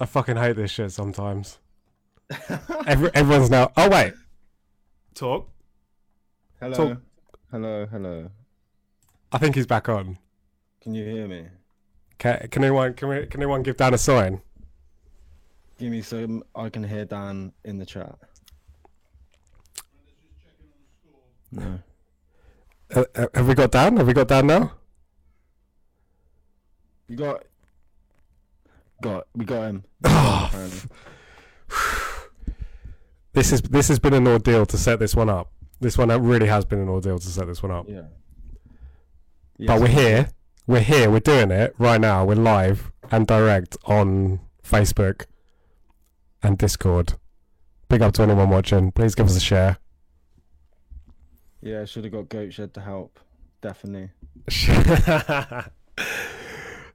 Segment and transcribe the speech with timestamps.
[0.00, 1.58] I fucking hate this shit sometimes.
[2.86, 3.72] Every, everyone's now.
[3.76, 4.14] Oh wait.
[5.14, 5.48] Talk.
[6.60, 6.74] Hello.
[6.74, 6.96] So-
[7.52, 8.28] Hello, hello.
[9.30, 10.18] I think he's back on.
[10.82, 11.46] Can you hear me?
[12.18, 14.42] Can, can anyone can, we, can anyone give Dan a sign?
[15.78, 16.42] Give me some.
[16.54, 18.16] I can hear Dan in the chat.
[21.52, 21.78] No.
[22.94, 23.96] Uh, uh, have we got Dan?
[23.96, 24.72] Have we got Dan now?
[27.08, 27.44] You got.
[29.02, 29.26] Got.
[29.34, 29.84] We got him.
[30.04, 30.50] Oh.
[33.32, 35.52] This is this has been an ordeal to set this one up.
[35.78, 37.86] This one really has been an ordeal to set this one up.
[37.86, 38.06] Yeah.
[39.66, 40.30] But we're here.
[40.66, 41.10] We're here.
[41.10, 42.24] We're doing it right now.
[42.24, 45.26] We're live and direct on Facebook
[46.42, 47.12] and Discord.
[47.90, 48.90] Big up to anyone watching.
[48.90, 49.76] Please give us a share.
[51.60, 53.20] Yeah, I should have got Goat Shed to help.
[53.60, 54.12] Definitely.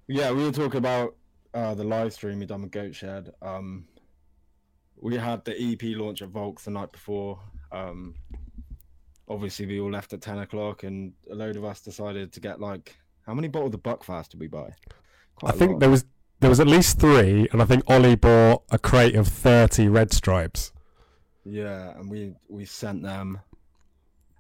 [0.08, 1.16] Yeah, we were talking about
[1.54, 3.32] uh, the live stream we done with Goat Shed.
[3.42, 3.86] Um,
[5.00, 7.40] we had the EP launch at Volks the night before.
[7.72, 8.16] Um,
[9.28, 12.60] obviously, we all left at 10 o'clock, and a load of us decided to get
[12.60, 12.98] like.
[13.26, 14.70] How many bottles of Buckfast did we buy?
[14.70, 14.74] I
[15.36, 15.80] Quite a think lot.
[15.80, 16.06] there was
[16.40, 20.12] there was at least three, and I think Ollie bought a crate of thirty red
[20.12, 20.72] stripes.
[21.44, 23.40] Yeah, and we we sent them,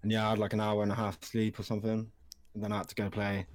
[0.01, 2.11] and yeah, I had like an hour and a half sleep or something,
[2.53, 3.45] and then I had to go play.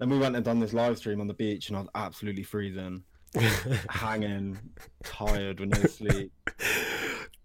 [0.00, 2.42] Then we went and done this live stream on the beach, and I was absolutely
[2.42, 3.04] freezing,
[3.90, 4.58] hanging,
[5.04, 6.32] tired with no sleep.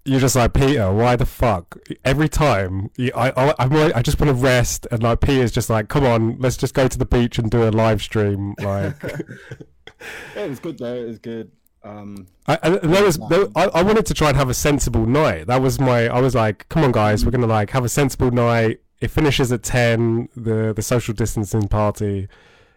[0.05, 0.89] You're just like Peter.
[0.89, 1.77] Why the fuck?
[2.05, 6.05] Every time, I, I, I just want to rest, and like Peter's just like, come
[6.05, 8.55] on, let's just go to the beach and do a live stream.
[8.61, 9.03] Like,
[10.35, 10.95] it was good though.
[10.95, 11.51] It was good.
[11.83, 15.05] Um, I, I, there was, there, I, I wanted to try and have a sensible
[15.05, 15.47] night.
[15.47, 16.07] That was my.
[16.07, 18.79] I was like, come on, guys, we're gonna like have a sensible night.
[19.01, 20.29] It finishes at ten.
[20.35, 22.27] The the social distancing party.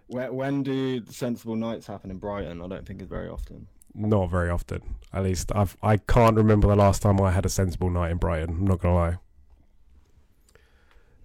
[0.09, 2.61] when, when do sensible nights happen in Brighton?
[2.63, 3.69] I don't think it's very often.
[3.95, 4.97] Not very often.
[5.13, 8.19] At least I've I can't remember the last time I had a sensible night in
[8.19, 8.51] Brighton.
[8.59, 9.17] I'm not gonna lie.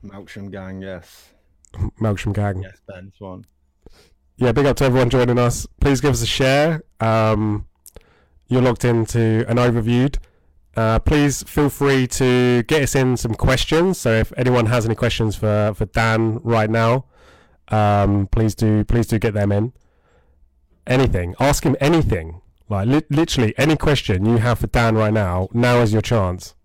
[0.06, 1.30] Melksham gang, yes,
[2.02, 2.62] Melksham gang.
[2.62, 3.46] yes, Ben Swan.
[4.38, 5.66] yeah, big up to everyone joining us.
[5.80, 6.84] Please give us a share.
[7.00, 7.68] Um,
[8.48, 10.18] you're logged into an overviewed.
[10.76, 14.00] Uh, please feel free to get us in some questions.
[14.00, 17.06] So if anyone has any questions for, for Dan right now,
[17.70, 19.74] um, please do please do get them in.
[20.86, 22.42] Anything, ask him anything.
[22.70, 25.48] Like li- literally any question you have for Dan right now.
[25.54, 26.56] Now is your chance.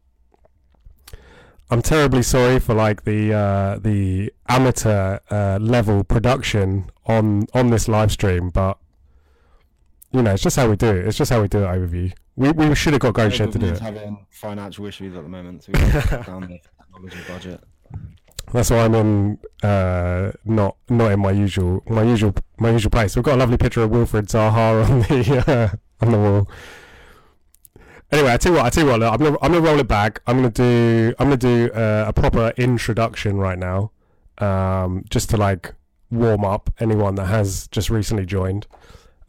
[1.70, 7.88] I'm terribly sorry for like the uh, the amateur uh, level production on on this
[7.88, 8.78] live stream, but
[10.12, 11.06] you know it's just how we do it.
[11.06, 11.66] It's just how we do it.
[11.66, 12.12] Overview.
[12.36, 13.78] We we should have got Goat Shed to do it.
[13.78, 17.64] having financial issues at the moment, so we have to cut down the technology budget.
[18.52, 23.14] That's why I'm in uh, not not in my usual my usual my usual place.
[23.14, 26.50] We've got a lovely picture of Wilfred Zaha on the uh, on the wall.
[28.10, 29.00] Anyway, I tell you what, I tell you what.
[29.00, 30.22] Look, I'm gonna I'm gonna roll it back.
[30.26, 33.90] I'm gonna do I'm gonna do uh, a proper introduction right now,
[34.38, 35.74] um, just to like
[36.10, 38.66] warm up anyone that has just recently joined.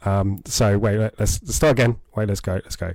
[0.06, 1.98] Um, so wait, let- let's start again.
[2.16, 2.54] Wait, let's go.
[2.54, 2.94] Let's go.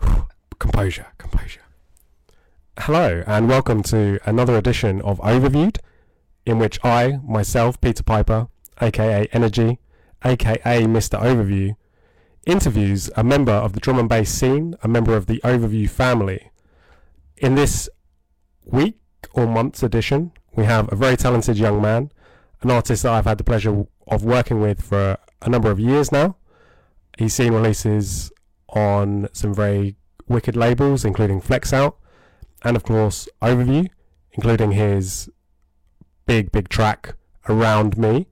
[0.58, 1.60] composure, composure.
[2.78, 5.78] Hello, and welcome to another edition of Overviewed,
[6.46, 8.48] in which I, myself, Peter Piper,
[8.80, 9.78] aka Energy,
[10.24, 11.20] aka Mr.
[11.20, 11.76] Overview,
[12.46, 16.50] interviews a member of the drum and bass scene, a member of the Overview family.
[17.36, 17.88] In this
[18.64, 18.98] week
[19.32, 22.10] or month's edition, we have a very talented young man,
[22.62, 26.12] an artist that I've had the pleasure of working with for a number of years
[26.12, 26.36] now.
[27.18, 28.32] He's seen releases
[28.68, 29.96] on some very
[30.28, 31.98] wicked labels, including Flex Out,
[32.62, 33.88] and of course Overview,
[34.32, 35.28] including his
[36.26, 37.14] big, big track
[37.48, 38.26] Around Me,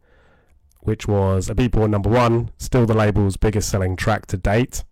[0.81, 4.85] which was a Beatport number one, still the label's biggest selling track to date.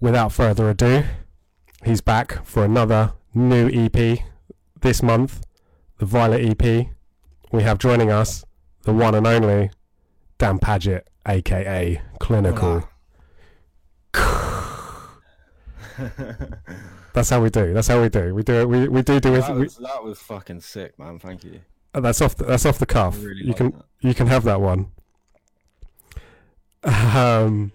[0.00, 1.04] Without further ado,
[1.84, 4.20] he's back for another new EP
[4.80, 5.42] this month,
[5.98, 6.86] the Violet EP.
[7.52, 8.44] We have joining us
[8.82, 9.70] the one and only
[10.38, 12.88] Dan Paget, aka Clinical.
[17.12, 17.74] That's how we do.
[17.74, 18.34] That's how we do.
[18.34, 18.68] We do it.
[18.68, 19.40] We, we do do it.
[19.40, 21.18] that, We, was, that was fucking sick, man.
[21.18, 21.60] Thank you.
[21.92, 22.36] that's off.
[22.36, 23.22] The, that's off the cuff.
[23.22, 23.84] really you can that.
[24.00, 24.92] you can have that one.
[26.84, 27.72] Um.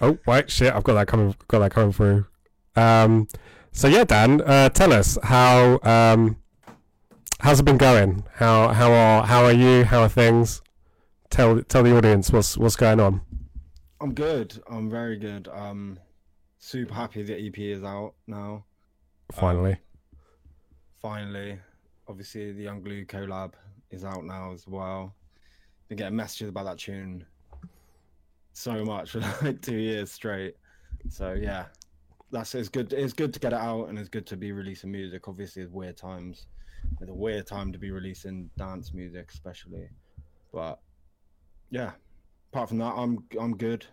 [0.00, 0.72] Oh wait, shit!
[0.72, 1.34] I've got that coming.
[1.48, 2.26] Got that coming through.
[2.76, 3.26] Um.
[3.72, 6.36] So yeah, Dan, uh, tell us how um,
[7.40, 8.24] how's it been going?
[8.34, 9.84] How how are how are you?
[9.84, 10.62] How are things?
[11.30, 13.20] Tell tell the audience what's what's going on.
[14.00, 14.60] I'm good.
[14.70, 15.48] I'm very good.
[15.48, 15.98] Um,
[16.58, 18.64] super happy the EP is out now.
[19.32, 19.76] Finally,
[21.00, 21.58] Finally,
[22.08, 23.52] obviously the Young Glue collab
[23.90, 25.14] is out now as well.
[25.88, 27.24] Been getting messages about that tune
[28.52, 30.54] so much for like two years straight.
[31.08, 31.66] So yeah,
[32.30, 32.92] that's it's good.
[32.92, 35.28] It's good to get it out, and it's good to be releasing music.
[35.28, 36.46] Obviously, it's weird times.
[37.00, 39.88] It's a weird time to be releasing dance music, especially.
[40.52, 40.78] But
[41.70, 41.92] yeah,
[42.52, 43.86] apart from that, I'm I'm good,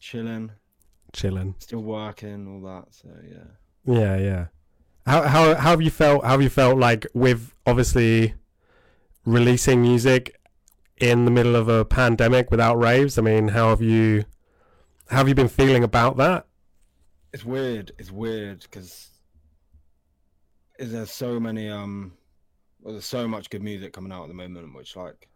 [0.00, 0.50] chilling,
[1.12, 1.54] Chilling.
[1.58, 2.94] still working, all that.
[2.94, 3.94] So yeah.
[4.00, 4.46] Yeah, yeah.
[5.06, 6.24] How how how have you felt?
[6.24, 8.34] How have you felt like with obviously
[9.24, 10.40] releasing music
[10.98, 13.18] in the middle of a pandemic without raves?
[13.18, 14.24] I mean, how have you
[15.08, 16.46] how have you been feeling about that?
[17.32, 17.92] it's weird.
[17.98, 19.10] It's weird because
[20.78, 22.12] there's so many um,
[22.82, 25.28] well, there's so much good music coming out at the moment, which like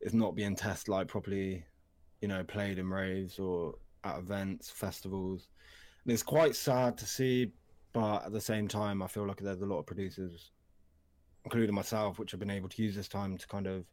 [0.00, 1.64] is not being tested like properly,
[2.20, 3.74] you know, played in raves or
[4.04, 5.48] at events, festivals.
[6.04, 7.50] And it's quite sad to see,
[7.92, 10.52] but at the same time, I feel like there's a lot of producers,
[11.44, 13.84] including myself, which have been able to use this time to kind of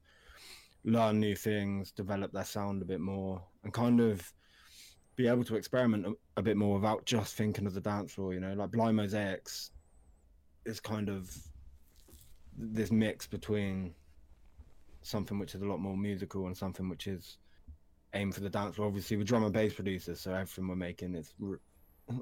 [0.84, 4.32] learn new things, develop their sound a bit more, and kind of
[5.16, 8.34] be able to experiment a, a bit more without just thinking of the dance floor.
[8.34, 9.72] You know, like Blind Mosaics
[10.66, 11.36] is kind of
[12.58, 13.94] this mix between
[15.02, 17.38] something which is a lot more musical and something which is
[18.14, 18.88] aimed for the dance floor.
[18.88, 21.34] Obviously, we're drum and bass producers, so everything we're making is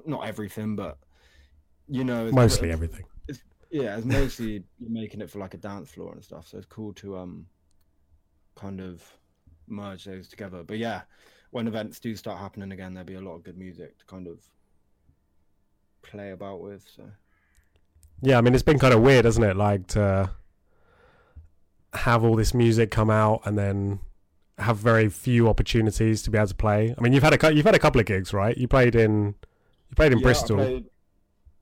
[0.06, 0.98] not everything, but
[1.88, 3.04] you know, it's- Mostly everything.
[3.70, 6.48] yeah, it's mostly you're making it for like a dance floor and stuff.
[6.48, 7.46] So it's cool to um
[8.56, 9.02] kind of
[9.66, 10.62] merge those together.
[10.62, 11.02] But yeah,
[11.50, 14.26] when events do start happening again, there'll be a lot of good music to kind
[14.26, 14.40] of
[16.02, 16.86] play about with.
[16.94, 17.04] So
[18.24, 19.54] Yeah, I mean, it's been kind of weird, hasn't it?
[19.56, 20.30] Like to
[21.92, 24.00] have all this music come out and then
[24.58, 26.94] have very few opportunities to be able to play.
[26.96, 28.56] I mean, you've had a you've had a couple of gigs, right?
[28.56, 29.34] You played in
[29.90, 30.60] you played in Yeah, Bristol.
[30.60, 30.84] I played,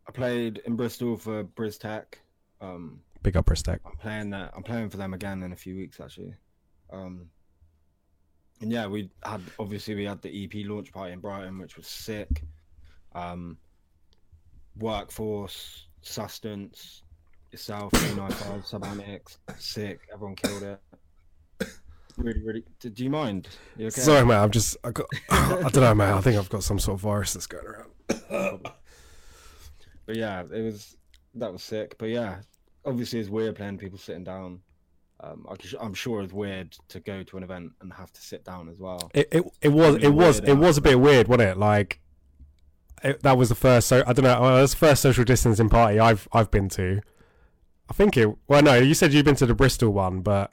[0.07, 2.05] I played in Bristol for BrizTech.
[2.61, 3.81] Um, Big up BrizTech.
[3.85, 4.53] I'm playing that.
[4.57, 6.35] I'm playing for them again in a few weeks actually.
[6.93, 7.27] Um,
[8.61, 11.89] and yeah, we had obviously we had the EP launch party in Brighton, which was
[11.89, 12.45] sick.
[13.15, 13.59] Um,
[14.79, 17.03] workforce, sustenance,
[17.51, 20.01] yourself, three nine five, Subanics, sick.
[20.13, 20.81] Everyone killed it.
[22.19, 22.65] Really, really.
[22.79, 23.49] Do, do you mind?
[23.77, 24.01] You okay?
[24.01, 24.35] Sorry, mate.
[24.35, 26.13] I'm just I got I don't know, mate.
[26.13, 27.91] I think I've got some sort of virus that's going around.
[30.05, 30.97] But yeah, it was
[31.37, 31.97] that was sick.
[31.99, 32.41] But yeah,
[32.85, 34.61] obviously it's weird playing people sitting down.
[35.21, 38.45] Um, I I'm sure it's weird to go to an event and have to sit
[38.45, 39.11] down as well.
[39.15, 41.57] It it, it was it was it was a bit weird, wasn't it?
[41.57, 42.01] Like
[43.03, 43.89] it, that was the first.
[43.89, 44.41] So I don't know.
[44.41, 47.01] Well, that's the first social distancing party I've I've been to.
[47.89, 48.29] I think it.
[48.49, 50.53] Well, no, you said you've been to the Bristol one, but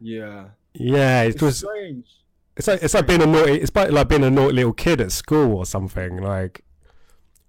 [0.00, 1.58] Yeah, yeah, it it's was.
[1.58, 2.06] strange.
[2.56, 3.54] It's like it's like being a naughty.
[3.54, 6.18] It's like like being a naughty little kid at school or something.
[6.20, 6.62] Like,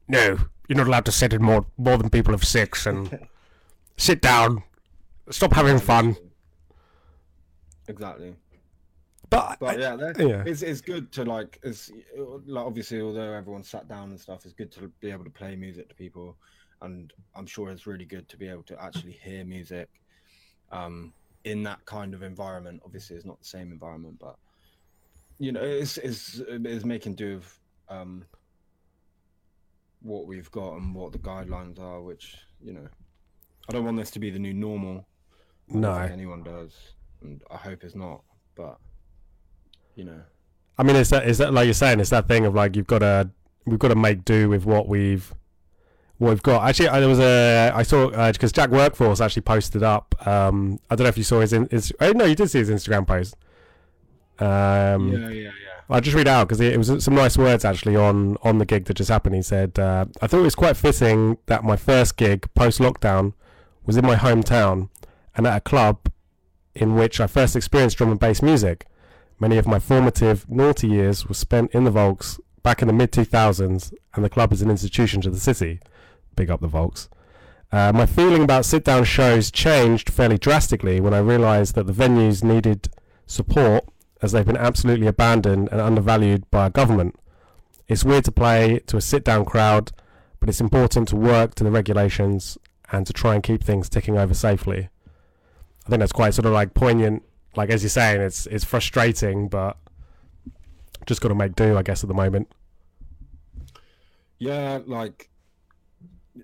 [0.07, 0.37] no,
[0.67, 3.27] you're not allowed to sit in more more than people of six and
[3.97, 4.63] sit down.
[5.29, 6.15] Stop having fun.
[7.87, 8.35] Exactly.
[9.33, 10.43] But, But yeah, yeah.
[10.45, 11.91] it's it's good to like it's
[12.45, 15.55] like obviously although everyone sat down and stuff, it's good to be able to play
[15.55, 16.37] music to people,
[16.81, 19.89] and I'm sure it's really good to be able to actually hear music,
[20.71, 21.13] um,
[21.43, 22.81] in that kind of environment.
[22.85, 24.35] Obviously, it's not the same environment, but
[25.39, 27.59] you know, it's it's it's making do with
[27.89, 28.25] um
[30.01, 32.87] what we've got and what the guidelines are, which you know,
[33.69, 35.07] I don't want this to be the new normal.
[35.69, 35.93] No.
[35.93, 36.75] anyone does,
[37.21, 38.21] and I hope it's not.
[38.55, 38.77] But
[39.95, 40.21] you know,
[40.77, 42.87] I mean, it's that is that like you're saying, it's that thing of like you've
[42.87, 43.29] got to
[43.65, 45.33] we've got to make do with what we've
[46.17, 46.67] what we've got.
[46.67, 50.15] Actually, I- there was a I saw because Jack Workforce actually posted up.
[50.27, 51.93] Um, I don't know if you saw his in, his.
[51.99, 53.35] Oh no, you did see his Instagram post.
[54.39, 55.49] Um, yeah, yeah, yeah.
[55.89, 58.65] I'll just read out because it, it was some nice words actually on on the
[58.65, 59.35] gig that just happened.
[59.35, 63.33] He said, uh, "I thought it was quite fitting that my first gig post lockdown
[63.85, 64.89] was in my hometown
[65.35, 66.09] and at a club
[66.73, 68.87] in which I first experienced drum and bass music.
[69.43, 73.11] Many of my formative naughty years were spent in the Volks back in the mid
[73.11, 75.81] 2000s, and the club is an institution to the city.
[76.33, 77.09] Big up the Volks."
[77.69, 81.91] Uh, my feeling about sit down shows changed fairly drastically when I realised that the
[81.91, 82.87] venues needed
[83.27, 83.83] support
[84.21, 87.19] as they've been absolutely abandoned and undervalued by our government.
[87.89, 89.91] It's weird to play to a sit down crowd,
[90.39, 92.57] but it's important to work to the regulations
[92.93, 94.87] and to try and keep things ticking over safely.
[95.85, 97.23] I think that's quite sort of like poignant.
[97.55, 99.77] Like as you're saying, it's it's frustrating, but
[101.05, 102.51] just got to make do, I guess, at the moment.
[104.39, 105.29] Yeah, like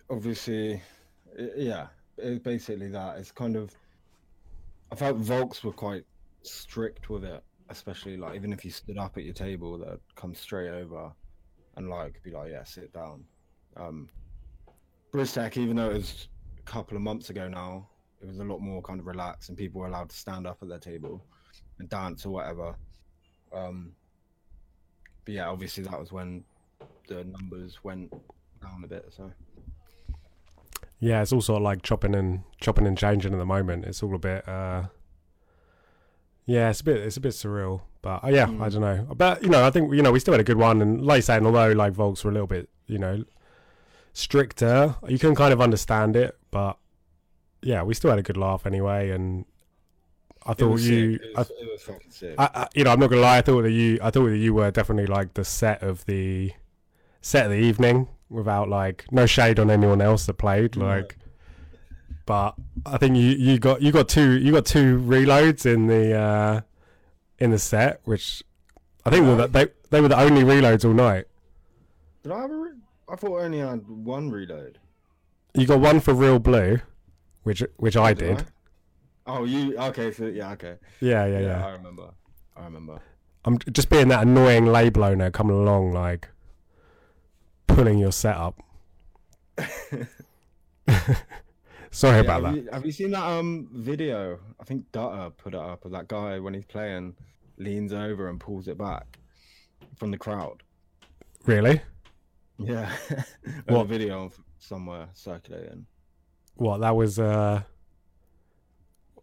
[0.10, 0.82] obviously,
[1.56, 1.88] yeah,
[2.18, 3.18] it's basically that.
[3.18, 3.74] It's kind of.
[4.92, 6.04] I felt Volks were quite
[6.42, 10.34] strict with it, especially like even if you stood up at your table, they'd come
[10.34, 11.12] straight over
[11.76, 13.24] and like be like, "Yeah, sit down."
[13.78, 14.10] Um,
[15.12, 17.88] BrizTech, even though it was a couple of months ago now,
[18.22, 20.58] it was a lot more kind of relaxed, and people were allowed to stand up
[20.62, 21.24] at their table
[21.80, 22.76] and dance or whatever.
[23.54, 23.94] Um,
[25.26, 26.44] but yeah, obviously that was when
[27.08, 28.12] the numbers went
[28.62, 29.06] down a bit.
[29.16, 29.32] So
[31.00, 33.86] Yeah, it's all sort of like chopping and chopping and changing at the moment.
[33.86, 34.48] It's all a bit.
[34.48, 34.84] uh
[36.46, 36.98] Yeah, it's a bit.
[36.98, 37.82] It's a bit surreal.
[38.02, 38.72] But uh, yeah, I Mm.
[38.74, 39.16] don't know.
[39.16, 40.82] But you know, I think you know we still had a good one.
[40.82, 43.24] And like saying, although like Volks were a little bit, you know,
[44.14, 46.38] stricter, you can kind of understand it.
[46.52, 46.78] But
[47.62, 49.12] yeah, we still had a good laugh anyway.
[49.12, 49.46] And
[50.46, 52.36] I thought you, I was, it was fucking sick.
[52.38, 53.38] I, I, you know, I'm not gonna lie.
[53.38, 56.54] I thought that you, I thought that you were definitely like the set of the
[57.22, 60.76] set of the evening, without like no shade on anyone else that played.
[60.76, 61.18] Like,
[62.26, 66.14] but I think you, you got you got two you got two reloads in the
[66.16, 66.62] uh
[67.40, 68.44] in the set, which
[69.06, 71.26] I think were the, they they were the only reloads all night.
[72.24, 72.56] Did I have a?
[72.56, 72.72] Re-
[73.12, 74.78] I thought I only had one reload.
[75.56, 76.80] You got one for real blue,
[77.50, 78.46] which which I Did did.
[79.26, 80.12] Oh, you okay?
[80.12, 80.76] So yeah, okay.
[81.02, 81.66] Yeah, yeah, yeah.
[81.66, 82.12] I remember.
[82.56, 83.00] I remember.
[83.44, 86.30] I'm just being that annoying label owner coming along, like
[87.66, 88.62] pulling your setup.
[91.92, 92.56] Sorry Yeah, about have that.
[92.56, 94.40] You, have you seen that um video?
[94.60, 97.16] I think Dutta put it up of that guy when he's playing,
[97.58, 99.18] leans over and pulls it back
[99.96, 100.62] from the crowd.
[101.48, 101.82] Really?
[102.60, 102.92] Yeah,
[103.66, 103.82] What?
[103.82, 105.88] a video of somewhere circulating.
[106.60, 106.82] What?
[106.82, 107.20] That was.
[107.20, 107.62] uh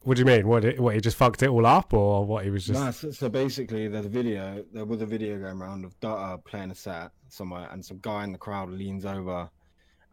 [0.02, 0.48] What do you mean?
[0.48, 0.64] What?
[0.64, 0.94] It, what?
[0.94, 2.44] He just fucked it all up, or what?
[2.44, 2.80] He was just.
[2.82, 4.64] No, so, so basically, there's a video.
[4.72, 8.24] There was a video going around of Dutta playing a set somewhere, and some guy
[8.24, 9.50] in the crowd leans over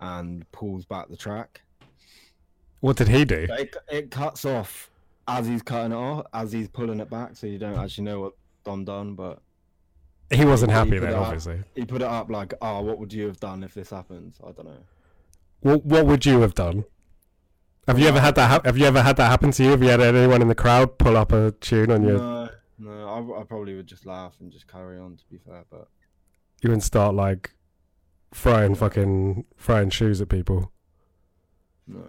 [0.02, 1.62] and pulls back the track.
[2.82, 3.48] What did he do?
[3.50, 4.90] It, it cuts off
[5.30, 8.20] as he's cutting it off, as he's pulling it back, so you don't actually know
[8.20, 8.34] what
[8.66, 9.16] Don done.
[9.16, 9.40] But
[10.30, 11.28] He wasn't he happy then, it up.
[11.28, 11.62] obviously.
[11.76, 14.52] he put it up like, "Oh, what would you have done if this happens?" I
[14.52, 14.84] don't know.
[15.62, 15.86] What?
[15.86, 16.84] What would you have done?
[17.88, 18.48] Have you ever had that?
[18.50, 19.72] hap have you ever had that happen to you?
[19.72, 22.18] Have you had anyone in the crowd pull up a tune on you?
[22.18, 22.50] No,
[22.80, 25.18] no, I, I probably would just laugh and just carry on.
[25.18, 25.90] To be fair, but
[26.62, 27.56] You wouldn't start like
[28.34, 30.72] throwing fucking throwing shoes at people.
[31.88, 32.04] no.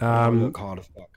[0.00, 1.08] I Um, look hard as fuck.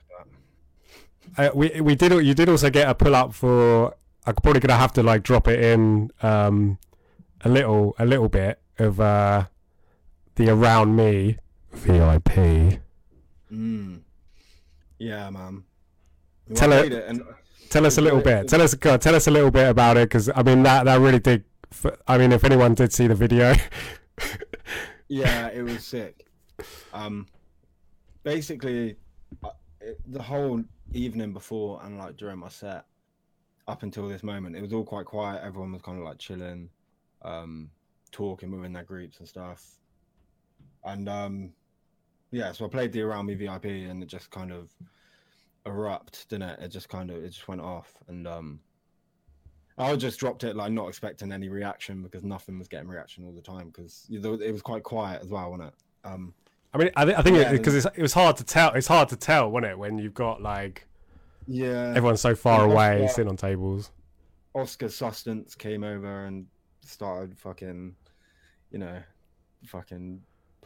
[1.36, 1.46] But...
[1.46, 3.94] Uh, we we did you did also get a pull up for
[4.26, 6.78] I'm probably gonna have to like drop it in um
[7.42, 9.46] a little a little bit of uh
[10.36, 11.36] the around me
[11.72, 12.80] VIP.
[13.50, 14.00] Mm.
[14.98, 15.64] Yeah, man.
[16.48, 17.22] Well, Tell it and
[17.72, 18.48] Tell us a little bit.
[18.48, 20.84] Tell us go on, tell us a little bit about it because I mean that
[20.84, 21.44] that really did.
[22.06, 23.54] I mean, if anyone did see the video,
[25.08, 26.26] yeah, it was sick.
[26.92, 27.26] Um,
[28.24, 28.96] basically,
[29.42, 29.48] uh,
[30.06, 30.62] the whole
[30.92, 32.84] evening before and like during my set,
[33.66, 35.40] up until this moment, it was all quite quiet.
[35.42, 36.68] Everyone was kind of like chilling,
[37.22, 37.70] um,
[38.10, 39.64] talking within their groups and stuff.
[40.84, 41.52] And um,
[42.32, 44.70] yeah, so I played the Around Me VIP, and it just kind of
[45.66, 46.60] erupt, didn't it?
[46.60, 48.60] It just kind of it just went off, and um,
[49.78, 53.32] I just dropped it like not expecting any reaction because nothing was getting reaction all
[53.32, 55.74] the time because it was quite quiet as well, wasn't it?
[56.04, 56.34] Um,
[56.74, 58.72] I mean, I, thi- I think Yeah, because it's it was hard to tell.
[58.72, 60.86] It's hard to tell, wasn't it, when you've got like
[61.46, 63.08] yeah, everyone's so far Yeah, away, yeah.
[63.08, 63.90] sitting on tables.
[64.54, 66.46] Oscar Sustenance came over and
[66.84, 67.94] started fucking,
[68.70, 68.98] you know,
[69.66, 70.20] fucking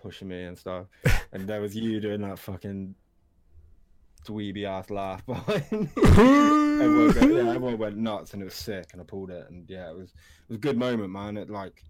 [0.07, 0.87] pushing me and stuff,
[1.33, 2.95] and there was you doing that fucking
[4.25, 5.73] dweeby ass laugh behind.
[5.73, 5.89] me.
[5.97, 9.69] everyone, went, yeah, everyone went nuts and it was sick, and I pulled it, and
[9.69, 11.37] yeah, it was it was a good moment, man.
[11.37, 11.83] It like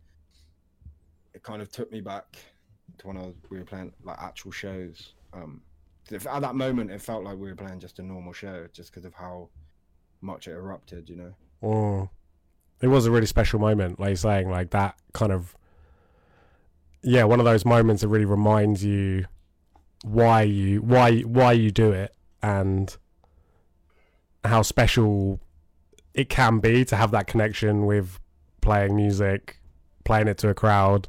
[1.35, 2.37] it kind of took me back
[2.99, 5.13] to when I was we were playing like actual shows.
[5.35, 5.61] Um,
[6.11, 8.91] if- at that moment, it felt like we were playing just a normal show, just
[8.91, 9.51] because of how
[10.23, 11.35] much it erupted, you know.
[11.63, 12.09] Mm.
[12.81, 15.55] It was a really special moment, like you're saying, like that kind of
[17.07, 19.27] yeah, one of those moments that really reminds you
[20.03, 22.97] why you why why you do it and
[24.45, 25.41] how special
[26.15, 28.19] it can be to have that connection with
[28.61, 29.61] playing music,
[30.05, 31.09] playing it to a crowd,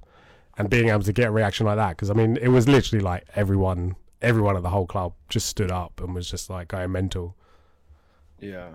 [0.58, 1.90] and being able to get a reaction like that.
[1.90, 5.72] Because I mean, it was literally like everyone, everyone at the whole club just stood
[5.72, 7.36] up and was just like going mental.
[8.40, 8.70] Yeah.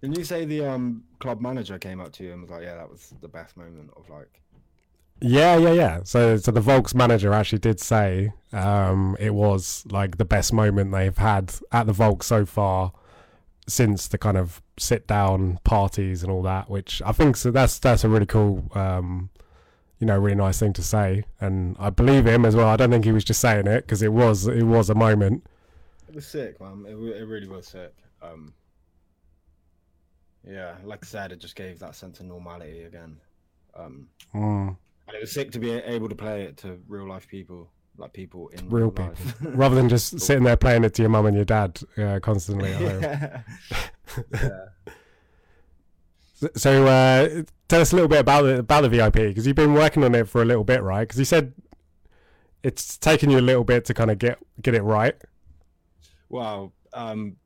[0.00, 2.76] Didn't you say the um club manager came up to you and was like, "Yeah,
[2.76, 4.40] that was the best moment of like."
[5.20, 6.00] Yeah, yeah, yeah.
[6.04, 10.92] So, so the Volks manager actually did say um, it was like the best moment
[10.92, 12.92] they've had at the Volks so far
[13.68, 16.70] since the kind of sit down parties and all that.
[16.70, 17.50] Which I think so.
[17.50, 19.30] That's that's a really cool, um,
[19.98, 22.68] you know, really nice thing to say, and I believe him as well.
[22.68, 25.44] I don't think he was just saying it because it was it was a moment.
[26.08, 26.84] It was sick, man.
[26.88, 27.94] It, it really was sick.
[28.22, 28.54] Um.
[30.48, 33.18] Yeah, like I said, it just gave that sense of normality again.
[33.74, 34.76] Um, Mm.
[35.10, 38.12] And it was sick to be able to play it to real life people, like
[38.12, 39.06] people in Real real, people.
[39.06, 39.36] life.
[39.42, 42.70] Rather than just sitting there playing it to your mum and your dad uh, constantly.
[42.70, 43.42] yeah.
[44.32, 44.64] yeah.
[46.56, 49.74] So uh, tell us a little bit about the about the VIP because you've been
[49.74, 51.00] working on it for a little bit, right?
[51.06, 51.52] Because you said
[52.62, 55.16] it's taken you a little bit to kind of get get it right.
[56.30, 57.36] Well, Um,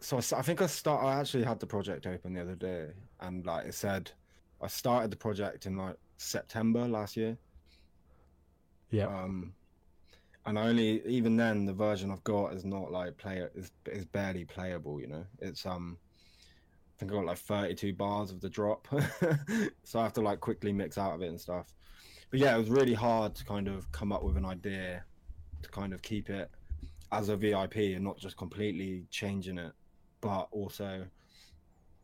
[0.00, 1.02] so I think I start.
[1.02, 4.12] I actually had the project open the other day, and like it said,
[4.62, 7.36] I started the project in like September last year.
[8.90, 9.06] Yeah.
[9.06, 9.54] Um,
[10.46, 14.04] and I only even then the version I've got is not like play is is
[14.04, 15.00] barely playable.
[15.00, 15.96] You know, it's um,
[16.42, 18.86] I think I got like thirty two bars of the drop,
[19.84, 21.72] so I have to like quickly mix out of it and stuff.
[22.30, 25.04] But yeah, it was really hard to kind of come up with an idea
[25.62, 26.50] to kind of keep it
[27.12, 29.72] as a VIP and not just completely changing it,
[30.20, 31.06] but also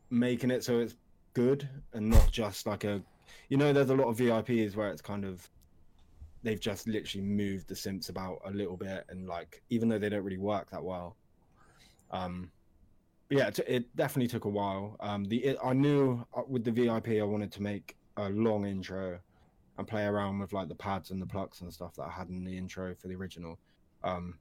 [0.08, 0.96] making it so it's
[1.34, 3.02] good and not just like a
[3.48, 5.48] you know there's a lot of VIPs where it's kind of
[6.42, 10.08] they've just literally moved the synths about a little bit and like even though they
[10.08, 11.16] don't really work that well
[12.12, 12.50] um
[13.28, 14.96] yeah it, it definitely took a while.
[15.00, 18.66] Um the it, I knew uh, with the VIP I wanted to make a long
[18.66, 19.18] intro
[19.78, 22.28] and play around with like the pads and the plucks and stuff that I had
[22.28, 23.58] in the intro for the original.
[24.02, 24.38] Um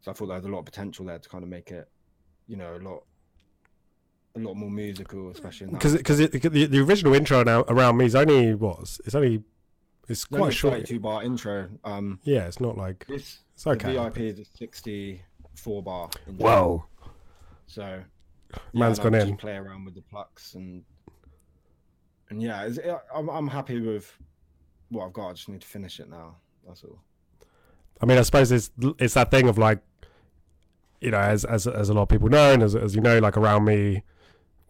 [0.00, 1.88] so I thought there was a lot of potential there to kind of make it
[2.46, 3.04] you know a lot
[4.36, 8.14] a lot more musical especially Because because the, the original intro now around me is
[8.14, 9.42] only was it's only
[10.08, 10.74] it's quite a short.
[10.74, 11.68] 32 bar intro.
[11.82, 13.94] Um, Yeah, it's not like this it's okay.
[13.94, 16.10] the VIP is a 64 bar.
[16.28, 16.46] Intro.
[16.46, 16.84] Whoa,
[17.66, 18.02] So
[18.72, 19.36] Man's I gone in.
[19.36, 20.84] Play around with the plucks and
[22.30, 22.78] and yeah, it's,
[23.14, 24.12] I'm I'm happy with
[24.88, 25.28] what I've got.
[25.30, 26.36] I just need to finish it now.
[26.66, 26.98] That's all.
[28.00, 29.80] I mean, I suppose it's it's that thing of like,
[31.00, 33.18] you know, as as as a lot of people know, and as as you know,
[33.20, 34.02] like around me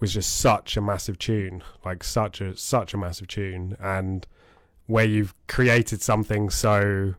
[0.00, 4.26] was just such a massive tune, like such a such a massive tune, and
[4.86, 7.14] where you've created something so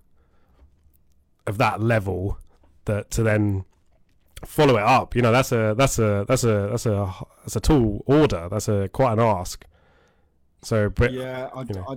[1.48, 2.38] of that level
[2.86, 3.66] that to then
[4.44, 7.60] follow it up, you know, that's a that's a that's a that's a that's a
[7.60, 8.48] tall order.
[8.50, 9.66] That's a quite an ask.
[10.62, 11.86] So, but yeah, I, you know.
[11.88, 11.96] I,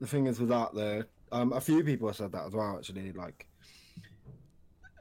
[0.00, 2.76] the thing is with that, though, um, a few people have said that as well.
[2.76, 3.46] Actually, like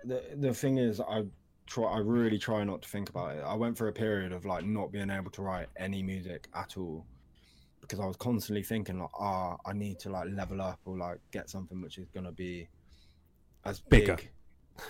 [0.03, 1.23] the the thing is, I
[1.67, 3.43] try, I really try not to think about it.
[3.45, 6.77] I went for a period of like not being able to write any music at
[6.77, 7.05] all
[7.81, 11.19] because I was constantly thinking like, ah, I need to like level up or like
[11.31, 12.67] get something which is gonna be
[13.65, 14.15] as Bigger.
[14.15, 14.29] big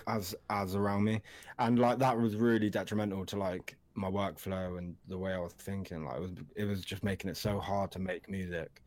[0.08, 1.22] as as around me,
[1.60, 5.54] and like that was really detrimental to like my workflow and the way I was
[5.54, 6.06] thinking.
[6.06, 8.82] Like it was it was just making it so hard to make music.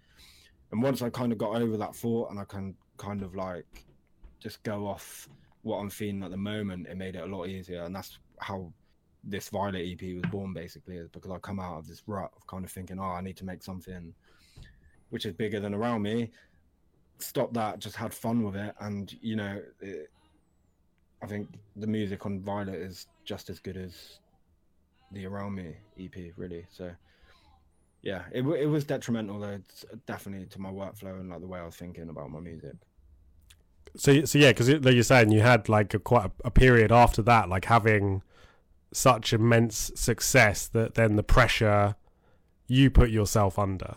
[0.72, 3.84] And once I kind of got over that thought and I can kind of like
[4.38, 5.28] just go off
[5.62, 7.82] what I'm feeling at the moment, it made it a lot easier.
[7.84, 8.72] And that's how
[9.22, 12.46] this Violet EP was born basically, is because I come out of this rut of
[12.46, 14.14] kind of thinking, oh, I need to make something
[15.10, 16.30] which is bigger than around me.
[17.18, 18.74] Stop that, just had fun with it.
[18.80, 20.10] And, you know, it,
[21.22, 24.20] I think the music on Violet is just as good as
[25.12, 26.66] the Around Me EP, really.
[26.70, 26.90] So,
[28.02, 29.60] yeah, it it was detrimental though,
[30.06, 32.74] definitely to my workflow and like the way I was thinking about my music.
[33.96, 36.92] So, so yeah, because like you're saying, you had like a quite a, a period
[36.92, 38.22] after that, like having
[38.92, 41.94] such immense success that then the pressure
[42.66, 43.94] you put yourself under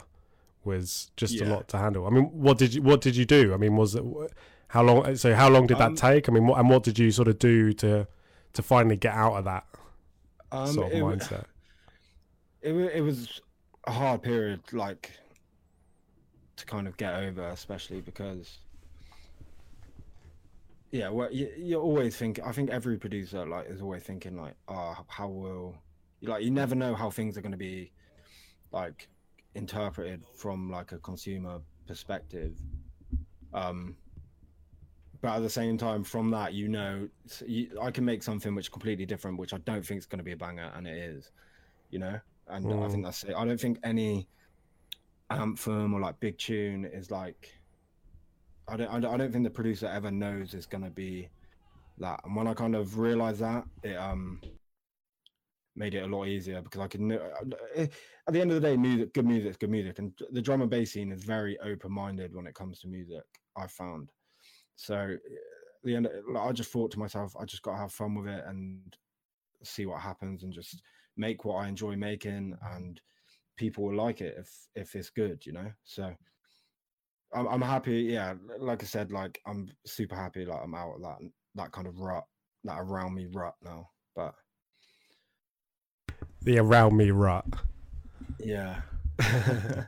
[0.64, 2.08] was just a lot to handle.
[2.08, 3.54] I mean, what did you what did you do?
[3.54, 4.04] I mean, was it
[4.70, 5.16] how long?
[5.16, 6.30] So, how long did that Um, take?
[6.30, 8.08] I mean, what and what did you sort of do to
[8.54, 9.66] to finally get out of that
[10.52, 11.46] Um, sort of it, mindset?
[12.62, 13.42] it it was
[13.86, 15.12] a hard period, like
[16.56, 18.60] to kind of get over, especially because.
[20.94, 22.40] Yeah, well, you, you always think.
[22.46, 25.76] I think every producer like is always thinking like, "Ah, how will?"
[26.22, 27.92] Like, you never know how things are going to be,
[28.72, 29.10] like,
[29.56, 32.56] interpreted from like a consumer perspective.
[33.56, 33.98] Um,
[35.20, 37.10] but at the same time, from that, you know,
[37.44, 40.20] you, I can make something which is completely different, which I don't think is going
[40.20, 41.32] to be a banger, and it is,
[41.90, 42.20] you know.
[42.50, 42.92] And I Mm.
[42.92, 43.34] think that's it.
[43.36, 44.28] I don't think any
[45.32, 47.50] anthem or like big tune is like.
[48.68, 48.88] I don't.
[48.88, 51.30] I don't, I don't think the producer ever knows it's to be
[51.98, 52.20] that.
[52.24, 54.40] And when I kind of realized that, it um
[55.76, 57.02] made it a lot easier because I could.
[57.02, 57.20] kn-
[57.76, 57.88] eh,
[58.28, 60.70] At the end of the day, music, good music good music, and the drum and
[60.70, 63.24] bass scene is very open-minded when it comes to music.
[63.58, 64.12] I found.
[64.76, 65.18] So eh,
[65.84, 66.08] the end,
[66.40, 68.96] I just thought to myself, I just got to have fun with it and
[69.64, 70.82] see what happens, and just
[71.18, 73.02] make what I enjoy making, and
[73.58, 75.72] people will like it if if it's good, you know.
[75.84, 76.16] So
[77.36, 78.02] I'm I'm happy.
[78.02, 80.46] Yeah, like I said, like I'm super happy.
[80.46, 81.18] Like I'm out of that
[81.56, 82.24] that kind of rut,
[82.64, 83.90] that around me rut now.
[84.16, 84.34] But
[86.42, 87.46] The around me rut.
[88.40, 88.82] yeah,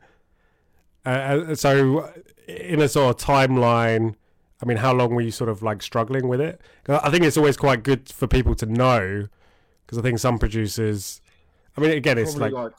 [1.06, 1.10] Uh,
[1.50, 2.12] uh, so,
[2.48, 4.16] in a sort of timeline,
[4.62, 6.60] I mean, how long were you sort of like struggling with it?
[6.88, 9.28] I think it's always quite good for people to know,
[9.86, 11.22] because I think some producers,
[11.78, 12.74] I mean, again, it's probably like, like,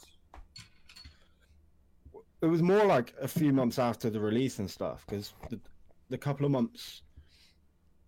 [2.46, 5.58] it was more like a few months after the release and stuff because the,
[6.10, 7.02] the couple of months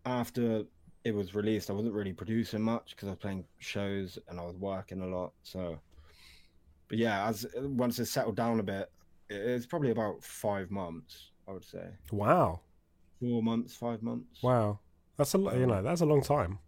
[0.06, 0.64] after
[1.04, 4.44] it was released, I wasn't really producing much because I was playing shows and I
[4.44, 5.32] was working a lot.
[5.42, 5.78] So,
[6.88, 8.90] but yeah, as once it settled down a bit,
[9.28, 12.60] it- it's probably about five months, I would say, Wow.
[13.20, 14.42] four months, five months.
[14.42, 14.78] Wow.
[15.16, 16.60] That's a you know um, that's a long time.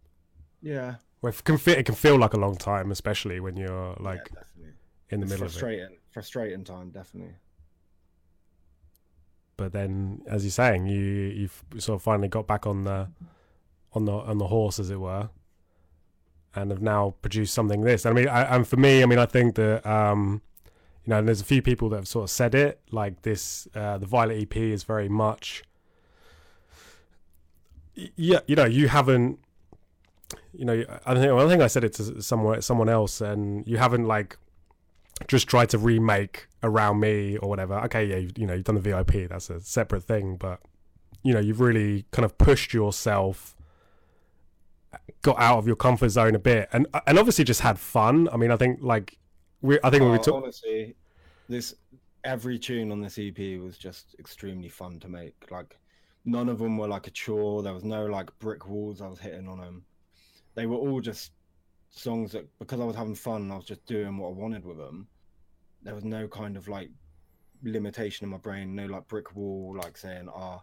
[0.61, 3.95] Yeah, Well, it can feel it can feel like a long time, especially when you're
[3.99, 4.29] like
[4.59, 4.65] yeah,
[5.09, 5.59] in the It's middle of it.
[5.59, 7.35] frustrating, frustrating time, definitely.
[9.61, 13.09] But then, as you're saying, you you've sort of finally got back on the
[13.93, 15.29] on the on the horse, as it were,
[16.55, 17.81] and have now produced something.
[17.81, 20.41] This, I mean, I, and for me, I mean, I think that um,
[21.05, 23.67] you know, and there's a few people that have sort of said it like this.
[23.75, 25.63] Uh, the Violet EP is very much,
[28.15, 29.37] yeah, you know, you haven't.
[30.53, 33.77] You know, I think I think I said it to someone someone else, and you
[33.77, 34.39] haven't like
[35.27, 37.79] just try to remake around me or whatever.
[37.85, 39.29] Okay, yeah, you, you know, you've done the VIP.
[39.29, 40.59] That's a separate thing, but
[41.23, 43.55] you know, you've really kind of pushed yourself,
[45.21, 48.27] got out of your comfort zone a bit, and and obviously just had fun.
[48.31, 49.17] I mean, I think like
[49.61, 50.95] we, I think when we Oh, took, honestly,
[51.49, 51.75] this
[52.23, 55.35] every tune on this EP was just extremely fun to make.
[55.51, 55.79] Like
[56.25, 57.63] none of them were like a chore.
[57.63, 59.85] There was no like brick walls I was hitting on them.
[60.55, 61.33] They were all just
[61.91, 64.77] songs that because I was having fun I was just doing what I wanted with
[64.77, 65.07] them.
[65.83, 66.89] There was no kind of like
[67.63, 68.75] limitation in my brain.
[68.75, 70.61] No like brick wall, like saying, "Ah,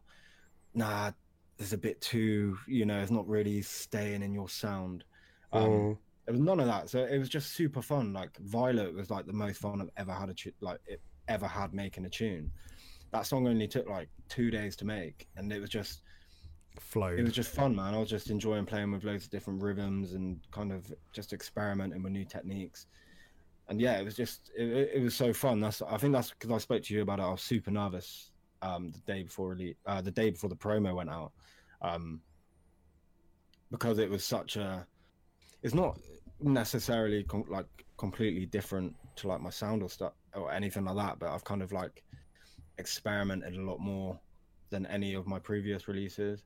[0.74, 1.12] nah,
[1.57, 5.04] there's a bit too, you know, it's not really staying in your sound."
[5.52, 6.90] Um, Mm, there was none of that.
[6.90, 8.12] So it was just super fun.
[8.12, 11.46] Like Violet was like the most fun I've ever had a tu- like it ever
[11.46, 12.50] had making a tune.
[13.12, 16.02] That song only took like two days to make, and it was just
[16.78, 17.18] flowed.
[17.18, 17.94] it was just fun, man.
[17.94, 22.02] I was just enjoying playing with loads of different rhythms and kind of just experimenting
[22.02, 22.87] with new techniques.
[23.68, 25.61] And yeah, it was just it, it was so fun.
[25.61, 27.22] That's I think that's because I spoke to you about it.
[27.22, 28.31] I was super nervous
[28.62, 31.33] um, the day before release, uh, the day before the promo went out,
[31.83, 32.20] um,
[33.70, 34.87] because it was such a.
[35.62, 35.98] It's not
[36.40, 37.66] necessarily com- like
[37.98, 41.62] completely different to like my sound or stuff or anything like that, but I've kind
[41.62, 42.02] of like
[42.78, 44.18] experimented a lot more
[44.70, 46.42] than any of my previous releases.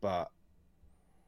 [0.00, 0.30] But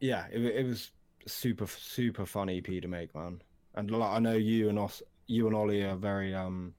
[0.00, 0.90] yeah, it, it was
[1.26, 3.40] super super fun EP to make, man.
[3.74, 6.74] And like, I know you and us, you and Ollie are very um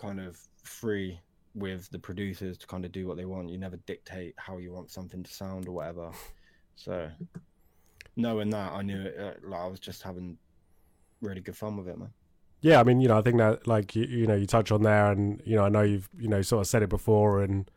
[0.00, 1.20] kind of free
[1.54, 3.48] with the producers to kind of do what they want.
[3.48, 6.10] You never dictate how you want something to sound or whatever.
[6.76, 7.10] So
[8.14, 9.16] knowing that, I knew it.
[9.18, 10.38] Uh, like I was just having
[11.20, 12.10] really good fun with it, man.
[12.60, 14.82] yeah, I mean, you know, I think that like you, you know, you touch on
[14.82, 17.68] there, and you know, I know you've you know sort of said it before, and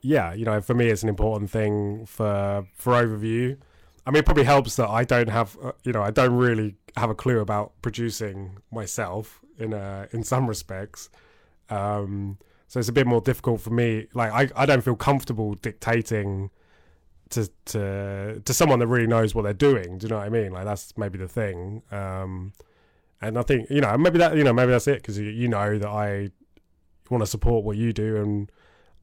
[0.00, 3.58] yeah, you know, for me, it's an important thing for for overview.
[4.04, 6.76] I mean, it probably helps that I don't have, uh, you know, I don't really
[6.96, 11.08] have a clue about producing myself in a in some respects.
[11.70, 14.08] Um, so it's a bit more difficult for me.
[14.14, 16.50] Like, I, I don't feel comfortable dictating
[17.30, 19.98] to to to someone that really knows what they're doing.
[19.98, 20.52] Do you know what I mean?
[20.52, 21.82] Like, that's maybe the thing.
[21.90, 22.52] Um,
[23.20, 25.48] and I think you know maybe that you know maybe that's it because you, you
[25.48, 26.30] know that I
[27.08, 28.50] want to support what you do, and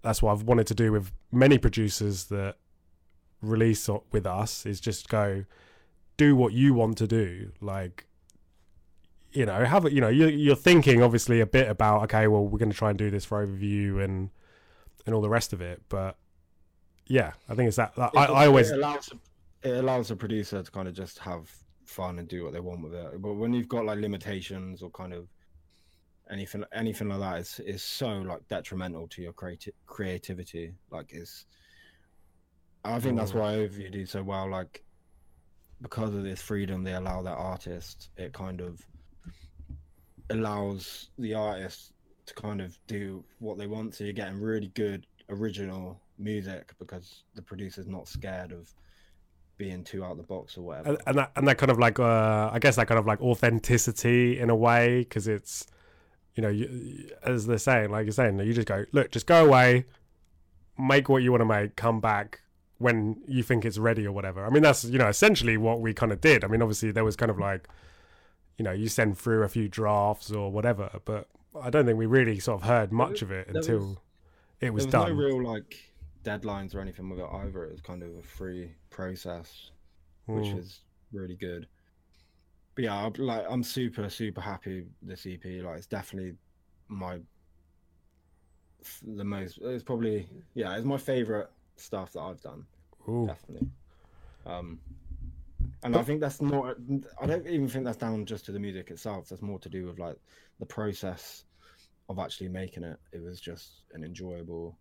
[0.01, 2.55] that's what I've wanted to do with many producers that
[3.41, 5.45] release with us is just go
[6.17, 8.06] do what you want to do like
[9.32, 12.45] you know have it you know you're, you're thinking obviously a bit about okay well
[12.45, 14.30] we're going to try and do this for overview and
[15.06, 16.17] and all the rest of it but
[17.08, 19.10] yeah i think it's that, that I, I always it allows
[19.63, 21.49] it allows a producer to kind of just have
[21.89, 23.21] fun and do what they want with it.
[23.21, 25.28] But when you've got like limitations or kind of
[26.30, 30.73] anything anything like that, is is so like detrimental to your creati- creativity.
[30.91, 31.45] Like it's,
[32.83, 33.39] I think that's Mm.
[33.39, 34.49] why Overview do so well.
[34.49, 34.83] Like
[35.81, 38.85] because of this freedom they allow that artist, it kind of
[40.29, 41.93] allows the artist
[42.25, 43.95] to kind of do what they want.
[43.95, 48.73] So you're getting really good original music because the producer's not scared of
[49.57, 50.89] being too out the box or whatever.
[50.89, 53.19] and, and that and that kind of like uh i guess that kind of like
[53.21, 55.67] authenticity in a way because it's
[56.35, 59.45] you know you, as they're saying like you're saying you just go look just go
[59.45, 59.83] away
[60.77, 62.39] make what you want to make come back
[62.79, 65.93] when you think it's ready or whatever i mean that's you know essentially what we
[65.93, 67.67] kind of did i mean obviously there was kind of like
[68.57, 71.27] you know you send through a few drafts or whatever but
[71.61, 73.97] i don't think we really sort of heard much of it there until was-
[74.61, 75.75] it was, there was done no real like
[76.23, 77.63] deadlines or anything with it either.
[77.63, 79.71] It was kind of a free process,
[80.25, 80.59] which Mm.
[80.59, 80.81] is
[81.13, 81.65] really good.
[82.75, 85.63] But yeah, I'm, like I'm super super happy with this EP.
[85.63, 86.33] Like it's definitely
[86.89, 87.19] my
[89.07, 89.59] the most.
[89.61, 92.65] It's probably yeah, it's my favorite stuff that I've done.
[93.07, 93.27] Ooh.
[93.27, 93.67] definitely.
[94.45, 94.79] Um,
[95.83, 96.75] and I think that's not.
[97.21, 99.29] I don't even think that's down just to the music itself.
[99.29, 100.17] That's more to do with like
[100.59, 101.45] the process
[102.09, 102.97] of actually making it.
[103.13, 104.77] It was just an enjoyable,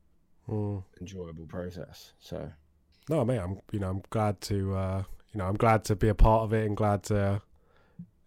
[0.48, 0.82] Mm.
[1.00, 2.12] enjoyable process.
[2.20, 2.50] So
[3.08, 6.08] No, mate, I'm you know I'm glad to uh, you know I'm glad to be
[6.08, 7.42] a part of it and glad to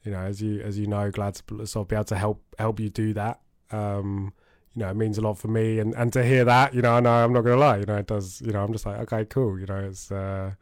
[0.03, 2.43] you know as you as you know glad to sort of be able to help
[2.59, 3.41] help you do that.
[3.71, 4.33] Um,
[4.75, 6.93] you know, it means a lot for me and and to hear that, you know,
[6.93, 8.41] I know I'm not gonna lie, you know, it does.
[8.41, 9.59] You know, I'm just like okay, cool.
[9.59, 10.53] You know, it's uh,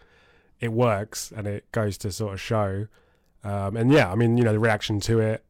[0.59, 2.87] it works and it goes to sort of show.
[3.43, 5.45] Um, and yeah, I mean, you know, the reaction to it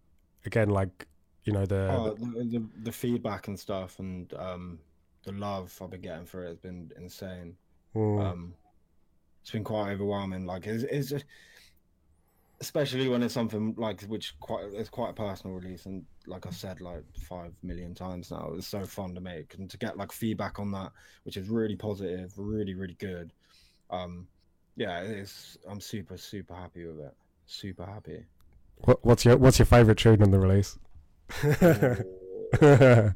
[0.45, 1.07] again, like
[1.45, 4.79] you know the, oh, the, the the feedback and stuff and um
[5.23, 7.57] the love I've been getting for it has been insane.
[7.95, 8.53] Mm, Um,
[9.41, 10.45] it's been quite overwhelming.
[10.45, 11.25] Like it's, it's just,
[12.61, 16.55] especially when it's something like which quite it's quite a personal release, and like i've
[16.55, 20.11] said, like five million times now, it's so fun to make and to get like
[20.11, 20.91] feedback on that,
[21.23, 23.31] which is really positive, really really good.
[23.89, 24.27] Um,
[24.75, 27.13] yeah, it's I'm super super happy with it.
[27.45, 28.25] Super happy.
[28.77, 30.77] what, what's your what's your favorite tune on the release?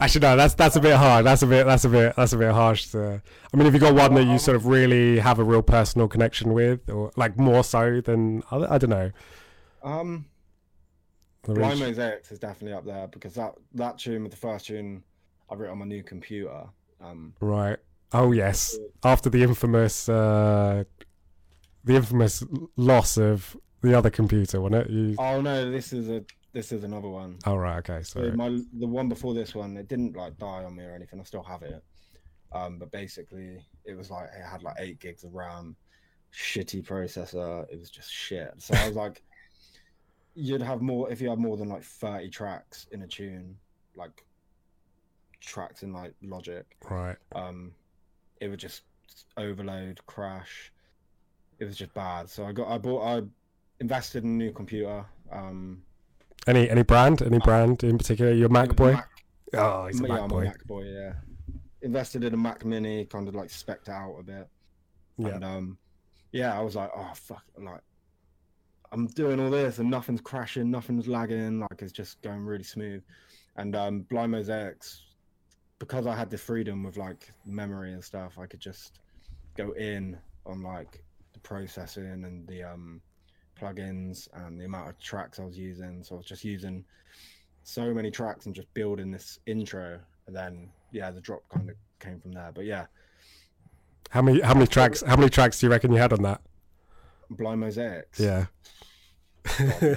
[0.00, 0.36] Actually, no.
[0.36, 1.26] That's that's a bit hard.
[1.26, 1.66] That's a bit.
[1.66, 2.14] That's a bit.
[2.16, 2.86] That's a bit harsh.
[2.88, 3.22] To,
[3.52, 6.08] I mean, if you got one that you sort of really have a real personal
[6.08, 9.10] connection with, or like more so than I, I don't know.
[9.82, 10.26] um,
[11.42, 15.02] The Blind Mosaics is definitely up there because that that tune was the first tune
[15.50, 16.64] I wrote on my new computer.
[17.00, 17.78] Um, Right.
[18.12, 18.76] Oh yes.
[19.04, 20.84] After the infamous, uh,
[21.84, 22.44] the infamous
[22.76, 24.90] loss of the other computer, wasn't it?
[24.90, 25.14] You.
[25.18, 27.38] oh no, this is a this is another one.
[27.46, 27.78] Oh right.
[27.78, 28.02] Okay.
[28.02, 31.20] So my the one before this one, it didn't like die on me or anything.
[31.20, 31.82] I still have it.
[32.52, 35.76] Um, but basically, it was like it had like eight gigs of RAM,
[36.32, 37.66] shitty processor.
[37.70, 38.52] It was just shit.
[38.58, 39.22] So I was like,
[40.34, 43.56] you'd have more if you had more than like thirty tracks in a tune,
[43.94, 44.24] like
[45.40, 46.64] tracks in like Logic.
[46.88, 47.16] Right.
[47.32, 47.72] Um,
[48.40, 48.82] it would just
[49.36, 50.72] overload, crash.
[51.58, 52.30] It was just bad.
[52.30, 53.22] So I got I bought I
[53.80, 55.04] invested in a new computer.
[55.30, 55.82] Um,
[56.48, 57.20] Any any brand?
[57.20, 58.32] Any brand in particular?
[58.32, 58.92] Your Mac boy?
[58.92, 59.10] Mac
[59.54, 60.40] oh, he's a yeah, Mac I'm boy.
[60.40, 61.12] a Mac boy, yeah.
[61.82, 64.48] Invested in a Mac Mini, kind of like specced out a bit,
[65.18, 65.28] Yeah.
[65.28, 65.78] and um,
[66.32, 67.82] yeah, I was like, oh fuck, like
[68.90, 73.02] I'm doing all this and nothing's crashing, nothing's lagging, like it's just going really smooth.
[73.56, 75.04] And um, Blind Mosaics,
[75.78, 79.00] because I had the freedom with like memory and stuff, I could just
[79.54, 83.02] go in on like the processing and the um
[83.60, 86.02] plugins and the amount of tracks I was using.
[86.02, 86.84] So I was just using
[87.64, 91.76] so many tracks and just building this intro, and then yeah, the drop kind of
[92.00, 92.50] came from there.
[92.54, 92.86] But yeah,
[94.10, 95.02] How many how many tracks?
[95.02, 96.40] How many tracks do you reckon you had on that?
[97.30, 98.18] Blind Mosaics.
[98.18, 98.46] Yeah.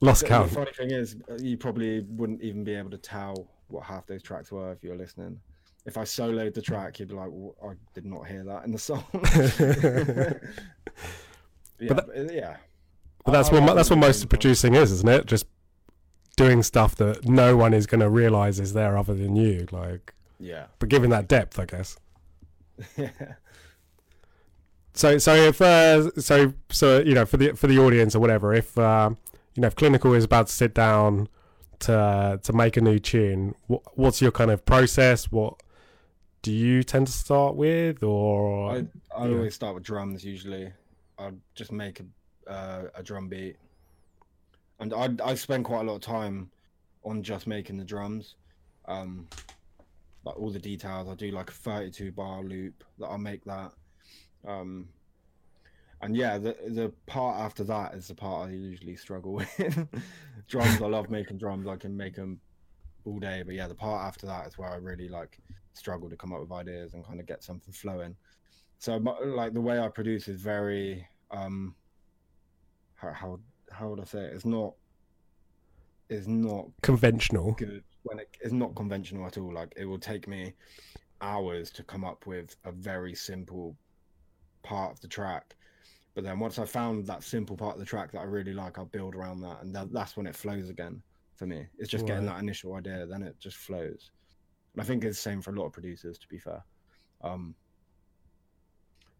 [0.00, 0.48] Lost The- count.
[0.50, 4.06] The funny thing is, uh, you probably wouldn't even be able to tell what half
[4.06, 5.40] those tracks were if you were listening.
[5.86, 8.72] If I soloed the track, you'd be like, well, "I did not hear that in
[8.72, 9.04] the song."
[11.78, 12.56] yeah, but, uh, yeah.
[13.24, 15.26] But that's what that's what most of producing is, isn't it?
[15.26, 15.46] Just
[16.36, 19.66] doing stuff that no one is going to realize is there other than you.
[19.72, 20.66] Like, Yeah.
[20.78, 21.96] but giving that depth, I guess.
[24.94, 28.54] So, so if uh, so, so you know, for the for the audience or whatever,
[28.54, 29.10] if uh,
[29.54, 31.28] you know, if clinical is about to sit down
[31.80, 35.30] to to make a new tune, what, what's your kind of process?
[35.30, 35.62] What
[36.40, 38.76] do you tend to start with, or I
[39.14, 39.34] I Yeah.
[39.34, 40.72] always start with drums usually.
[41.18, 43.56] I'd just make a uh, a drum beat,
[44.80, 46.50] and I I spend quite a lot of time
[47.04, 48.34] on just making the drums,
[48.86, 49.26] um,
[50.24, 51.08] like all the details.
[51.08, 53.72] I do like a thirty-two bar loop that I'll make that,
[54.46, 54.88] um,
[56.02, 59.88] and yeah, the the part after that is the part I usually struggle with.
[60.48, 61.66] drums, I love making drums.
[61.66, 62.40] I can make them
[63.04, 65.38] all day, but yeah, the part after that is where I really like
[65.72, 68.16] struggle to come up with ideas and kind of get something flowing
[68.78, 71.74] so my, like the way I produce is very um
[72.94, 74.34] how how how would I say it?
[74.34, 74.74] It's not
[76.08, 77.52] it's not conventional?
[77.52, 79.52] good when it's not conventional at all.
[79.52, 80.54] Like it will take me
[81.20, 83.76] hours to come up with a very simple
[84.62, 85.56] part of the track.
[86.14, 88.78] But then once I found that simple part of the track that I really like,
[88.78, 91.02] I'll build around that, and that, that's when it flows again
[91.34, 91.66] for me.
[91.78, 94.10] It's just getting that initial idea, then it just flows.
[94.72, 96.64] And I think it's the same for a lot of producers, to be fair.
[97.22, 97.54] Um,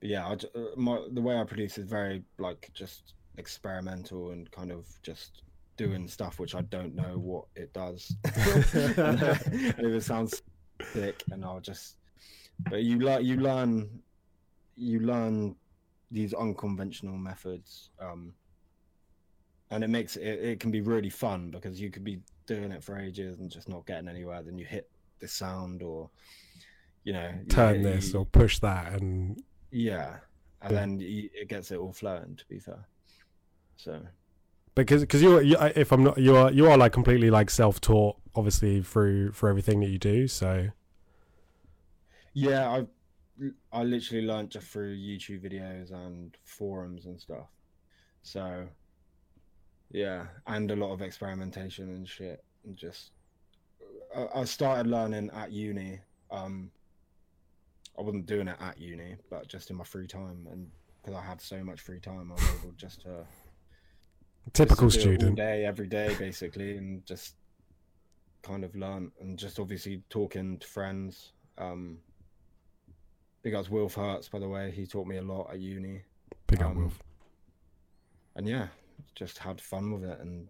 [0.07, 4.71] yeah, I, uh, my the way I produce is very like just experimental and kind
[4.73, 5.43] of just
[5.77, 8.15] doing stuff which I don't know what it does.
[8.25, 8.35] and
[9.23, 10.43] if it sounds
[10.93, 11.97] sick, and I'll just.
[12.71, 14.01] But you learn, you learn,
[14.77, 15.55] you learn
[16.11, 18.33] these unconventional methods, um,
[19.71, 20.27] and it makes it.
[20.27, 23.69] It can be really fun because you could be doing it for ages and just
[23.69, 24.43] not getting anywhere.
[24.43, 24.89] Then you hit
[25.19, 26.09] the sound, or
[27.05, 30.19] you know, Turn hit- this you- or push that, and yeah,
[30.63, 30.81] and Yeah.
[30.81, 32.37] then it gets it all flowing.
[32.37, 32.87] To be fair,
[33.77, 34.03] so
[34.75, 37.81] because because you're you, if I'm not you are you are like completely like self
[37.81, 40.29] taught obviously through for everything that you do.
[40.29, 40.69] So
[42.35, 42.87] Yeah, I
[43.73, 47.49] I literally learned just through YouTube videos and forums and stuff.
[48.23, 48.69] So
[49.91, 52.45] yeah, and a lot of experimentation and shit.
[52.65, 53.13] And just
[54.15, 56.01] I, I started learning at uni.
[56.31, 56.71] Um,
[57.99, 60.69] I wasn't doing it at uni, but just in my free time, and
[61.03, 63.25] because I had so much free time, I was able just to
[64.53, 65.37] typical just to do it all student.
[65.37, 67.35] day, every day, basically, and just
[68.43, 71.33] kind of learn and just obviously talking to friends.
[71.59, 71.99] Um,
[73.43, 74.71] big ups Wilf Hertz, by the way.
[74.71, 76.03] He taught me a lot at uni,
[76.47, 77.03] Big up, um, Wolf.
[78.35, 78.69] and yeah,
[79.15, 80.49] just had fun with it and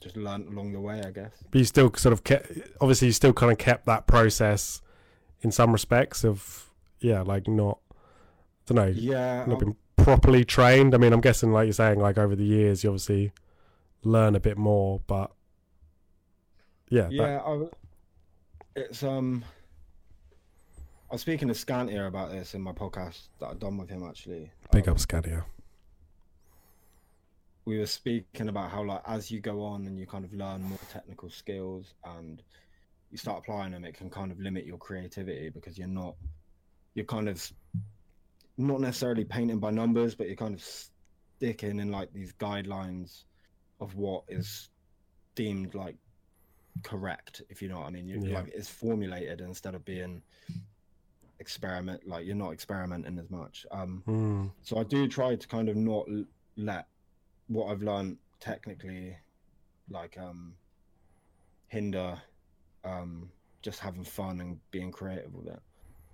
[0.00, 1.32] just learned along the way, I guess.
[1.50, 4.80] But you still sort of kept, obviously, you still kind of kept that process
[5.42, 7.94] in some respects of, yeah, like not, I
[8.66, 10.94] don't know, Yeah, not I- been properly trained.
[10.94, 13.32] I mean, I'm guessing, like you're saying, like over the years, you obviously
[14.02, 15.30] learn a bit more, but
[16.88, 17.38] yeah, that- yeah.
[17.40, 17.64] I,
[18.76, 19.44] it's um.
[21.10, 24.04] I was speaking to Skantia about this in my podcast that I've done with him
[24.08, 24.52] actually.
[24.70, 25.42] big Um, up Skantia.
[27.64, 30.62] we were speaking about how like as you go on and you kind of learn
[30.62, 32.42] more technical skills and
[33.10, 36.14] you start applying them it can kind of limit your creativity because you're not
[36.94, 37.52] you're kind of
[38.56, 43.24] not necessarily painting by numbers but you're kind of sticking in like these guidelines
[43.80, 44.68] of what is
[45.34, 45.96] deemed like
[46.82, 48.06] correct if you know what i mean.
[48.08, 48.34] You Yeah.
[48.34, 50.22] like it's formulated instead of being
[51.40, 53.66] experiment like you're not experimenting as much.
[53.70, 56.06] Um Mm, so I do try to kind of not
[56.56, 56.86] let
[57.48, 59.16] what I've learned technically,
[59.88, 60.54] like um,
[61.68, 62.20] hinder
[62.84, 63.30] um,
[63.62, 65.60] just having fun and being creative with it.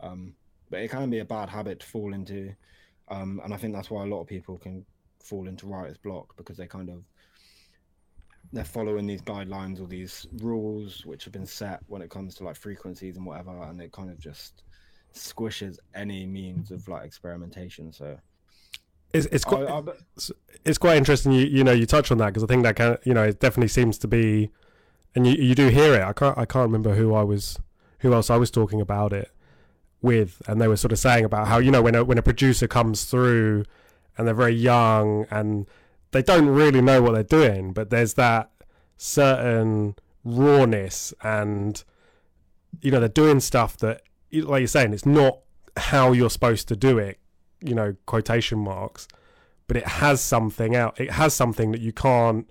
[0.00, 0.34] Um,
[0.70, 2.54] but it can be a bad habit to fall into,
[3.08, 4.84] um, and I think that's why a lot of people can
[5.22, 7.02] fall into writer's block because they kind of
[8.52, 12.44] they're following these guidelines or these rules which have been set when it comes to
[12.44, 14.62] like frequencies and whatever, and it kind of just
[15.14, 17.92] squishes any means of like experimentation.
[17.92, 18.18] So
[19.12, 19.82] it's it's quite, I, I,
[20.64, 21.32] it's quite interesting.
[21.32, 23.24] You you know you touch on that because I think that kind of you know
[23.24, 24.50] it definitely seems to be,
[25.16, 26.02] and you you do hear it.
[26.02, 27.58] I can't I can't remember who I was
[28.00, 29.32] who else I was talking about it
[30.02, 32.22] with, and they were sort of saying about how you know when a when a
[32.22, 33.64] producer comes through
[34.16, 35.66] and they're very young and
[36.12, 38.50] they don't really know what they're doing, but there's that
[38.98, 41.82] certain rawness and
[42.80, 44.02] you know they're doing stuff that
[44.32, 45.38] like you're saying it's not
[45.76, 47.20] how you're supposed to do it
[47.60, 49.06] you know quotation marks
[49.68, 52.48] but it has something out it has something that you can't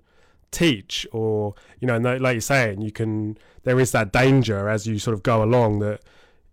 [0.50, 4.98] teach or you know like you're saying you can there is that danger as you
[4.98, 6.00] sort of go along that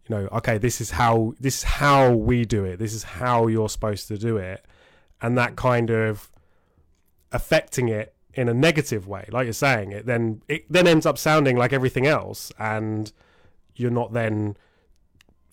[0.07, 2.77] you know okay this is how this is how we do it.
[2.77, 4.65] This is how you're supposed to do it.
[5.21, 6.29] And that kind of
[7.31, 11.17] affecting it in a negative way like you're saying it then it then ends up
[11.17, 12.51] sounding like everything else.
[12.59, 13.11] And
[13.75, 14.57] you're not then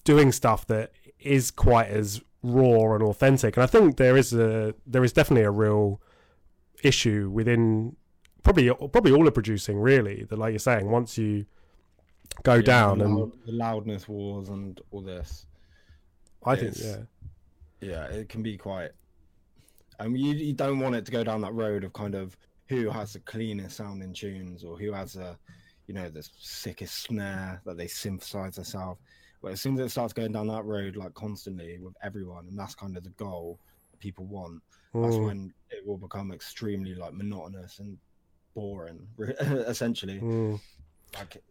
[0.04, 3.56] doing stuff that is quite as raw and authentic.
[3.56, 6.00] And i think there is a there is definitely a real
[6.82, 7.96] issue within
[8.42, 11.44] probably probably all of producing really that like you're saying once you
[12.42, 15.46] go yeah, down the, and the loudness wars and all this.
[16.44, 16.96] i think yeah
[17.80, 18.90] Yeah, it can be quite.
[19.98, 22.36] And you you don't want it to go down that road of kind of
[22.68, 25.38] who has the cleanest sounding tunes or who has a,
[25.86, 29.00] you know, the sickest snare that they synthesize themselves.
[29.42, 32.58] But as soon as it starts going down that road like constantly with everyone, and
[32.58, 33.58] that's kind of the goal
[33.98, 34.62] people want,
[35.00, 37.98] that's Mm, when it will become extremely like monotonous and
[38.54, 40.18] boring, essentially.
[40.20, 40.60] mm.
[41.16, 41.42] Like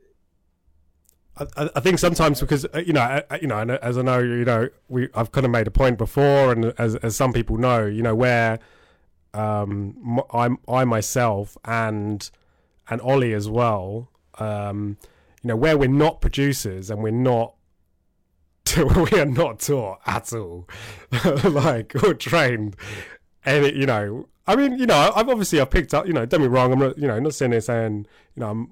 [1.38, 4.02] I, I- I think sometimes because uh, you know, I, I- you know, as I
[4.02, 7.34] know, you know, we I've kind of made a point before, and as as some
[7.34, 8.60] people know, you know, where
[9.34, 12.30] um I'm I myself and
[12.90, 14.10] and Ollie as well,
[14.40, 14.98] um,
[15.44, 17.56] you know, where we're not producers and we're not.
[18.78, 20.68] we are not taught at all,
[21.44, 22.76] like or trained,
[23.44, 26.26] and it, you know, I mean, you know, I've obviously I've picked up, you know,
[26.26, 28.72] don't be wrong, I'm not, you know, not sitting there saying, you know, I'm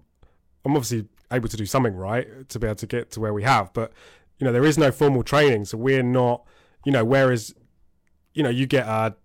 [0.66, 3.44] I'm obviously able to do something right to be able to get to where we
[3.44, 3.94] have, but
[4.40, 6.44] you know there is no formal training, so we're not,
[6.84, 7.54] you know, whereas,
[8.34, 9.16] you know, you get a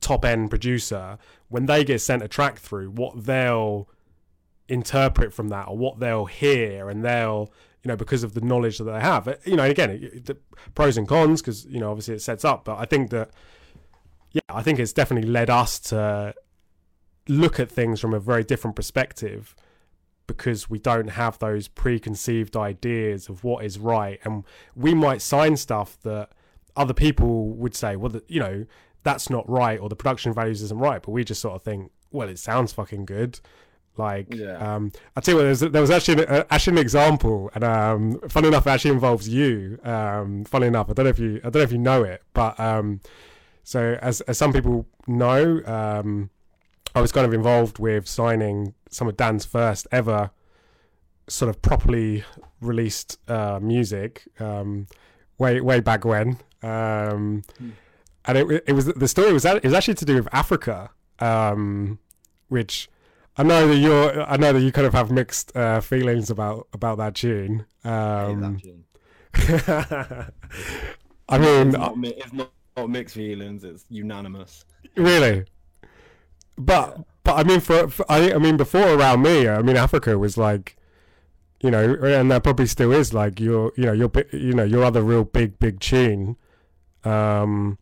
[0.00, 1.18] top end producer
[1.48, 3.88] when they get sent a track through, what they'll
[4.68, 7.52] interpret from that or what they'll hear, and they'll,
[7.84, 10.36] you know, because of the knowledge that they have, you know, again, the
[10.74, 13.30] pros and cons because you know obviously it sets up, but I think that,
[14.32, 16.34] yeah, I think it's definitely led us to
[17.28, 19.54] look at things from a very different perspective
[20.26, 25.56] because we don't have those preconceived ideas of what is right and we might sign
[25.56, 26.30] stuff that
[26.76, 28.64] other people would say well you know
[29.02, 31.90] that's not right or the production values isn't right but we just sort of think
[32.10, 33.40] well it sounds fucking good
[33.96, 34.56] Like, Yeah.
[34.58, 37.50] um, I tell you what, there was, there was actually an, uh, actually an example,
[37.54, 39.78] and um, funny enough, it actually involves you.
[39.84, 42.22] Um, funny enough, I don't know if you I don't know if you know it,
[42.34, 43.00] but um,
[43.66, 46.30] so as as some people know, um,
[46.94, 50.30] I was kind of involved with signing some of Dan's first ever
[51.28, 52.22] sort of properly
[52.60, 54.86] released uh, music um,
[55.38, 56.38] way way back when.
[56.62, 57.70] Um, Hmm.
[58.24, 61.98] and it, it was the story was it was actually to do with Africa, um,
[62.48, 62.88] which
[63.36, 66.68] I know that you're I know that you kind of have mixed uh, feelings about
[66.72, 67.66] about that tune.
[67.84, 68.84] I Um, that tune.
[71.28, 73.64] I mean, not, it's not, not mixed feelings.
[73.64, 74.64] It's unanimous.
[74.96, 75.44] Really,
[76.56, 80.18] but but I mean, for, for I I mean, before around me, I mean, Africa
[80.18, 80.76] was like,
[81.60, 84.84] you know, and that probably still is like your, you know, your you know your
[84.84, 86.36] other real big big tune.
[87.04, 87.78] Um,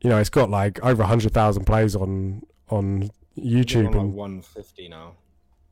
[0.00, 3.94] you know, it's got like over a hundred thousand plays on on YouTube, on like
[3.96, 5.12] and 150 now.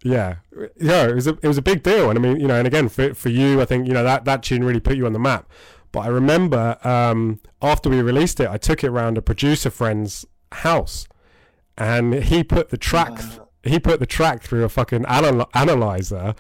[0.02, 0.36] yeah,
[0.76, 2.66] yeah, it was a it was a big deal, and I mean, you know, and
[2.66, 5.12] again for for you, I think you know that that tune really put you on
[5.14, 5.48] the map.
[5.92, 10.26] But I remember um, after we released it, I took it around a producer friend's
[10.52, 11.06] house,
[11.76, 13.20] and he put the track
[13.64, 16.34] he put the track through a fucking anal- analyzer,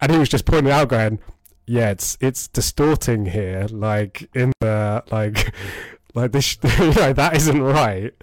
[0.00, 1.18] and he was just pointing out, going,
[1.66, 5.54] "Yeah, it's it's distorting here, like in the like."
[6.14, 8.14] Like this, you know, that isn't right,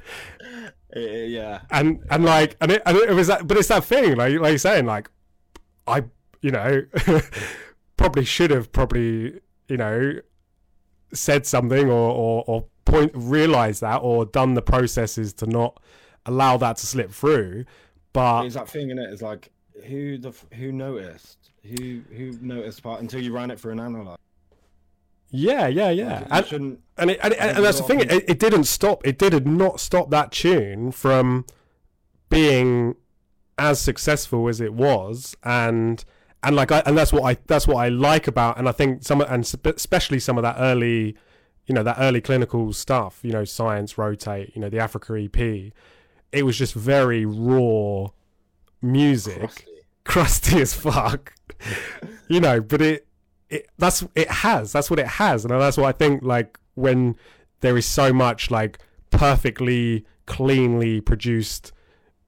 [0.41, 0.69] eh,
[0.99, 1.61] eh, yeah.
[1.69, 4.49] and and like, and it, and it was that, but it's that thing, like like
[4.49, 5.09] you're saying, like,
[5.85, 6.03] I,
[6.41, 6.81] you know,
[7.95, 10.13] probably should have probably, you know,
[11.13, 15.81] said something or or, or point realized that or done the processes to not
[16.25, 17.65] allow that to slip through,
[18.13, 18.99] but It's that thing in.
[18.99, 19.51] It's like
[19.85, 24.17] who the who noticed who who noticed part until you ran it for an analyzer.
[25.29, 26.79] yeah, yeah, yeah, and shouldn't.
[26.97, 28.01] and, it, and, it, and that's the thing.
[28.01, 29.05] It, it didn't stop.
[29.05, 31.45] It did not stop that tune from
[32.29, 32.95] being
[33.57, 36.03] as successful as it was, and
[36.45, 38.57] and like I and that's what I that's what I like about.
[38.57, 41.15] And I think some and especially some of that early,
[41.65, 43.19] you know, that early clinical stuff.
[43.23, 44.55] You know, science rotate.
[44.55, 45.73] You know, the Africa EP.
[46.31, 48.09] It was just very raw
[48.81, 49.71] music crusty.
[50.03, 51.33] crusty as fuck.
[52.27, 53.07] you know, but it
[53.49, 54.71] it that's it has.
[54.71, 55.45] That's what it has.
[55.45, 57.15] And that's what I think like when
[57.61, 58.79] there is so much like
[59.09, 61.71] perfectly cleanly produced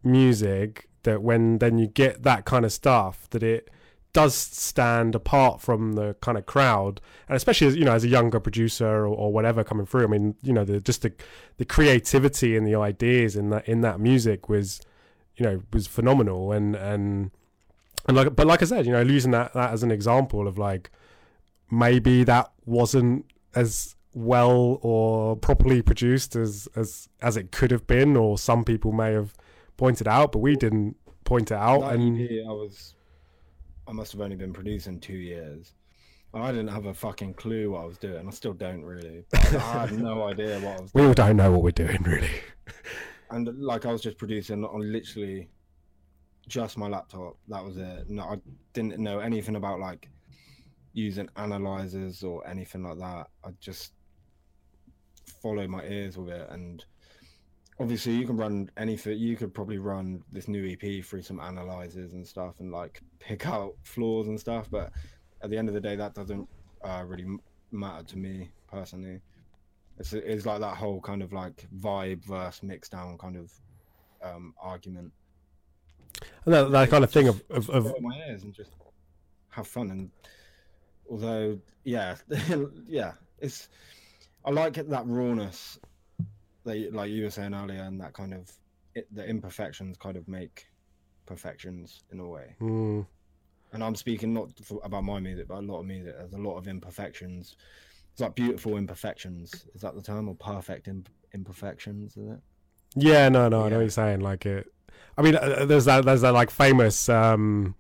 [0.04, 3.70] music that when then you get that kind of stuff that it
[4.18, 8.08] does stand apart from the kind of crowd and especially as you know as a
[8.08, 11.14] younger producer or, or whatever coming through i mean you know the just the
[11.58, 14.82] the creativity and the ideas in that in that music was
[15.38, 16.52] you know was phenomenal.
[16.52, 17.32] And and
[18.08, 20.58] and like but like i said you know using that that as an example of
[20.58, 20.90] like
[21.70, 28.18] maybe that wasn't as well or properly produced as as as it could have been
[28.18, 29.34] or some people may have
[29.78, 30.96] pointed out but we didn't
[31.28, 31.94] point it out.
[31.94, 32.96] And EP, I was,
[33.88, 35.74] I must have only been producing two years.
[36.34, 38.28] I didn't have a fucking clue what I was doing.
[38.28, 39.24] I still don't really.
[39.34, 39.38] I
[39.88, 41.08] had no idea what I was we doing.
[41.10, 42.30] all don't know what we're doing really
[43.32, 45.50] And like I was just producing on literally
[46.48, 47.38] just my laptop.
[47.48, 48.10] That was it.
[48.10, 48.38] No, I
[48.74, 50.10] didn't know anything about like
[50.94, 53.28] using analyzers or anything like that.
[53.44, 53.94] I just
[55.42, 56.84] followed my ears with it and
[57.80, 62.14] obviously you can run anything you could probably run this new ep through some analyzers
[62.14, 64.92] and stuff and like pick out flaws and stuff but
[65.42, 66.48] at the end of the day that doesn't
[66.84, 67.26] uh, really
[67.72, 69.20] matter to me personally.
[70.00, 73.52] It's, it's like that whole kind of like vibe versus mix down kind of
[74.24, 75.12] um argument.
[76.46, 78.72] And that, that kind of thing of, of, of my ears and just
[79.50, 80.12] have fun and
[81.10, 82.16] although yeah
[82.88, 83.70] yeah it's
[84.46, 85.80] i like that rawness
[86.76, 88.52] you- like you were saying earlier and that kind of
[88.96, 90.68] it, the imperfections kind of make
[91.26, 92.56] perfections in a way.
[92.62, 93.06] Mm,
[93.74, 96.16] and i'm speaking not for, about my music but a lot of music.
[96.18, 97.56] There's a lot of imperfections.
[98.14, 99.66] It's like beautiful imperfections.
[99.76, 100.28] Is that the term?
[100.28, 102.40] Or perfect imp- imperfections is it?
[102.96, 104.22] Yeah, no, no, I know what you're saying.
[104.22, 104.66] Like it,
[105.18, 107.76] I mean, uh, there's that, there's that like famous, um,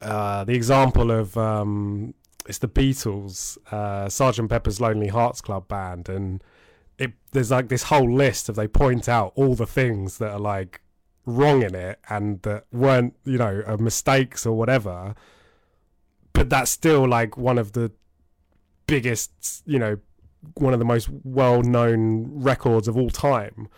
[0.00, 2.14] uh, the example of um,
[2.46, 6.42] it's the Beatles, uh, Sergeant Pepper's Lonely Hearts Club Band, and
[7.02, 10.38] it there's like this whole list of they point out all the things that are
[10.38, 10.80] like
[11.26, 15.14] wrong in it and that weren't, you know, uh, mistakes or whatever.
[16.32, 17.92] But that's still like one of the
[18.86, 19.98] biggest, you know,
[20.54, 23.68] one of the most well-known records of all time.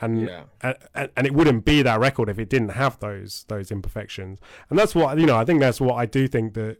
[0.00, 0.42] And yeah.
[0.62, 4.38] and, and it wouldn't be that record if it didn't have those those imperfections.
[4.68, 6.78] And that's what you know i think that's what i do think that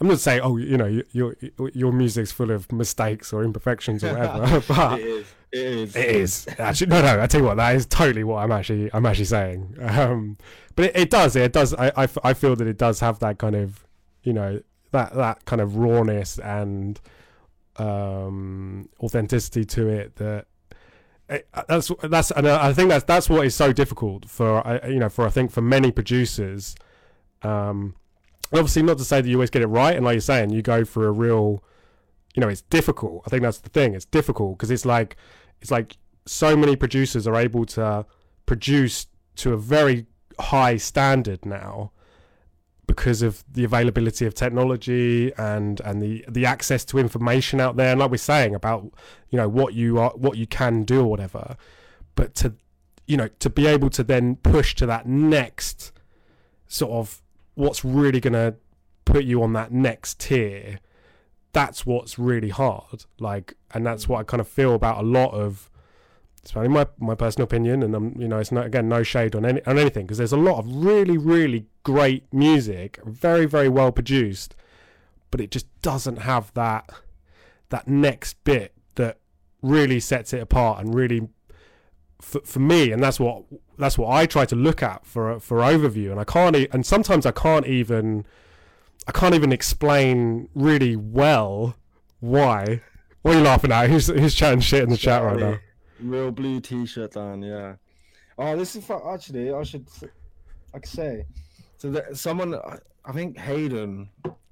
[0.00, 4.02] i'm not saying oh you know your your, your music's full of mistakes or imperfections
[4.04, 5.96] or whatever but it is It is.
[5.96, 7.22] It is actually no, no.
[7.22, 9.76] I tell you what, that is totally what I'm actually I'm actually saying.
[9.80, 10.36] Um,
[10.74, 11.72] but it, it does, it does.
[11.74, 11.92] I
[12.24, 13.86] I feel that it does have that kind of,
[14.24, 17.00] you know, that that kind of rawness and
[17.76, 20.16] um, authenticity to it.
[20.16, 20.46] That
[21.28, 24.98] it, that's that's and I think that's that's what is so difficult for I- you
[24.98, 26.74] know for I think for many producers.
[27.42, 27.94] Um,
[28.52, 30.62] obviously, not to say that you always get it right, and like you're saying, you
[30.62, 31.62] go for a real,
[32.34, 33.22] you know, it's difficult.
[33.26, 33.94] I think that's the thing.
[33.94, 35.16] It's difficult because it's like
[35.60, 38.06] it's like so many producers are able to
[38.46, 40.06] produce to a very
[40.38, 41.92] high standard now
[42.86, 47.92] because of the availability of technology and and the the access to information out there
[47.92, 48.84] and like we're saying about
[49.30, 51.56] you know what you are what you can do or whatever
[52.14, 52.54] but to
[53.06, 55.92] you know to be able to then push to that next
[56.66, 57.22] sort of
[57.54, 58.54] what's really going to
[59.04, 60.80] put you on that next tier
[61.54, 63.06] that's what's really hard.
[63.18, 64.26] Like and that's what i mm.
[64.26, 65.70] kind of feel about a lot of
[66.42, 69.34] it's only my my personal opinion, and I'm you know it's not again no shade
[69.34, 73.70] on any on anything because there's a lot of really really great music, very very
[73.70, 74.54] well produced,
[75.30, 76.90] but it just doesn't have that
[77.70, 79.18] that next bit that
[79.62, 81.28] really sets it apart and really
[82.20, 83.44] for, for me and that's what
[83.78, 86.84] that's what I try to look at for for overview and I can't e- and
[86.84, 88.24] sometimes I can't even
[89.06, 91.76] I can't even explain really well
[92.20, 92.80] why.
[93.22, 93.90] What are you laughing at?
[93.90, 95.58] Who's who's chatting shit in the chat right now?
[96.00, 97.42] Real blue T-shirt Dan.
[97.42, 97.76] Yeah.
[98.38, 99.86] Oh, this is fu- actually I should
[100.72, 101.24] could say.
[101.76, 104.08] So that someone I- think Hayden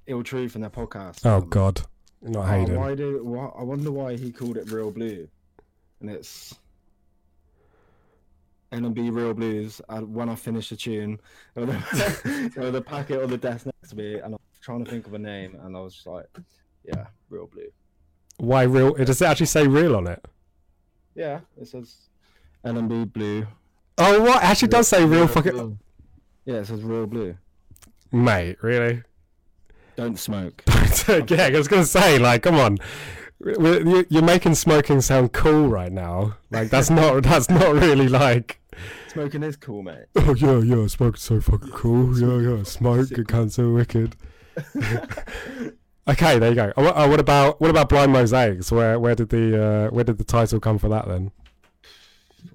[0.07, 1.25] Ill Truth in their podcast.
[1.25, 1.81] Oh um, God,
[2.21, 2.79] not oh, Hayden.
[2.79, 5.27] why do, why, I wonder why he called it Real Blue,
[6.01, 6.55] and it's.
[8.73, 9.81] L&B Real Blues.
[9.87, 11.19] Uh, when I finished the tune,
[11.55, 11.65] a,
[12.55, 15.05] there was a packet on the desk next to me, and I'm trying to think
[15.05, 16.27] of a name, and I was just like,
[16.83, 17.71] "Yeah, Real Blue."
[18.37, 18.93] Why real?
[18.93, 20.25] Does it actually say real on it?
[21.15, 21.95] Yeah, it says
[22.65, 23.45] L&B Blue.
[23.99, 24.41] Oh, what?
[24.41, 25.51] It actually does say real fucking.
[25.51, 25.77] Blue.
[26.45, 27.37] Yeah, it says Real Blue.
[28.11, 29.03] Mate, really?
[29.95, 30.63] Don't smoke.
[31.07, 32.79] yeah, I was gonna say, like, come on.
[33.39, 36.37] You're making smoking sound cool right now.
[36.49, 38.59] Like that's not that's not really like.
[39.13, 40.05] Smoking is cool, mate.
[40.15, 42.17] Oh yeah, yeah, smoking's so fucking cool.
[42.19, 44.15] Yeah, yeah, smoke it can't so wicked.
[46.05, 46.73] Okay, there you go.
[46.75, 48.69] Oh, what- oh, what about what about blind mosaics?
[48.73, 51.31] Where where did the uh, where did the title come for that then?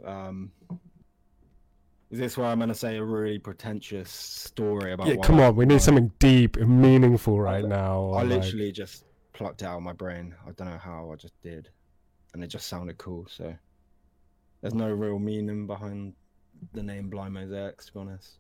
[0.04, 0.50] Um,
[2.10, 5.06] is this where I'm gonna say a really pretentious story about?
[5.06, 8.10] Yeah, come on, we need something deep and meaningful right now.
[8.10, 10.34] I like- literally just plucked it out of my brain.
[10.46, 11.10] I don't know how.
[11.10, 11.70] I just did,
[12.34, 13.26] and it just sounded cool.
[13.30, 13.54] So
[14.60, 16.12] there's no real meaning behind
[16.72, 18.38] the name Blind Mosaics, to be honest.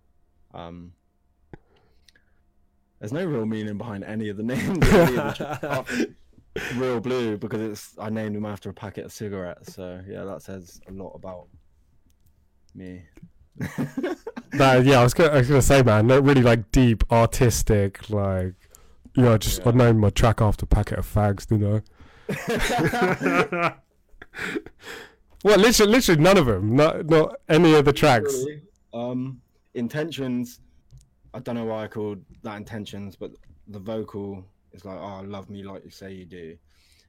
[0.54, 0.92] Um,
[2.98, 4.78] there's no real meaning behind any of the names.
[4.90, 5.88] really, they're just up-
[6.76, 9.74] real blue because it's I named him after a packet of cigarettes.
[9.74, 11.46] So yeah, that says a lot about
[12.74, 13.02] me.
[14.54, 18.08] No, yeah, I was gonna, I was gonna say, man, no, really like deep, artistic,
[18.08, 18.54] like,
[19.14, 21.82] you know, just I named my track after a packet of fags, you know.
[25.44, 28.34] Well, literally, literally none of them, not not any of the tracks.
[28.34, 28.62] Really.
[28.92, 29.40] Um,
[29.74, 30.60] intentions.
[31.34, 33.32] I don't know why I called that intentions, but
[33.68, 36.56] the vocal is like, "Oh, love me like you say you do,"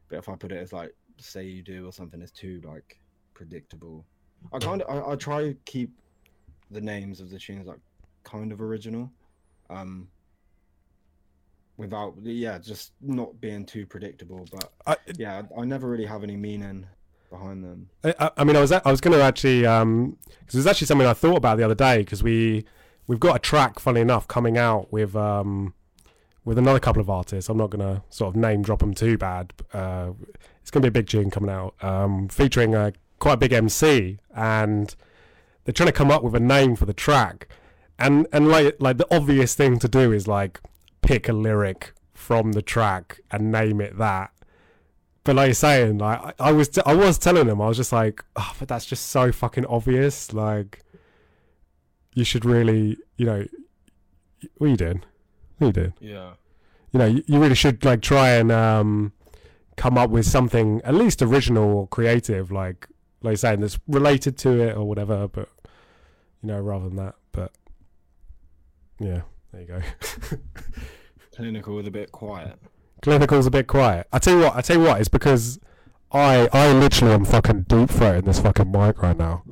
[0.09, 2.99] but if I put it as like "say you do" or something, it's too like
[3.33, 4.05] predictable.
[4.53, 5.91] I kind of I, I try to keep
[6.69, 7.79] the names of the tunes like
[8.23, 9.11] kind of original,
[9.71, 10.07] um,
[11.77, 14.45] without yeah, just not being too predictable.
[14.51, 16.85] But I, yeah, I, I never really have any meaning
[17.29, 17.89] behind them.
[18.03, 20.87] I- I, mean, I was I was going to actually um because it was actually
[20.87, 22.65] something I thought about the other day because we
[23.07, 25.73] we've got a track, funny enough, coming out with um
[26.45, 27.49] with another couple of artists.
[27.49, 29.53] I'm not going to sort of name drop them too bad.
[29.73, 30.11] Uh,
[30.61, 33.53] it's going to be a big tune coming out, um, featuring a quite a big
[33.53, 34.95] MC, and
[35.63, 37.47] they're trying to come up with a name for the track,
[37.99, 40.59] and and like like the obvious thing to do is like
[41.01, 44.31] pick a lyric from the track and name it that.
[45.29, 47.77] But like you're saying, like I, I was, t- I was telling them, I was
[47.77, 50.33] just like, oh, but that's just so fucking obvious.
[50.33, 50.83] Like,
[52.15, 53.45] you should really, you know,
[54.57, 55.03] what are you doing?
[55.59, 55.93] What are you doing?
[55.99, 56.31] Yeah.
[56.91, 59.13] You know, you, you really should like try and um,
[59.75, 62.87] come up with something at least original or creative, like
[63.21, 65.27] like you're saying, that's related to it or whatever.
[65.27, 65.49] But
[66.41, 67.51] you know, rather than that, but
[68.99, 69.21] yeah,
[69.51, 69.81] there you go.
[71.35, 72.57] Clinical with a bit quiet.
[73.01, 74.07] Clinical's a bit quiet.
[74.11, 74.55] I tell you what.
[74.55, 74.99] I tell you what.
[74.99, 75.59] It's because
[76.11, 79.43] I I literally am fucking deep throating this fucking mic right now.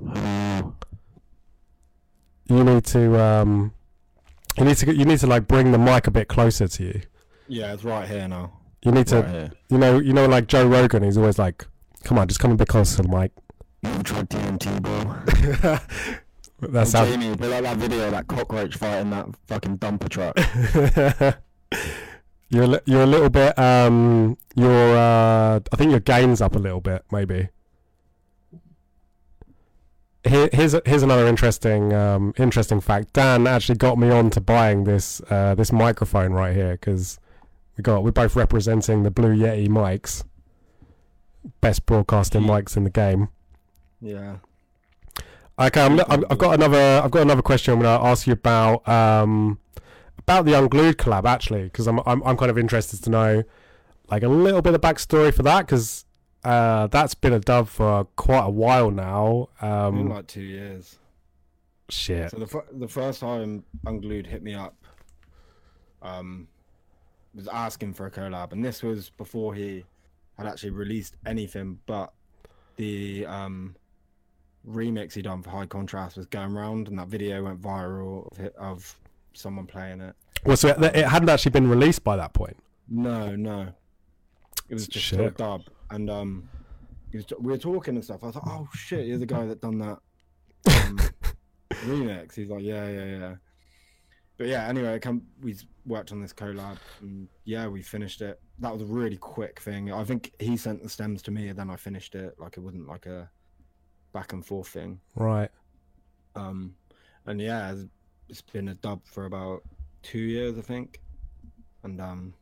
[2.50, 3.74] You need to um,
[4.58, 7.02] you need to you need to like bring the mic a bit closer to you.
[7.48, 8.54] Yeah, it's right here now.
[8.84, 9.52] You need to Right here.
[9.70, 11.04] you know you know like Joe Rogan.
[11.04, 11.66] He's always like
[12.04, 13.32] Come on, just come a bit closer to the mic.
[13.84, 15.80] You ever tried DMT, bro?
[16.70, 17.10] That's sounds.
[17.10, 20.36] Jamie, they like that video that cockroach fighting that fucking dumper truck.
[22.50, 26.60] you're a you're a little bit um your uh I think your gain's up a
[26.60, 27.50] little bit maybe.
[30.24, 33.14] Here, here's here's another interesting um interesting fact.
[33.14, 37.20] Dan actually got me on to buying this uh this microphone right here because
[37.78, 40.24] we got we're both representing the Blue Yeti mics,
[41.62, 43.30] best broadcasting mics in the game.
[44.02, 44.38] yeah.
[45.60, 47.02] Okay, I'm, I've, I've got another.
[47.04, 47.74] I've got another question.
[47.74, 49.58] I'm going to ask you about um,
[50.20, 53.44] about the Unglued collab actually, because I'm, I'm I'm kind of interested to know
[54.10, 56.06] like a little bit of backstory for that, because
[56.44, 59.50] uh, that's been a dub for quite a while now.
[59.60, 60.98] Been Um, like two years.
[61.90, 62.32] shit.
[62.32, 64.76] So the fir- the first time Unglued hit me up,
[66.02, 66.48] um,
[67.36, 69.84] was asking for a collab, and this was before he
[70.38, 71.80] had actually released anything.
[71.86, 72.14] But
[72.78, 73.76] the um
[74.68, 78.48] remix he done for High Contrast was going around, and that video went viral of,
[78.58, 79.00] of
[79.38, 80.16] someone playing it.
[80.46, 82.58] Well, so it, it hadn't actually been released by that point.
[82.90, 83.70] No, no,
[84.70, 85.38] it was just Shit.
[85.38, 86.50] dub, and um,
[87.14, 88.24] was, we were talking and stuff.
[88.24, 90.00] I thought, oh shit, you're the guy that done that
[90.70, 91.00] um,
[91.72, 92.36] remix.
[92.36, 93.36] He's like, yeah, yeah, yeah.
[94.38, 98.40] But yeah, anyway, come, we worked on this collab, and yeah, we finished it.
[98.60, 99.92] That was a really quick thing.
[99.92, 102.36] I think he sent the stems to me, and then I finished it.
[102.38, 103.30] Like it wasn't like a
[104.14, 105.00] back and forth thing.
[105.16, 105.50] Right.
[106.36, 106.76] Um,
[107.26, 107.74] and yeah,
[108.30, 109.64] it's- been a dub for about
[110.04, 111.00] two years, I think.
[111.84, 112.34] And um,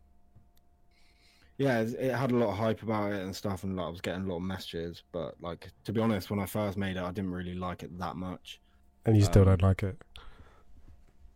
[1.57, 4.01] yeah, it had a lot of hype about it and stuff, and like, I was
[4.01, 5.03] getting a lot of messages.
[5.11, 7.97] But like, to be honest, when I first made it, I didn't really like it
[7.99, 8.59] that much.
[9.05, 10.01] And you still Um, don't like it.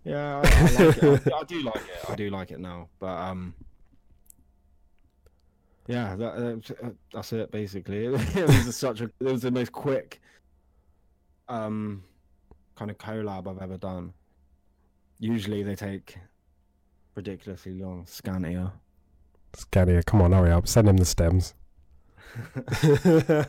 [0.04, 1.34] Yeah, I, I, like it.
[1.34, 2.10] I, I do like it.
[2.10, 3.54] I do like it now, but um,
[5.88, 8.06] yeah, that, that's- uh, that's it basically.
[8.36, 10.22] It was such a, it was the most quick,
[11.48, 12.04] um,
[12.76, 14.14] kind of collab I've ever done.
[15.20, 16.18] Usually they take
[17.16, 18.06] ridiculously long.
[18.06, 18.72] Skantia.
[19.54, 20.68] Skantia, come on, hurry up.
[20.68, 21.54] Send him the stems.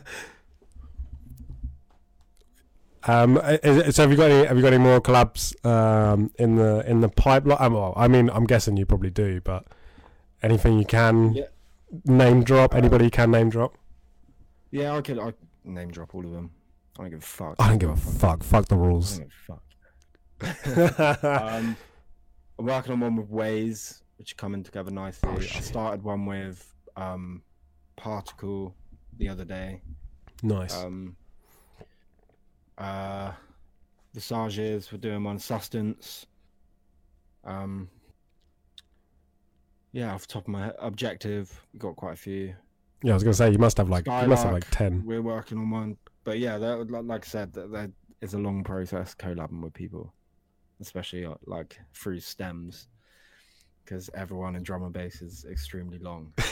[3.04, 4.46] Um, is, so have you got any?
[4.46, 7.56] Have you got any more collabs um, in the in the pipeline?
[7.60, 9.64] Um, well, I mean, I'm guessing you probably do, but
[10.42, 11.44] anything you can Yeah.
[12.04, 12.74] name drop?
[12.74, 13.74] Anybody you can name drop?
[14.70, 15.18] Yeah, I could.
[15.18, 15.32] I
[15.64, 16.50] name drop all of them.
[16.98, 17.56] I don't give a fuck.
[17.58, 18.42] I don't give a fuck.
[18.42, 19.12] Fuck the I rules.
[19.16, 19.62] don't give a fuck.
[21.22, 21.76] um,
[22.58, 25.28] I'm working on one with Waze, which are coming together nicely.
[25.32, 27.42] Oh, I started one with um,
[27.96, 28.74] Particle
[29.18, 29.82] the other day.
[30.42, 30.76] nice.
[30.76, 31.16] Um,
[32.78, 33.32] uh,
[34.14, 35.38] Visages, we're doing one.
[35.38, 36.26] Sustenance.
[37.44, 37.88] Um,
[39.92, 42.54] yeah, off the top of my head, Objective, we got quite a few.
[43.02, 45.04] yeah, I was gonna say you must have like you must have like ten.
[45.04, 48.38] We're working on one, but yeah, that, like like I said, that, that is a
[48.38, 50.12] long process collabing with people,
[50.80, 52.88] especially uh, like through stems,
[53.84, 56.32] because everyone in drum and bass is extremely long,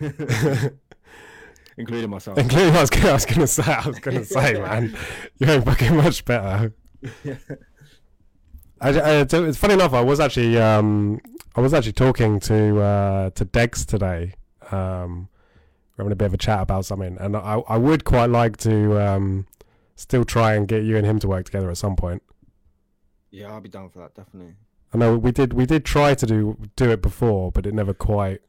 [1.76, 2.38] including myself.
[2.38, 4.96] Including, I was, gonna, I was gonna say, I was gonna say, man,
[5.38, 6.72] you ain't fucking much better.
[8.80, 9.92] I, I, it's, it's funny enough.
[9.92, 11.20] I was actually, um,
[11.56, 14.34] I was actually talking to uh, to Dex today.
[14.70, 15.28] Um,
[15.96, 18.56] we're having a bit of a chat about something, and I, I would quite like
[18.58, 19.46] to um,
[19.96, 22.22] still try and get you and him to work together at some point.
[23.30, 24.54] Yeah, I'll be down for that definitely.
[24.92, 27.92] I know we did, we did try to do do it before, but it never
[27.92, 28.40] quite,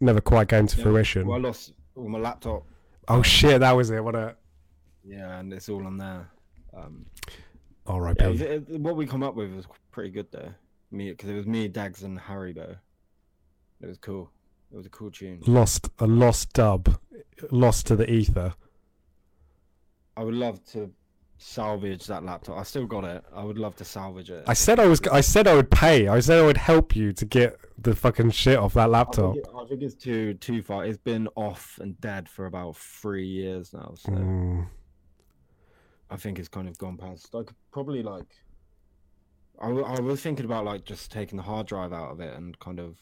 [0.00, 1.26] never quite came to Yeah, fruition.
[1.26, 2.64] Well, I lost all my laptop.
[3.08, 4.02] oh shit, that was it.
[4.04, 4.36] What a
[5.04, 6.28] Yeah, and it's all on there.
[6.74, 7.06] Um,
[7.86, 8.24] R.I.P.
[8.24, 10.52] yeah, it it- what we come up with was pretty good though.
[10.92, 12.76] Me, because it was me, Dags, and Haribo.
[13.80, 14.30] It was cool.
[14.72, 15.40] It was a cool tune.
[15.46, 16.98] lost a lost dub,
[17.50, 18.54] lost to the ether.
[20.16, 20.90] I would love to
[21.42, 22.58] salvage that laptop.
[22.58, 23.24] I still got it.
[23.34, 24.44] I would love to salvage it.
[24.46, 25.00] I said I was.
[25.10, 26.08] I said I would pay.
[26.08, 29.34] I said I would help you to get the fucking shit off that I laptop.
[29.34, 30.84] think, it- I think it's too too far.
[30.84, 33.92] It's been off and dead for about three years now.
[33.96, 34.66] So Mm,
[36.10, 37.34] I think it's kind of gone past.
[37.34, 38.26] I could probably like.
[39.60, 42.34] I, w- I was thinking about like just taking the hard drive out of it
[42.36, 42.96] and kind of.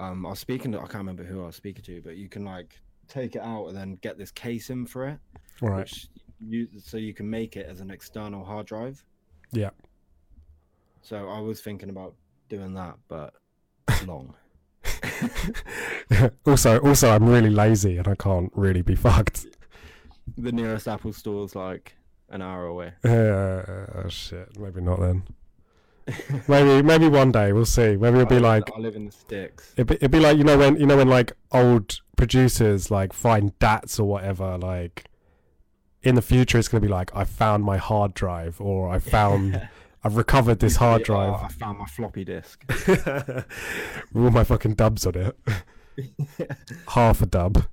[0.00, 2.28] Um, I was speaking to I can't remember who I was speaking to, but you
[2.28, 5.18] can like take it out and then get this case in for it,
[5.60, 5.78] right.
[5.80, 6.06] which
[6.40, 9.02] you so you can make it as an external hard drive.
[9.52, 9.70] Yeah.
[11.02, 12.14] So I was thinking about
[12.48, 13.34] doing that, but
[14.06, 14.34] long.
[16.46, 19.46] also, also, I'm really lazy and I can't really be fucked.
[20.36, 21.94] the nearest Apple store is like
[22.30, 22.92] an hour away.
[23.04, 23.08] Uh,
[24.04, 24.58] oh shit.
[24.58, 25.24] Maybe not then.
[26.48, 27.96] maybe maybe one day we'll see.
[27.96, 29.72] Maybe it'll be I- like I live in the sticks.
[29.76, 33.12] it'd be, it'd be like you know when you know when like old producers like
[33.12, 35.04] find DATs or whatever like
[36.08, 39.68] in the future it's gonna be like I found my hard drive or I found
[40.04, 42.64] I've recovered this hard Oh, drive I found my floppy disk.
[42.86, 43.44] with
[44.16, 45.36] all my fucking dubs on it.
[46.88, 47.64] Half a dub.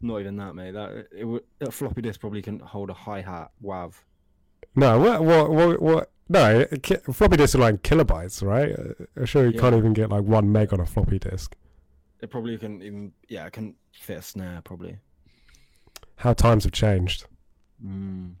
[0.00, 0.72] Not even that, mate.
[0.72, 3.94] That it would floppy disk probably can hold a hi hat WAV.
[4.76, 8.72] No, what what what, what no, ki- floppy disks are like kilobytes, right?
[8.72, 11.54] Uh, I'm sure you can't even get like one meg on a floppy disk.
[12.20, 14.98] It probably can even yeah, it can fit a snare probably.
[16.16, 17.26] How times have changed.
[17.84, 18.34] Mm.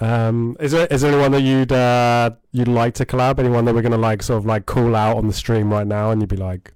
[0.00, 3.38] Um, is there is there anyone that you'd uh, you'd like to collab?
[3.38, 6.10] Anyone that we're gonna like sort of like call out on the stream right now,
[6.10, 6.72] and you'd be like,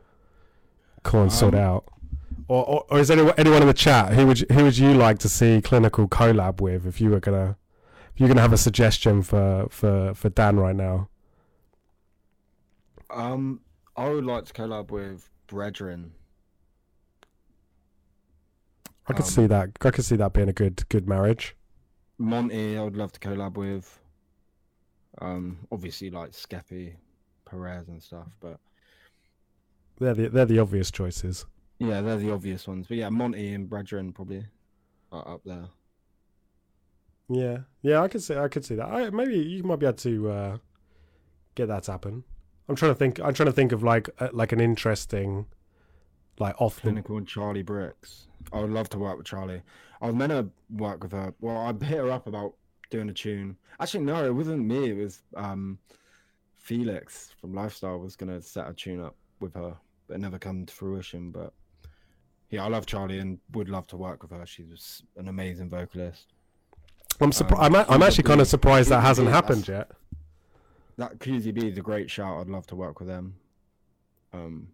[1.03, 1.85] "Come on, sort Um, out."
[2.49, 4.77] Or, or or is there anyone, anyone in the chat who would you, who would
[4.77, 7.57] you like to see clinical collab with if you were gonna
[8.13, 11.09] if you're gonna have a suggestion for for for Dan right now?
[13.09, 13.61] Um,
[13.97, 16.13] I would like to collab with Brethren.
[19.07, 19.71] I could Um, see that.
[19.83, 21.57] I could see that being a good good marriage.
[22.19, 24.01] Monty, I would love to collab with.
[25.21, 26.97] Um, obviously like Skeppy,
[27.45, 28.59] Perez and stuff, but
[29.99, 31.47] They're the they're the obvious choices.
[31.79, 32.87] yeah, they're the obvious ones.
[32.89, 34.47] But yeah, Monty and Brethren probably
[35.13, 35.69] are up there.
[37.29, 38.87] Yeah, yeah, I could see, I could see that.
[38.87, 40.59] I, maybe you might be able to uh,
[41.55, 42.25] get that to happen.
[42.69, 43.21] I'm trying to think.
[43.21, 45.47] I'm trying to think of like uh, like an interesting,
[46.39, 46.83] like off the.
[46.83, 48.27] Clinical and Charli Brix.
[48.53, 49.63] I would love to work with Charlie.
[50.03, 51.35] I was meant to work with her.
[51.41, 52.55] Well, I hit her up about
[52.91, 53.57] doing a tune.
[53.81, 54.91] Actually, no, it wasn't me.
[54.91, 55.79] It was um,
[56.57, 59.75] Felix from Lifestyle was gonna set a tune up with her,
[60.07, 61.31] but it never come to fruition.
[61.31, 61.53] But
[62.51, 64.45] yeah, I love Charlie and would love to work with her.
[64.47, 66.33] She's an amazing vocalist.
[67.21, 67.63] I'm surprised.
[67.65, 69.91] um, I'm, a- I'm actually kind of surprised that hasn't happened yet.
[70.97, 72.41] That QZB is a great shout.
[72.41, 73.35] I'd love to work with them.
[74.33, 74.69] Um,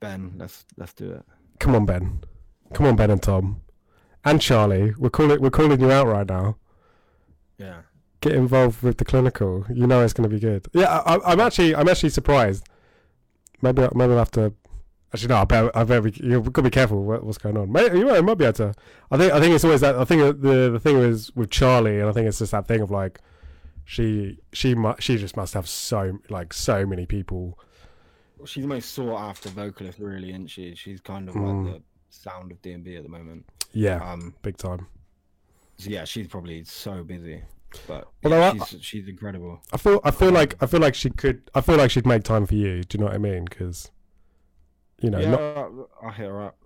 [0.00, 1.24] Ben, let's let's do it.
[1.58, 2.20] Come on, Ben.
[2.72, 3.60] Come on, Ben and Tom,
[4.24, 4.94] and Charlie.
[4.98, 6.56] We're calling we're calling you out right now.
[7.58, 7.82] Yeah.
[8.22, 9.66] Get involved with the clinical.
[9.72, 10.66] You know it's going to be good.
[10.72, 12.66] Yeah, I, I'm actually I'm actually surprised.
[13.62, 14.54] Maybe maybe I'll have to.
[15.12, 15.36] Actually, no.
[15.36, 17.72] I better, I better be, you've got to be careful what, what's going on.
[17.72, 18.74] Maybe, you might, might be able to.
[19.10, 19.96] I think I think it's always that.
[19.96, 22.80] I think the the thing is with Charlie, and I think it's just that thing
[22.80, 23.20] of like,
[23.84, 27.58] she she mu- she just must have so like so many people.
[28.46, 30.74] She's the most sought after vocalist, really, isn't she?
[30.74, 31.64] She's kind of Mm.
[31.72, 33.44] like the sound of DnB at the moment.
[33.72, 34.86] Yeah, Um, big time.
[35.76, 37.42] so yeah, she's probably so busy,
[37.86, 39.60] but Although yeah, I- she's she's incredible.
[39.72, 41.50] I feel I feel like I feel like she could.
[41.54, 42.82] I feel like she'd make time for you.
[42.82, 43.44] Do you know what I mean?
[43.44, 43.90] Because
[45.00, 46.56] you know, yeah, not, I'll hit her up.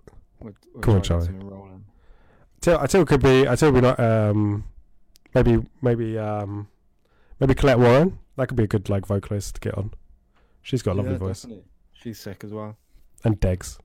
[0.81, 1.49] Come on, try and get
[2.63, 2.83] Charlie.
[2.83, 3.47] I tell could be.
[3.47, 3.99] I tell we not.
[3.99, 4.65] Um,
[5.33, 6.67] maybe maybe um,
[7.39, 8.19] maybe Colette Warren.
[8.37, 9.91] That could be a good like vocalist to get on.
[10.65, 11.43] She's got a lovely Yeah, voice.
[11.43, 11.65] definitely.
[11.93, 12.75] She's sick as well.
[13.23, 13.77] And Degs.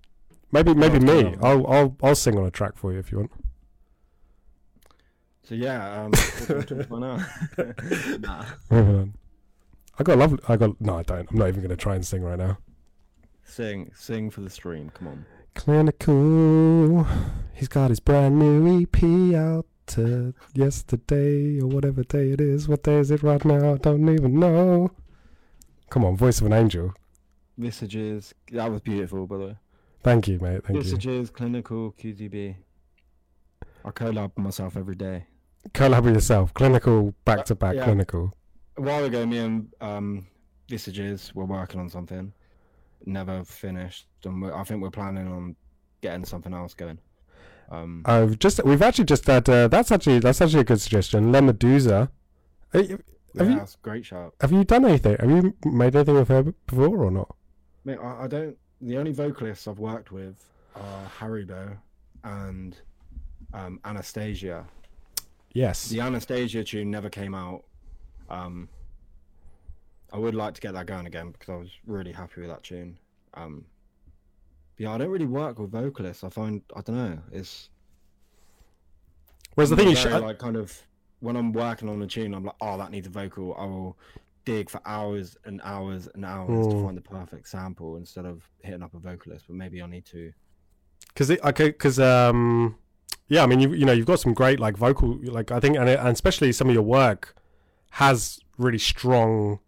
[0.51, 1.37] Maybe maybe it's me.
[1.43, 3.31] I'll I'll I'll sing on a track for you if you want.
[5.43, 6.11] So yeah, um,
[6.47, 7.01] what do you want to talk about
[8.19, 8.47] now?
[8.71, 9.05] nah.
[9.99, 10.39] I got a lovely.
[10.49, 10.97] I got no.
[10.97, 11.31] I don't.
[11.31, 12.57] I'm not even going to try and sing right now.
[13.45, 14.91] Sing, sing for the stream.
[14.95, 15.27] Come on.
[15.55, 17.07] Clinical.
[17.53, 19.67] He's got his brand new EP out
[20.55, 22.69] yesterday or whatever day it is.
[22.69, 23.75] What day is it right now?
[23.75, 24.93] I don't even know.
[25.91, 26.95] Come on, voice of an angel.
[27.59, 28.33] Visages.
[28.53, 29.57] That was beautiful, by the way.
[30.03, 30.65] Thank you, mate.
[30.65, 30.83] Thank you.
[30.83, 32.57] Visages, clinical, QZB.
[33.85, 35.27] I collab myself every day.
[35.73, 36.55] Collab with yourself.
[36.55, 38.33] Clinical, back to back, clinical.
[38.77, 40.27] A while ago, me and um,
[40.69, 42.33] Visages were working on something.
[43.05, 45.57] Never finished, and I think we're planning on
[46.03, 46.99] getting something else going.
[47.71, 51.33] Um, I've just we've actually just had uh, that's actually that's actually a good suggestion.
[51.33, 52.11] Lemedusa.
[53.39, 54.35] Have you, yeah, you- that's a great shout.
[54.41, 55.17] have you done anything?
[55.19, 57.35] Have you made anything with her before or not?
[57.85, 58.57] Mate, I, I don't.
[58.81, 60.43] The only vocalists I've worked with
[60.75, 61.77] are Haribo
[62.25, 62.77] and
[63.53, 64.65] um, Anastasia.
[65.53, 65.89] Yes.
[65.89, 67.65] The Anastasia tune never came out.
[68.29, 68.69] Um,
[70.13, 72.63] I would like to get that going again because I was really happy with that
[72.63, 72.99] tune.
[73.35, 73.65] Um,
[74.79, 76.25] yeah, I don't really work with vocalists.
[76.25, 77.19] I find I don't know.
[77.33, 77.69] It's
[79.55, 80.81] Whereas the thing is, like kind of
[81.21, 83.55] when I'm working on a tune, I'm like, oh, that needs a vocal.
[83.59, 83.97] I will
[84.45, 86.83] dig for hours and hours and hours to Mm.
[86.83, 89.45] find the perfect sample instead of hitting up a vocalist.
[89.47, 90.33] But maybe I need to.
[91.09, 92.77] because okay, because um,
[93.29, 95.77] yeah, I mean, you you know, you've got some great like vocal, like I think,
[95.77, 97.35] and, and especially some of your work
[97.93, 99.59] has really strong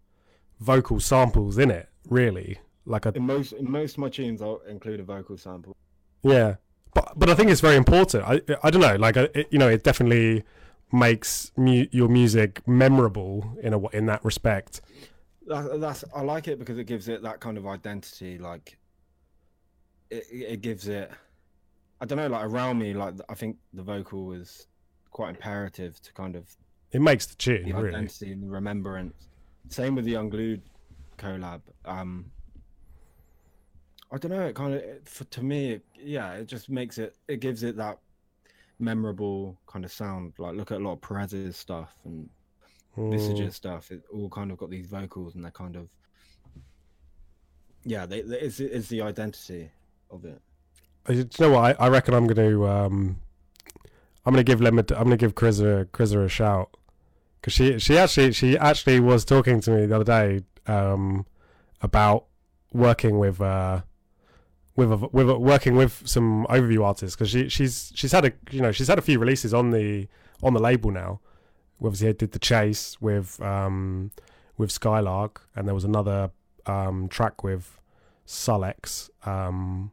[0.59, 1.89] vocal samples in it.
[2.09, 5.73] Really, like a In most in most of my tunes, I'll include a vocal sample.
[6.23, 6.55] yeah,
[6.93, 8.23] but but I think it's very important.
[8.25, 10.43] I I don't know, like it, you know, it definitely
[10.93, 14.81] makes mu- your music memorable in a in that respect.
[15.47, 18.37] That, that's I like it because it gives it that kind of identity.
[18.37, 18.77] Like
[20.09, 21.11] it, it gives it.
[21.99, 22.27] I don't know.
[22.27, 24.67] Like around me, like I think the vocal was
[25.11, 26.55] quite imperative to kind of
[26.91, 27.89] It makes the tune the really.
[27.89, 29.27] identity and the remembrance.
[29.69, 30.61] Same with the Unglued
[31.17, 31.61] collab.
[31.85, 32.25] Um,
[34.11, 34.41] I don't know.
[34.47, 37.15] It kind of, for to me, it, yeah, it just makes it.
[37.27, 37.97] It gives it that
[38.79, 40.33] memorable kind of sound.
[40.37, 42.29] Like look at a lot of Perez's stuff and
[42.97, 43.11] Mm.
[43.11, 43.91] Visage's stuff.
[43.91, 45.87] It all kind of got these vocals and they're kind of,
[47.83, 49.71] yeah, they, they, it's it's the identity
[50.11, 50.39] of it.
[51.07, 51.79] Do you know what?
[51.81, 53.19] I, I reckon I'm going to um,
[54.25, 56.77] I'm going to give Lemma, I'm going to give Krizza Krizza a shout
[57.41, 61.25] because she she actually she actually was talking to me the other day um,
[61.81, 62.25] about
[62.71, 63.81] working with uh,
[64.75, 68.33] with a, with a, working with some overview artists because she she's she's had a
[68.51, 70.07] you know she's had a few releases on the
[70.41, 71.19] on the label now.
[71.83, 74.11] Obviously, I did the chase with um,
[74.57, 76.31] with Skylark, and there was another
[76.65, 77.79] um, track with
[78.25, 79.09] Sulex.
[79.25, 79.91] Um,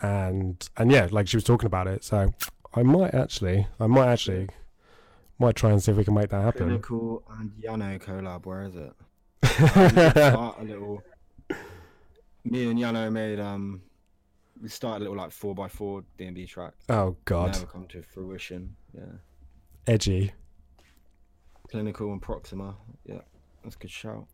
[0.00, 2.04] and and yeah, like she was talking about it.
[2.04, 2.32] So
[2.74, 4.48] I might actually, I might actually,
[5.38, 6.66] might try and see if we can make that happen.
[6.66, 8.46] Clinical and Yano collab.
[8.46, 8.92] Where is it?
[9.44, 11.02] start a little.
[12.44, 13.82] Me and Yano made um,
[14.60, 16.74] we started a little like four by four D and B track.
[16.88, 18.76] oh God, Never come to fruition.
[18.94, 19.04] Yeah.
[19.86, 20.32] edgy.
[21.70, 22.76] Clinical and Proxima.
[23.06, 23.20] Yeah,
[23.62, 24.26] that's a good shout.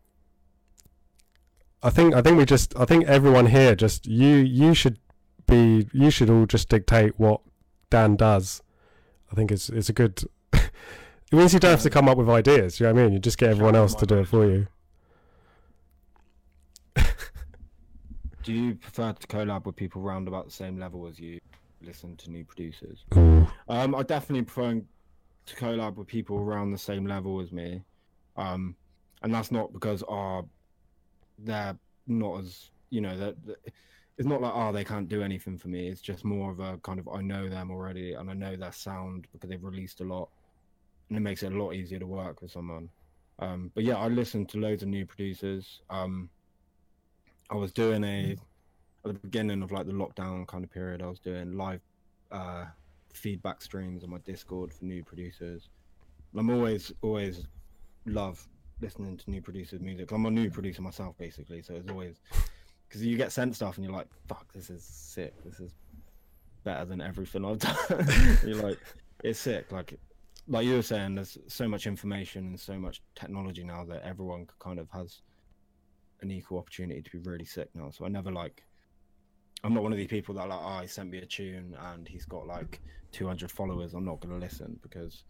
[1.81, 4.99] I think I think we just I think everyone here just you you should
[5.47, 7.41] be you should all just dictate what
[7.89, 8.61] Dan does.
[9.31, 10.23] I think it's it's a good.
[10.53, 10.71] it
[11.31, 12.79] means you don't have to come up with ideas.
[12.79, 13.13] You know what I mean?
[13.13, 14.67] You just get everyone else to do it for you.
[18.49, 21.37] Do you prefer to collab with people round about the same level as you?
[21.83, 23.05] Listen to new producers.
[23.11, 24.81] Um, I definitely prefer
[25.45, 27.83] to collab with people around the same level as me.
[28.37, 28.75] Um,
[29.21, 30.49] and that's not because oh,
[31.37, 31.77] they're
[32.07, 33.35] not as you know that
[34.17, 35.87] it's not like oh they can't do anything for me.
[35.87, 38.71] It's just more of a kind of I know them already and I know their
[38.71, 40.27] sound because they've released a lot,
[41.09, 42.89] and it makes it a lot easier to work with someone.
[43.37, 45.81] Um, but yeah, I listen to loads of new producers.
[45.91, 46.31] Um,
[47.49, 48.37] I was doing a
[49.05, 51.01] at the beginning of like the lockdown kind of period.
[51.01, 51.81] I was doing live
[52.31, 52.65] uh,
[53.13, 55.69] feedback streams on my Discord for new producers.
[56.37, 57.47] I'm always always
[58.05, 58.47] love
[58.81, 60.11] listening to new producers' music.
[60.11, 62.21] I'm a new producer myself, basically, so it's always
[62.87, 65.33] because you get sent stuff and you're like, "Fuck, this is sick.
[65.43, 65.73] This is
[66.63, 68.07] better than everything I've done."
[68.45, 68.79] you're like,
[69.23, 69.99] "It's sick." Like,
[70.47, 74.47] like you were saying, there's so much information and so much technology now that everyone
[74.59, 75.21] kind of has
[76.21, 77.89] an equal opportunity to be really sick now.
[77.91, 78.63] So I never like.
[79.63, 81.75] I'm not one of these people that are like, oh, he sent me a tune
[81.91, 82.79] and he's got like
[83.11, 83.93] 200 followers.
[83.93, 85.23] I'm not going to listen because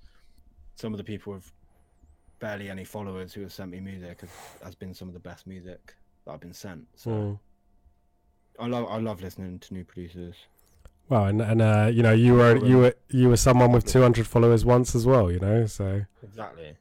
[0.75, 1.51] some of the people with
[2.39, 4.31] barely any followers who have sent me music have,
[4.63, 6.85] has been some of the best music that I've been sent.
[6.95, 7.39] So Mm.
[8.59, 10.35] I love I love listening to new producers.
[11.07, 14.27] Well, and and uh, you know you were you were you were someone with 200
[14.27, 15.31] followers once as well.
[15.31, 16.75] You know, so Exactly.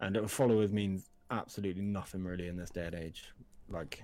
[0.00, 3.24] And followers means absolutely nothing really in this day and age.
[3.68, 4.02] Like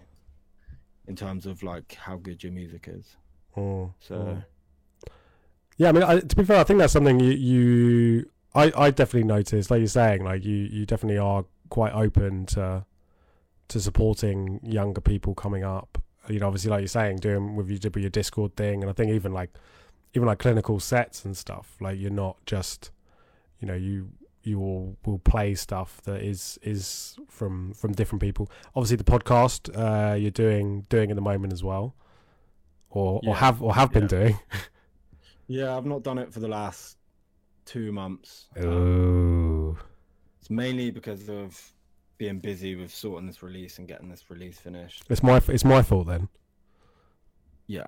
[1.06, 3.16] in terms of like how good your music is.
[3.56, 4.44] mm, So mm.
[5.78, 8.90] Yeah, I mean, I, to be fair, I think that's something you, you I, I
[8.90, 9.70] definitely noticed.
[9.70, 12.84] Like you're saying, like you, you definitely are quite open to
[13.68, 16.00] to supporting younger people coming up.
[16.28, 18.94] You know, obviously, like you're saying, doing with you with your Discord thing, and I
[18.94, 19.50] think even like
[20.14, 21.76] even like clinical sets and stuff.
[21.80, 22.90] Like you're not just,
[23.60, 24.08] you know, you
[24.46, 28.48] you will will play stuff that is is from from different people.
[28.74, 31.94] Obviously, the podcast uh, you're doing doing at the moment as well,
[32.90, 34.08] or or have or have been yeah.
[34.08, 34.38] doing.
[35.48, 36.96] yeah, I've not done it for the last
[37.64, 38.46] two months.
[38.56, 39.78] Um, Ooh.
[40.40, 41.60] It's mainly because of
[42.18, 45.04] being busy with sorting this release and getting this release finished.
[45.10, 46.28] It's my it's my fault then.
[47.66, 47.86] Yeah.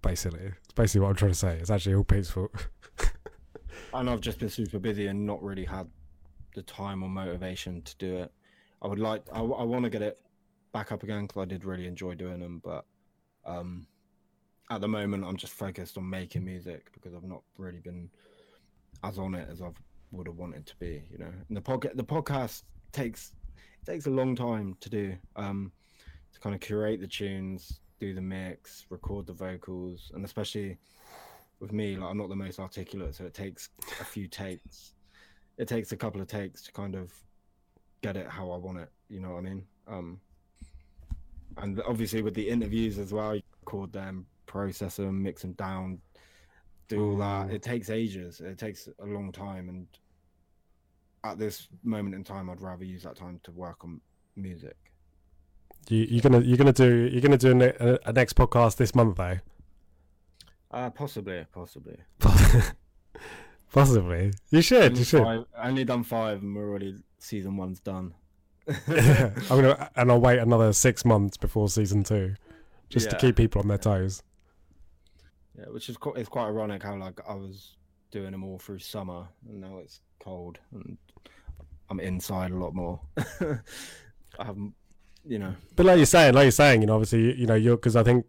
[0.00, 1.58] Basically, it's basically what I'm trying to say.
[1.58, 2.50] It's actually all Pete's fault.
[3.94, 5.88] And I've just been super busy and not really had
[6.54, 8.32] the time or motivation to do it.
[8.82, 10.18] I would like, I, I want to get it
[10.72, 12.60] back up again because I did really enjoy doing them.
[12.64, 12.84] But
[13.44, 13.86] um,
[14.70, 18.10] at the moment, I'm just focused on making music because I've not really been
[19.04, 19.70] as on it as I
[20.10, 21.04] would have wanted to be.
[21.10, 22.62] You know, and the podcast, the podcast
[22.92, 23.32] takes
[23.82, 25.14] it takes a long time to do.
[25.36, 25.72] Um,
[26.32, 30.78] to kind of curate the tunes, do the mix, record the vocals, and especially
[31.62, 34.92] with me, like I'm not the most articulate, so it takes a few takes.
[35.56, 37.12] It takes a couple of takes to kind of
[38.02, 38.90] get it how I want it.
[39.08, 39.64] You know what I mean?
[39.86, 40.20] Um,
[41.58, 45.98] and obviously with the interviews as well, you record them, process them, mix them down,
[46.88, 47.48] do all that.
[47.48, 47.52] Mm.
[47.52, 48.40] It takes ages.
[48.40, 49.86] It takes a long time, and
[51.24, 54.00] at this moment in time, I'd rather use that time to work on
[54.34, 54.76] music.
[55.88, 58.94] You, you're gonna you're gonna do you're gonna do a, a, a next podcast this
[58.94, 59.38] month though.
[60.72, 61.96] Uh, possibly, possibly.
[63.72, 64.32] Possibly.
[64.50, 64.82] You should.
[64.82, 65.22] Only You should.
[65.22, 68.12] five, only done five, and we're already season one's done.
[68.68, 72.34] I'm gonna and I'll wait another six months before season two,
[72.90, 74.22] just to keep people on their toes.
[75.58, 77.76] Yeah, which is quite, it's quite ironic how like I was
[78.10, 80.98] doing them all through summer, and now it's cold, and
[81.88, 83.00] I'm inside a lot more.
[84.38, 84.74] I haven't,
[85.26, 85.54] you know.
[85.76, 87.96] But like you're saying, like you're saying, you know, obviously, you- you know, you're because
[87.96, 88.26] I think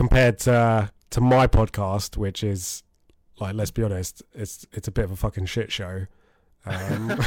[0.00, 2.82] compared to to my podcast, which is
[3.38, 6.06] like, let's be honest, it's it's a bit of a fucking shit show.
[6.64, 7.10] Um,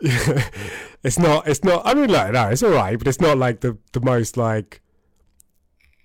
[0.00, 1.46] it's not.
[1.46, 1.82] It's not.
[1.84, 4.80] I mean, like, no, it's all right, but it's not like the the most like,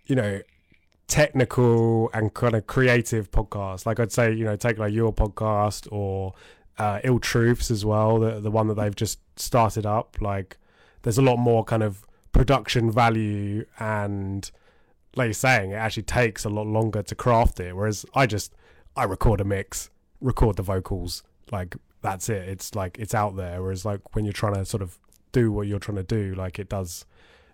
[0.07, 0.41] you know,
[1.07, 3.85] technical and kind of creative podcast.
[3.85, 6.33] Like I'd say, you know, take like your podcast or
[6.77, 10.17] uh, Ill Truths as well, the the one that they've just started up.
[10.19, 10.57] Like,
[11.03, 14.51] there's a lot more kind of production value and
[15.15, 17.75] like you're saying, it actually takes a lot longer to craft it.
[17.75, 18.53] Whereas I just
[18.95, 19.89] I record a mix,
[20.21, 22.47] record the vocals, like that's it.
[22.47, 23.61] It's like it's out there.
[23.61, 24.99] Whereas like when you're trying to sort of
[25.31, 27.05] do what you're trying to do, like it does,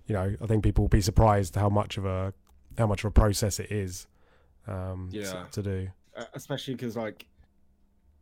[0.06, 2.34] you know, I think people will be surprised how much of a
[2.78, 4.08] how much of a process it is
[4.68, 5.46] um to- Yeah.
[5.52, 5.88] to do.
[6.18, 7.26] Uh, especially because like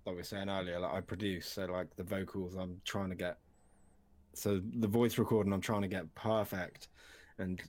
[0.06, 3.16] like we were saying earlier like i produce so like the vocals i'm trying to
[3.16, 3.38] get
[4.34, 6.88] so the voice recording i'm trying to get perfect
[7.38, 7.62] and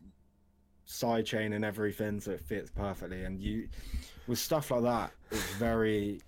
[0.86, 3.24] sidechain and everything so it fits perfectly.
[3.24, 3.68] And you
[4.26, 6.20] with stuff like that it's very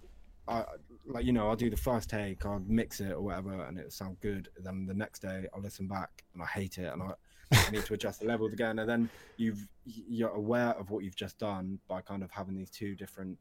[0.49, 0.63] i
[1.07, 3.91] like you know i'll do the first take i'll mix it or whatever and it'll
[3.91, 4.49] sound good.
[4.63, 7.13] Then the next day i'll listen back and i hate it and i
[7.53, 8.79] I need to adjust the levels again.
[8.79, 12.71] And then you've you're aware of what you've just done by kind of having these
[12.71, 13.39] two different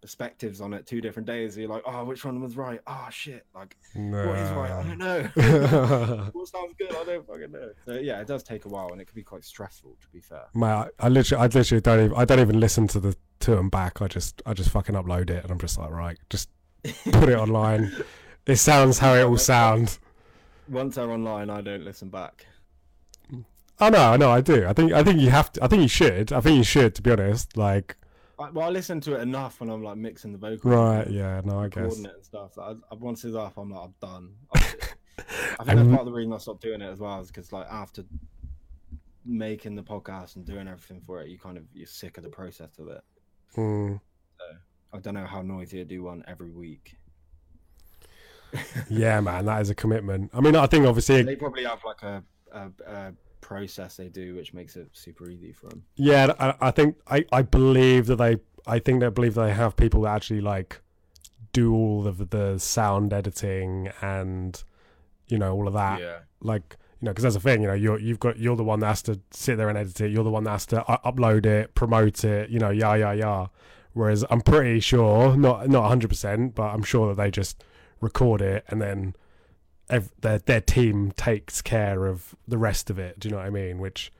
[0.00, 3.44] perspectives on it two different days you're like oh which one was right oh shit
[3.54, 5.22] like what is right i don't know
[6.32, 9.00] what sounds good i don't fucking know so yeah it does take a while and
[9.00, 12.04] it can be quite stressful to be fair Mate, I, I literally, I literally don't
[12.06, 14.02] even, I don't even listen to the to and back.
[14.02, 16.50] I just, I just fucking upload it, and I'm just like, right, just
[17.12, 17.92] put it online.
[18.46, 19.98] It sounds how it will sound.
[20.68, 22.46] once they're online i don't listen back
[23.82, 24.66] Oh no, no, I do.
[24.66, 25.64] I think, I think you have to.
[25.64, 26.32] I think you should.
[26.34, 27.56] I think you should, to be honest.
[27.56, 27.96] Like,
[28.40, 31.08] I, well i listen to it enough when i'm like mixing the vocals right?
[31.10, 31.98] Yeah, no, I guess.
[31.98, 34.78] it and stuff I, I, once it's up i'm like i'm done I, I think
[35.66, 37.66] that's I'm- part of the reason i stopped doing it as well is because like
[37.70, 38.02] after
[39.26, 42.30] making the podcast and doing everything for it you kind of you're sick of the
[42.30, 43.02] process of it
[43.56, 44.00] Mm,
[44.92, 46.96] i don't know how Noisia i do one every week
[48.88, 50.30] yeah, man, that is a commitment.
[50.34, 52.22] I mean, I think obviously, they probably have like a,
[52.52, 53.12] a, a
[53.50, 55.82] process they do which makes it super easy for them.
[55.96, 59.76] Yeah, I, I think I, I believe that they, I think they believe they have
[59.76, 60.80] people that actually like
[61.52, 64.62] do all of the sound editing and
[65.26, 66.00] you know all of that.
[66.00, 66.18] yeah.
[66.40, 68.78] Like you know because that's the thing you know you're you've got you're the one
[68.80, 70.12] that has to sit there and edit it.
[70.12, 73.46] You're the one that has to upload it promote it you know yeah yeah yeah.
[73.94, 77.64] Whereas i'm pretty sure not not 100% but i'm sure that they just
[78.00, 79.16] record it and then
[79.90, 83.46] ev- their their team takes care of the rest of it do you know what
[83.46, 83.78] i mean?
[83.78, 84.12] Which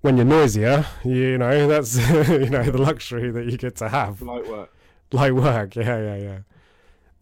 [0.00, 4.22] when you're Noisia you know that's you know the luxury that you get to have.
[4.22, 4.72] Light work.
[5.12, 5.76] Light work.
[5.76, 6.38] Yeah yeah yeah.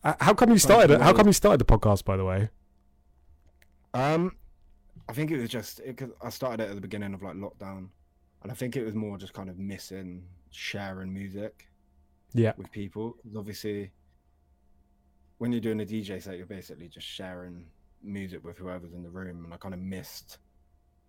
[0.02, 2.48] Uh, how come you started how come you started the podcast by the way?
[3.92, 4.36] Um,
[5.08, 7.88] I think it was just it, I started it at the beginning of like lockdown,
[8.42, 11.68] and I think it was more just kind of missing sharing music
[12.32, 12.52] yeah.
[12.56, 13.90] with people, obviously,
[15.40, 17.66] when you're doing a DJ set, you're basically just sharing
[18.02, 20.38] music with whoever's in the room, and I kind of missed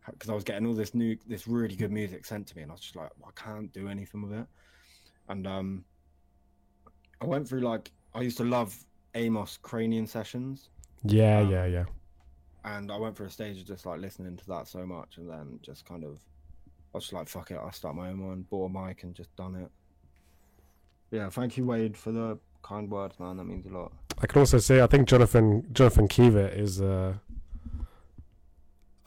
[0.09, 2.71] because I was getting all this new, this really good music sent to me, and
[2.71, 4.47] I was just like, well, I can't do anything with it.
[5.29, 5.86] And um,
[7.21, 8.75] I went through like I used to love
[9.15, 10.69] Amos Cranian sessions
[11.03, 11.86] yeah Um, yeah yeah
[12.63, 15.29] and I went through a stage of just like listening to that so much, and
[15.29, 16.19] then just kind of,
[16.93, 19.15] I was just like, fuck it, I'll start my own one, bought a mic, and
[19.15, 19.71] just done it.
[21.09, 23.38] Yeah, thank you, Wade, for the kind words, man.
[23.38, 23.91] That means a lot.
[24.22, 26.80] I can also say I think Jonathan Jonathan Kiewit is.
[26.82, 27.15] Uh,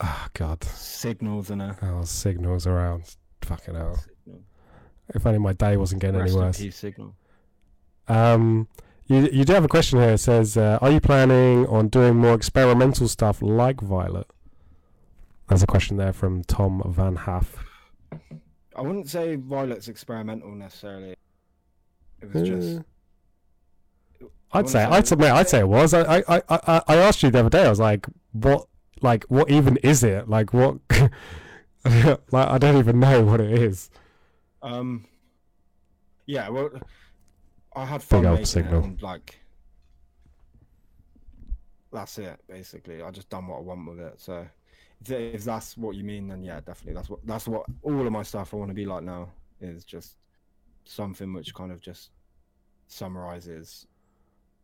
[0.00, 0.62] oh God!
[0.64, 3.14] Signals and a Oh, signals around.
[3.42, 3.96] Fucking hell!
[3.96, 4.40] signal.
[5.14, 6.58] If only my day wasn't getting Rest any worse.
[6.58, 7.14] peace, signal.
[8.08, 8.68] Um,
[9.06, 10.10] you you do have a question here.
[10.12, 14.26] It says, uh, "Are you planning on doing more experimental stuff like Violet?"
[15.48, 17.56] There's a question there from Tom Van Haff.
[18.76, 21.14] I wouldn't say Violet's experimental necessarily.
[22.20, 22.78] It was just.
[22.78, 22.93] Uh, I
[24.54, 25.92] I'd say, I'd say, mate, I'd say it was.
[25.92, 27.66] I, I, I, I asked you the other day.
[27.66, 28.66] I was like, "What,
[29.02, 30.28] like, what even is it?
[30.28, 30.78] Like, what?
[31.84, 33.90] like, I don't even know what it is."
[34.62, 35.06] Um.
[36.26, 36.70] Yeah, well,
[37.74, 38.80] I had fun Big making signal.
[38.80, 39.38] it, and like,
[41.92, 42.40] that's it.
[42.48, 44.20] Basically, I just done what I want with it.
[44.20, 44.46] So
[45.00, 48.12] if, if that's what you mean, then yeah, definitely that's what that's what all of
[48.12, 49.30] my stuff I want to be like now
[49.60, 50.16] is just
[50.84, 52.10] something which kind of just
[52.86, 53.86] summarizes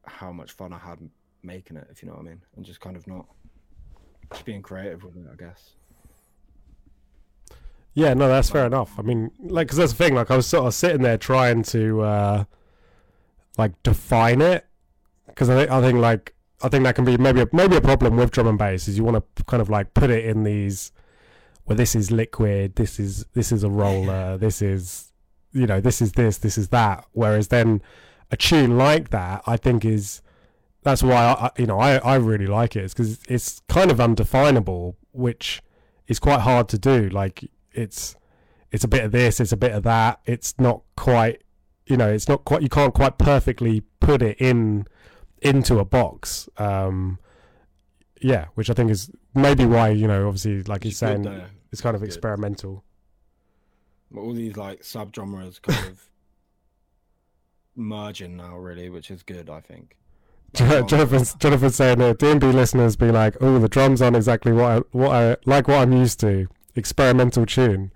[0.06, 0.98] how much fun I had
[1.42, 3.26] making it, if you know what I mean, and just kind of not
[4.32, 5.72] just being creative with it, I guess.
[7.94, 8.98] Yeah, no, that's fair enough.
[8.98, 10.14] I mean, like, because that's the thing.
[10.14, 12.44] Like, I was sort of sitting there trying to, uh,
[13.58, 14.66] like, define it,
[15.26, 17.80] because I think, I think, like, I think that can be maybe a, maybe a
[17.80, 20.44] problem with drum and bass is you want to kind of like put it in
[20.44, 20.92] these,
[21.64, 25.12] well, this is liquid, this is this is a roller, this is,
[25.52, 27.06] you know, this is this, this is that.
[27.12, 27.80] Whereas then,
[28.30, 30.22] a tune like that, I think is,
[30.82, 32.84] that's why I, you know, I I really like it.
[32.84, 35.62] It's because it's kind of undefinable, which
[36.06, 37.08] is quite hard to do.
[37.08, 38.16] Like it's
[38.72, 40.20] it's a bit of this, it's a bit of that.
[40.24, 41.42] It's not quite,
[41.86, 42.62] you know, it's not quite.
[42.62, 44.86] You can't quite perfectly put it in
[45.42, 46.48] into a box.
[46.56, 47.18] Um,
[48.22, 51.26] yeah, which I think is maybe why you know, obviously, like he's saying,
[51.72, 52.84] it's kind of experimental.
[54.10, 56.10] But all these like sub genres kind of
[57.80, 59.96] merging now, really, which is good, I think.
[60.54, 64.78] Jonathan's Jonathan's saying uh, DnB listeners be like, oh, the drums aren't exactly what I,
[64.90, 66.48] what I like what I'm used to.
[66.74, 67.92] Experimental tune.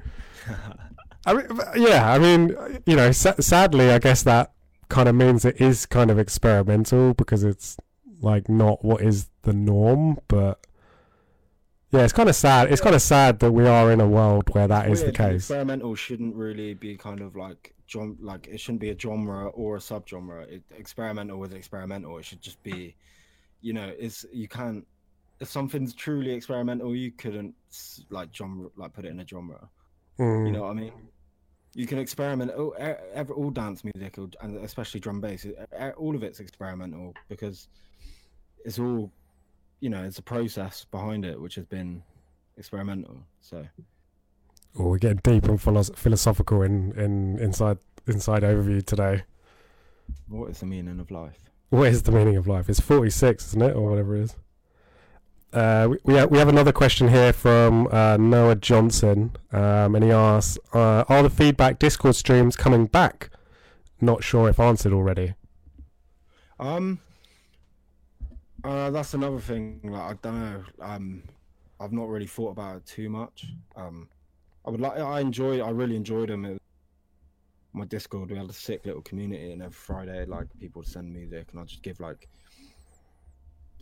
[1.26, 2.54] I mean, yeah, I mean,
[2.86, 4.52] you know, sa- sadly, I guess that
[4.88, 7.76] kind of means it is kind of experimental because it's
[8.20, 10.18] like not what is the norm.
[10.28, 10.60] But
[11.94, 12.72] yeah, it's kind of sad.
[12.72, 15.14] It's kind of sad that we are in a world where that is the Weird,
[15.16, 15.42] case.
[15.42, 19.76] Experimental shouldn't really be kind of like gen- like it shouldn't be a genre or
[19.76, 20.48] a subgenre.
[20.50, 22.18] It, experimental is experimental.
[22.18, 22.96] It should just be,
[23.60, 24.84] you know, it's you can't.
[25.38, 27.54] If something's truly experimental, you couldn't
[28.10, 29.68] like genre like put it in a genre.
[30.18, 30.46] Mm.
[30.46, 30.92] You know what I mean?
[31.74, 32.50] You can experiment.
[32.56, 35.46] Oh, e- ev- all dance music, and especially drum bass,
[35.96, 37.68] all of it's experimental because
[38.64, 39.12] it's all,
[39.80, 42.02] you know, it's a process behind it which has been
[42.56, 43.18] experimental.
[43.40, 43.66] So
[44.78, 49.22] Oh, we're getting deep and philo- philosophical in, in inside inside overview today.
[50.28, 51.38] what is the meaning of life?
[51.70, 52.68] What is the meaning of life?
[52.68, 54.36] It's 46, isn't it, or whatever it is.
[55.52, 60.02] Uh, we we have, we have another question here from uh, Noah Johnson, um, and
[60.04, 63.30] he asks, uh, "Are the feedback Discord streams coming back?"
[64.00, 65.34] Not sure if answered already.
[66.58, 66.98] Um,
[68.64, 69.80] uh, that's another thing.
[69.84, 70.64] Like I don't know.
[70.80, 71.22] Um,
[71.80, 73.46] I've not really thought about it too much.
[73.76, 74.08] Um,
[74.66, 74.98] I would like.
[74.98, 75.60] I enjoy.
[75.60, 76.44] I really enjoyed them.
[76.44, 76.60] It
[77.74, 81.12] my Discord, we had a sick little community, and every Friday, like people would send
[81.12, 82.28] music, and I just give like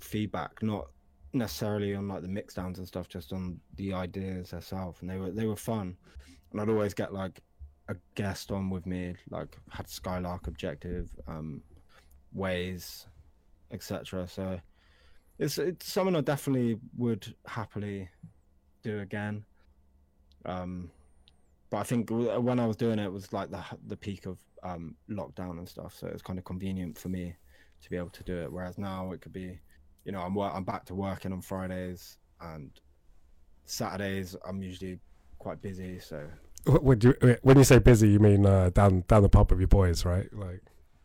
[0.00, 0.88] feedback, not
[1.34, 5.18] necessarily on like the mix downs and stuff, just on the ideas herself, and they
[5.18, 5.94] were they were fun,
[6.50, 7.40] and I'd always get like
[7.88, 11.62] a guest on with me, like had Skylark Objective, um,
[12.32, 13.06] Ways,
[13.72, 14.26] etc.
[14.26, 14.58] So
[15.38, 18.08] it's it's something I definitely would happily
[18.82, 19.44] do again.
[20.44, 20.90] Um,
[21.70, 24.38] but I think when I was doing it, it was like the the peak of
[24.62, 27.34] um, lockdown and stuff, so it was kind of convenient for me
[27.82, 28.52] to be able to do it.
[28.52, 29.58] Whereas now it could be,
[30.04, 32.70] you know, I'm I'm back to working on Fridays and
[33.64, 34.36] Saturdays.
[34.46, 35.00] I'm usually
[35.38, 36.28] quite busy, so
[36.66, 39.60] Wh- Would you, when you say busy, you mean uh, down down the pub with
[39.60, 40.32] your boys, right?
[40.32, 40.60] Like,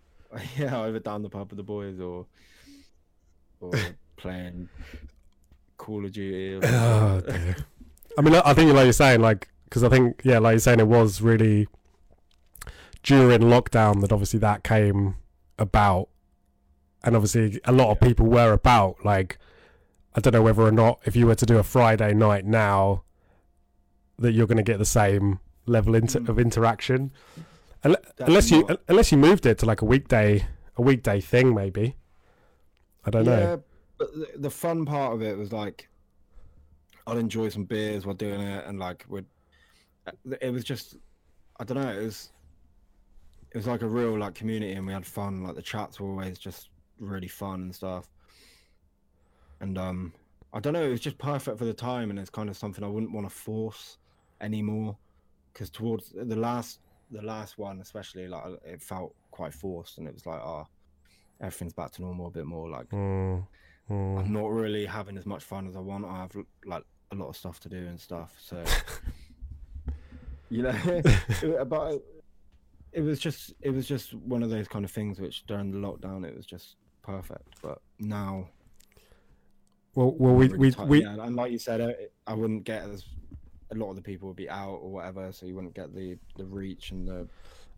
[0.57, 2.27] yeah, either down the pub with the boys or
[3.59, 3.71] or
[4.17, 4.69] playing
[5.77, 6.55] Call of Duty.
[6.55, 7.21] Or oh.
[8.17, 10.79] I mean, I think like you're saying, like, because I think, yeah, like you're saying,
[10.79, 11.67] it was really
[13.03, 15.15] during lockdown that obviously that came
[15.59, 16.09] about,
[17.03, 18.07] and obviously a lot of Yeah.
[18.07, 19.05] people were about.
[19.05, 19.37] Like,
[20.15, 23.03] I don't know whether or not if you were to do a Friday night now,
[24.19, 26.29] that you're going to get the same level inter- Mm.
[26.29, 27.11] of interaction,
[27.83, 28.81] Unle- unless you not.
[28.87, 31.95] unless you moved it to like a weekday a weekday thing, maybe.
[33.05, 33.63] I don't know.
[33.97, 35.89] But the, fun part of it was like
[37.07, 39.25] I'd enjoy some beers while doing it, and like would
[40.41, 40.97] it was just
[41.59, 41.89] I don't know.
[41.89, 42.31] It was
[43.51, 45.43] it was like a real like community, and we had fun.
[45.43, 46.69] Like the chats were always just
[46.99, 48.09] really fun and stuff.
[49.59, 50.13] And um,
[50.53, 50.83] I don't know.
[50.83, 53.27] It was just perfect for the time, and it's kind of something I wouldn't want
[53.27, 53.97] to force
[54.41, 54.97] anymore.
[55.51, 56.79] Because towards the last
[57.09, 60.65] the last one, especially like it felt quite forced, and it was like ah.
[61.39, 62.67] Everything's back to normal a bit more.
[62.69, 63.45] Like Mm,
[63.89, 64.19] mm.
[64.19, 66.05] I'm not really having as much fun as I want.
[66.05, 66.35] I have
[66.65, 68.35] like a lot of stuff to do and stuff.
[68.39, 68.63] So
[70.49, 71.01] you know,
[71.65, 72.01] but
[72.91, 75.77] it was just it was just one of those kind of things which during the
[75.77, 77.55] lockdown it was just perfect.
[77.61, 78.49] But now
[79.95, 82.63] Well, well, we really we, tight- we yeah, and like you said, I, I wouldn't
[82.63, 83.05] get as
[83.71, 86.17] a lot of the people would be out or whatever, so you wouldn't get the
[86.37, 87.27] the reach and the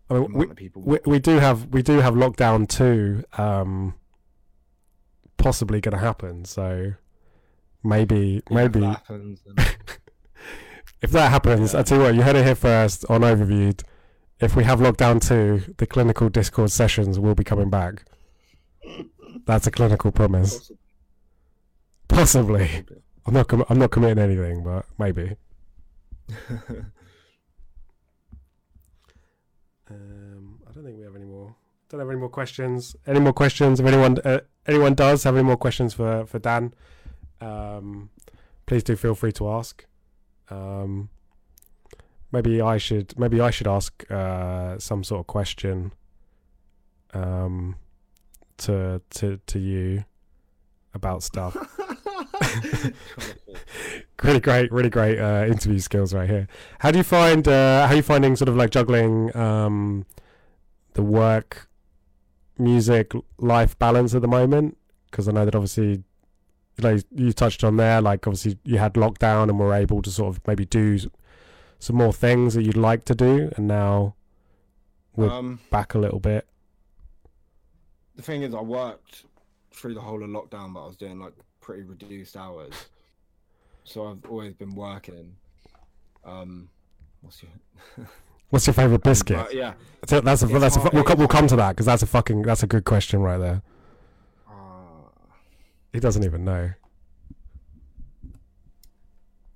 [0.08, 0.82] I mean, we, people.
[0.82, 3.94] we we do have we do have lockdown too, um
[5.40, 6.44] possibly going to happen.
[6.44, 6.92] So
[7.82, 9.66] maybe Yeah, if maybe that happens, then-
[11.02, 11.80] if that happens, Yeah.
[11.80, 13.82] I tell you what, you heard it here first on Overviewed.
[14.40, 18.04] If we have lockdown two, the clinical Discord sessions will be coming back.
[19.46, 20.70] That's a clinical promise.
[22.08, 22.84] Possibly.
[23.26, 23.48] I'm not.
[23.48, 25.36] Com- I'm not committing anything, but maybe.
[29.90, 31.54] Um, I don't think we have any more.
[31.88, 32.94] Don't have any more questions.
[33.06, 33.80] Any more questions?
[33.80, 36.74] If anyone uh, anyone does have any more questions for for Dan,
[37.40, 38.10] um,
[38.66, 39.86] please do feel free to ask.
[40.50, 41.08] Um,
[42.32, 45.92] maybe I should maybe I should ask uh, some sort of question
[47.14, 47.76] um,
[48.58, 50.04] to to to you
[50.94, 51.56] about stuff.
[54.22, 56.48] really great, really great uh, interview skills right here.
[56.80, 57.46] How do you find?
[57.46, 60.06] Uh, how are you finding sort of like juggling um,
[60.94, 61.68] the work,
[62.60, 64.76] music, life balance at the moment?
[65.10, 66.04] Because I know that obviously,
[66.80, 70.34] like you touched on there, like obviously you had lockdown and were able to sort
[70.36, 70.98] of maybe do
[71.78, 74.14] some more things that you'd like to do, and now
[75.16, 76.46] We're- um, back a little bit.
[78.16, 79.24] the thing is, I worked
[79.72, 82.74] through the whole of lockdown, but I was doing like pretty reduced hours.
[83.84, 85.34] So I've always been working.
[86.24, 86.68] Um,
[87.22, 88.06] what's your
[88.50, 89.36] What's your favorite biscuit?
[89.36, 89.74] But yeah.
[90.00, 92.06] That's a, that's a, it's that's a, we'll, we'll come to that because that's a
[92.06, 93.62] fucking that's a good question right there.
[94.48, 94.52] Uh,
[95.92, 96.70] He doesn't even know.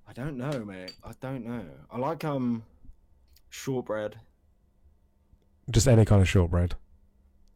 [0.07, 0.95] I don't know, mate.
[1.03, 1.65] I don't know.
[1.91, 2.63] I like um
[3.51, 4.17] shortbread,
[5.71, 6.75] Just any kind of shortbread.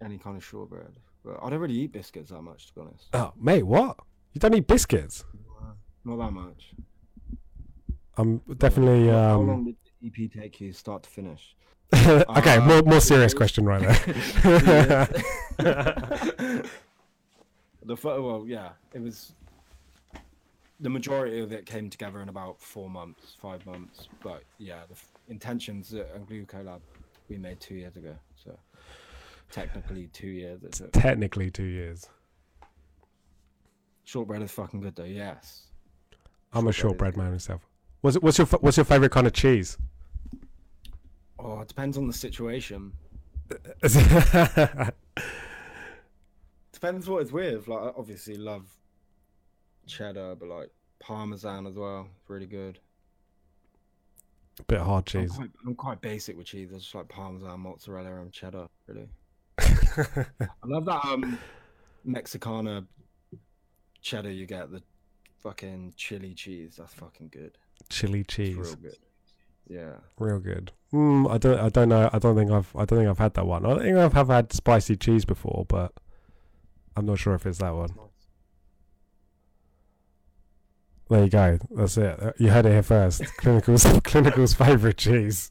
[0.02, 0.92] any kind of shortbread.
[1.24, 3.08] But I don't really eat biscuits that much, to be honest.
[3.12, 3.96] Oh, mate, what?
[4.32, 5.24] You don't eat biscuits?
[6.04, 6.72] Not that much.
[8.16, 9.10] I'm definitely.
[9.10, 9.76] Um...
[10.02, 11.54] long did the EP take you start to finish?
[11.94, 15.08] okay, Uh, more more serious question right there.
[17.84, 19.32] the photo, well, yeah, it was.
[20.80, 24.08] The majority of it came together in about four months, five months.
[24.22, 26.80] But yeah, the f- intentions at Glucolab
[27.28, 28.14] we made two years ago.
[28.44, 28.56] So
[29.50, 30.60] technically two years.
[30.92, 32.08] Technically, two years.
[34.04, 35.02] Shortbread is fucking good though.
[35.04, 35.64] Yes.
[36.52, 37.66] I'm a Shortbread is shortbread man myself.
[38.02, 39.78] What's it, what's your what's your favorite kind of cheese?
[41.38, 42.92] Oh, it depends on the situation.
[46.72, 47.66] Depends what it's with.
[47.68, 48.66] Like, I obviously love
[49.86, 50.70] cheddar, but like
[51.00, 52.08] parmesan as well.
[52.20, 52.78] It's really good.
[54.60, 55.32] A bit hard I'm cheese.
[55.36, 56.70] quite, I'm quite basic with cheese.
[56.74, 58.66] I just like parmesan, mozzarella, and cheddar.
[58.86, 59.08] Really.
[59.58, 60.26] I
[60.66, 61.38] love that um
[62.04, 62.84] Mexicana
[64.00, 64.82] cheddar you get the
[65.42, 66.76] fucking chili cheese.
[66.78, 67.58] That's fucking good.
[67.88, 68.98] Chili It's cheese, real good.
[69.68, 69.96] Yeah.
[70.18, 70.72] real good.
[70.92, 72.08] Mm, I don't I don't know.
[72.12, 73.66] I don't think I've I don't think I've had that one.
[73.66, 75.92] I think I've have had spicy cheese before, but
[76.96, 77.90] I'm not sure if it's that one.
[81.10, 81.58] There you go.
[81.70, 82.22] That's it.
[82.22, 83.22] Uh, You heard it here first.
[83.38, 85.50] Clinical's Clinical's favorite cheese.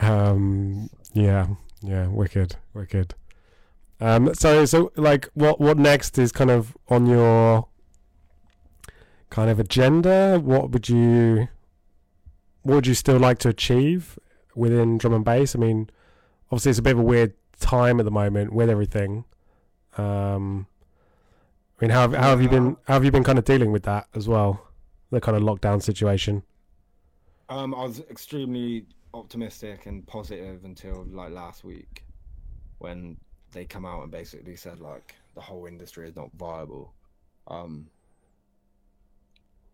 [0.00, 0.88] Um.
[1.12, 1.46] Yeah.
[1.80, 2.08] Yeah.
[2.08, 2.56] Wicked.
[2.74, 3.14] Wicked.
[4.00, 4.34] Um.
[4.34, 7.68] So so like what what next is kind of on your
[9.30, 10.40] kind of agenda?
[10.42, 11.48] What would you
[12.62, 14.18] what would you still like to achieve
[14.54, 15.54] within drum and bass?
[15.54, 15.90] I mean,
[16.50, 19.24] obviously it's a bit of a weird time at the moment with everything.
[19.96, 20.66] Um,
[21.78, 22.76] I mean, how have, how have you been?
[22.86, 24.68] How have you been kind of dealing with that as well?
[25.10, 26.42] The kind of lockdown situation.
[27.48, 32.04] Um, I was extremely optimistic and positive until like last week,
[32.78, 33.18] when
[33.52, 36.94] they come out and basically said like the whole industry is not viable.
[37.48, 37.88] Um,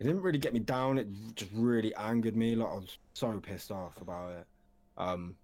[0.00, 0.98] it didn't really get me down.
[0.98, 2.54] It just really angered me.
[2.54, 4.46] Like I was so pissed off about it.
[4.96, 5.34] Um,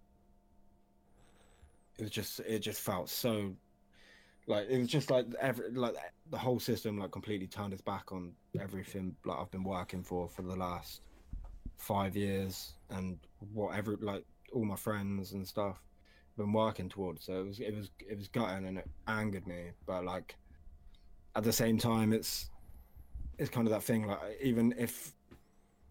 [1.98, 3.54] it was just it just felt so
[4.46, 5.94] like it was just like every like
[6.30, 10.28] the whole system like completely turned its back on everything like I've been working for
[10.28, 11.02] for the last
[11.78, 13.18] five years and
[13.52, 15.82] whatever like all my friends and stuff
[16.36, 19.70] been working towards so it was it was it was gutting and it angered me
[19.86, 20.34] but like
[21.36, 22.50] at the same time it's
[23.38, 25.12] it's kind of that thing like even if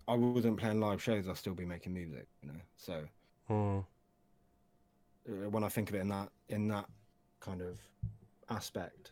[0.07, 3.03] I wasn't playing live shows I'd still be making music you know so
[3.49, 3.83] Mm.
[5.51, 6.85] when I think of it in that in that
[7.39, 7.77] kind of
[8.49, 9.11] aspect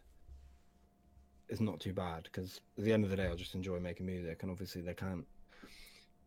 [1.49, 4.05] it's not too bad because at the end of the day I just enjoy making
[4.05, 5.25] music and obviously they can't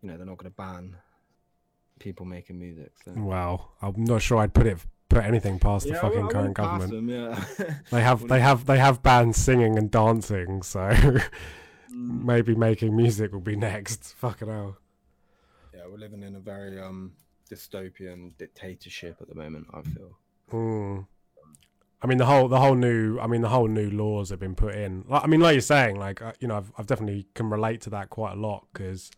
[0.03, 0.97] you know they're not going to ban
[1.99, 4.79] people making music so Wow, I'm not sure I'd put it
[5.09, 6.91] put anything past the Yeah, I fucking current government.
[6.91, 7.43] them, yeah.
[7.91, 10.91] They have they have they have bands singing and dancing, so
[11.95, 14.15] maybe making music will be next.
[14.19, 14.77] Fucking hell.
[15.75, 17.13] yeah we're living in a very um
[17.51, 20.17] dystopian dictatorship at the moment I feel
[20.53, 21.07] Mm.
[22.03, 24.55] I mean the whole the whole new I mean the whole new laws have been
[24.55, 25.05] put in.
[25.09, 27.81] Like, I mean, like you're saying, like uh, you know, I've I've definitely can relate
[27.83, 29.11] to that quite a lot because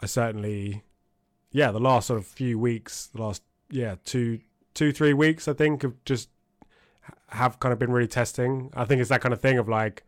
[0.00, 0.82] I certainly,
[1.52, 4.40] yeah, the last sort of few weeks, the last yeah two
[4.74, 6.30] two three weeks, I think have just
[7.28, 8.70] have kind of been really testing.
[8.74, 10.02] I think it's that kind of thing of like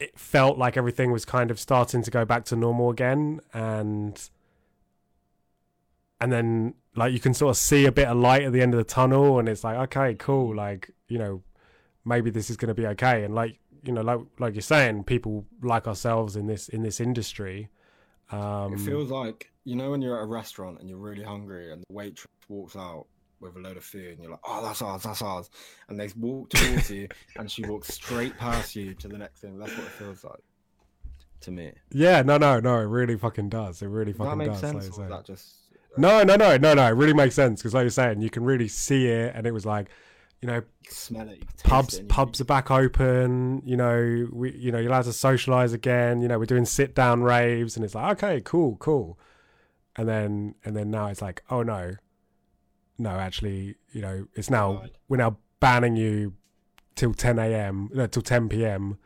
[0.00, 4.30] it felt like everything was kind of starting to go back to normal again and
[6.20, 8.74] and then like you can sort of see a bit of light at the end
[8.74, 11.42] of the tunnel and it's like okay cool like you know
[12.04, 13.24] maybe this is going to be okay.
[13.24, 17.00] And like you know like like you're saying people like ourselves in this in this
[17.00, 17.68] industry
[18.30, 21.72] um It feels like you know when you're at a restaurant and you're really hungry
[21.72, 23.06] and the waitress walks out
[23.44, 25.50] with a load of food and you're like, oh, that's ours, that's ours,
[25.88, 29.58] and they walk towards you and she walks straight past you to the next thing.
[29.58, 30.42] That's what it feels like
[31.42, 31.72] to me.
[31.90, 34.96] yeah no no no it really fucking does it really Does that fucking does sense?
[34.96, 35.56] like that just
[35.94, 38.30] uh, no no no no no it really makes sense because like you're saying you
[38.30, 39.90] can really see it and it was like
[40.40, 41.36] you know you smell it?
[41.40, 45.74] You pubs pubs are back open you know we you know you're allowed to socialize
[45.74, 49.18] again you know we're doing sit down raves and it's like okay cool cool
[49.96, 51.94] and then and then now it's like oh no
[52.98, 54.90] no actually you know it's now Right.
[55.08, 56.34] we're now banning you
[56.94, 58.98] till 10 a.m no, till 10 p.m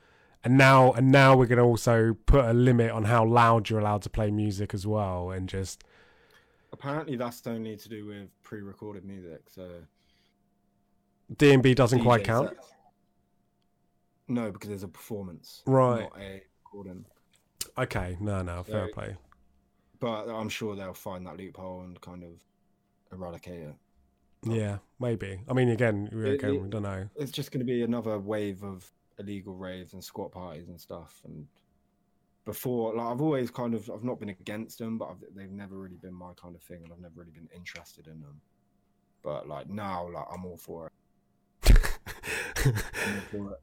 [0.44, 3.80] and now and now we're going to also put a limit on how loud you're
[3.80, 5.84] allowed to play music as well and just
[6.70, 9.40] Apparently, that's only to do with pre-recorded music.
[9.48, 9.70] So
[11.34, 12.72] d&b doesn't quite count sets.
[14.28, 16.02] No, because there's a performance, Right.
[16.02, 17.06] Not a recording.
[17.78, 19.16] okay no no fair So- play
[19.98, 22.32] But I'm sure they'll find that loophole and kind of
[23.12, 23.74] eradicate it.
[24.44, 27.64] yeah maybe i mean again, we- It- again we don't know It's just going to
[27.66, 31.20] be another wave of illegal raves and squat parties and stuff.
[31.24, 31.46] And
[32.44, 35.76] before, like I've always kind of, I've not been against them, but I've, they've never
[35.76, 38.40] really been my kind of thing, and I've never really been interested in them.
[39.24, 40.92] But like now, like I'm all for it.
[41.66, 43.60] I'm all for it.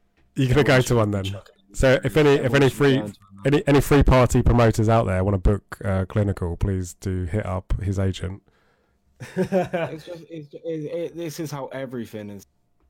[0.36, 1.24] You're gonna go to one then.
[1.72, 3.02] So if any if any free
[3.44, 7.44] any any free party promoters out there want to book uh, clinical, please do hit
[7.44, 8.42] up his agent.
[9.36, 12.46] It's just it's, it, it, this is how everything is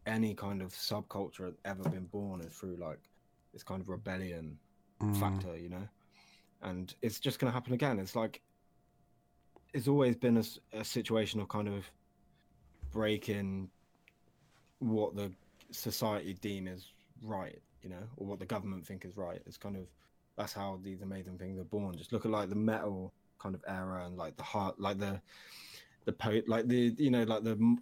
[0.07, 2.99] any kind of subculture has ever been born is through like
[3.53, 4.59] this kind of rebellion
[5.03, 5.89] Mm, factor you know?
[6.63, 7.99] And it's just going to happen again.
[7.99, 8.41] It's like
[9.75, 10.43] it's always been
[10.73, 11.85] a situation of kind of
[12.93, 13.69] breaking
[14.79, 15.33] what the
[15.71, 16.93] society deem is
[17.23, 19.43] right you know or what the government think is right.
[19.47, 19.83] It's kind of
[20.39, 21.97] that's how these amazing things are born.
[21.97, 25.21] Just look at like the metal kind of era and like the heart like the
[26.07, 27.77] the po like the you know like the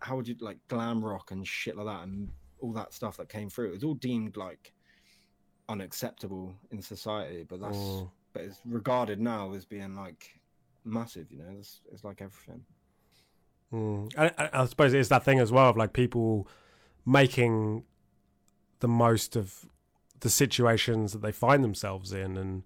[0.00, 2.28] how would you like glam rock and shit like that and
[2.60, 4.72] all that stuff that came through it was all deemed like
[5.68, 8.10] unacceptable in society but that's mm.
[8.32, 10.40] but it's regarded now as being like
[10.84, 12.64] massive you know it's, it's like everything
[13.72, 14.10] Mm.
[14.16, 16.48] I, I I suppose it's that thing as well of like people
[17.04, 17.84] making
[18.80, 19.66] the most of
[20.20, 22.62] the situations that they find themselves in, and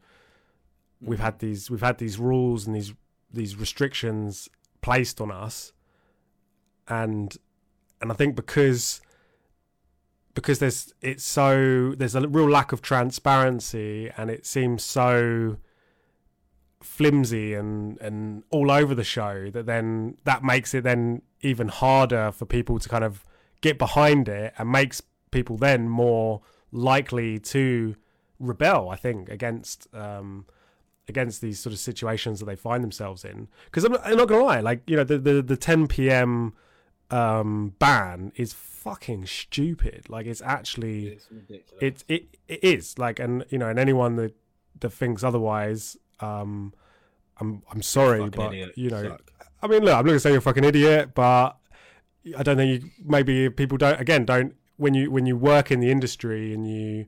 [1.01, 2.95] we've had these we've had these rules and these
[3.33, 4.49] these restrictions
[4.83, 5.73] placed on us,
[6.89, 7.37] and
[8.01, 9.01] and I think because
[10.35, 15.57] because there's it's so there's a real lack of transparency and it seems so
[16.81, 22.33] flimsy and and all over the show that then that makes it then even harder
[22.33, 23.25] for people to kind of
[23.61, 26.41] get behind it and makes people then more
[26.73, 27.95] likely to
[28.41, 30.45] rebel i think against um
[31.09, 33.49] against these sort of situations that they find themselves in.
[33.67, 36.55] Because I'm, I'm not gonna lie like you know the the, the 10 p.m
[37.11, 40.09] um ban is fucking stupid.
[40.09, 41.83] Like it's actually it's ridiculous.
[41.83, 42.99] It it it is.
[42.99, 44.35] Like and you know and anyone that
[44.81, 46.73] that thinks otherwise um
[47.39, 49.33] i'm i'm sorry but idiot, you know suck.
[49.63, 51.57] i mean look i'm not gonna say you're a fucking idiot but
[52.37, 55.81] i don't think you maybe people don't again don't when you when you work in
[55.81, 57.07] the industry and you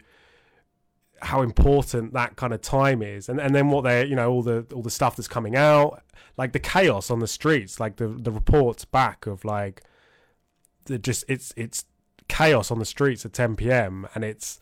[1.25, 3.29] how important that kind of time is.
[3.29, 6.03] And and then what they you know all the all the stuff that's coming out
[6.37, 9.83] like the chaos on the streets like the the reports back of like
[10.87, 11.85] the just it's it's
[12.29, 14.59] chaos on the streets at 10 p.m and it's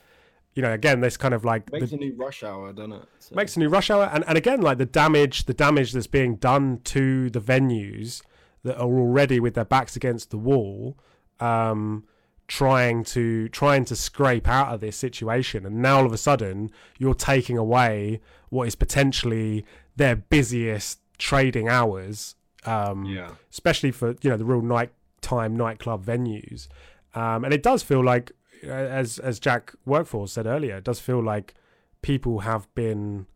[0.54, 3.04] you know again this kind of like the, makes a new rush hour doesn't it?
[3.20, 4.10] So- makes a new rush hour.
[4.12, 8.22] And, and again like the damage the damage that's being done to the venues
[8.64, 10.98] that are already with their backs against the wall
[11.40, 12.04] um
[12.52, 15.64] trying to trying to scrape out of this situation.
[15.64, 18.20] And now all of a sudden you're taking away
[18.50, 19.64] what is potentially
[19.96, 22.34] their busiest trading hours
[22.66, 23.30] um yeah.
[23.50, 26.68] especially for you know the real nighttime nightclub venues.
[27.14, 31.22] Um, and it does feel like, as as Jack Workforce said earlier, it does feel
[31.22, 31.54] like
[32.02, 33.26] people have been,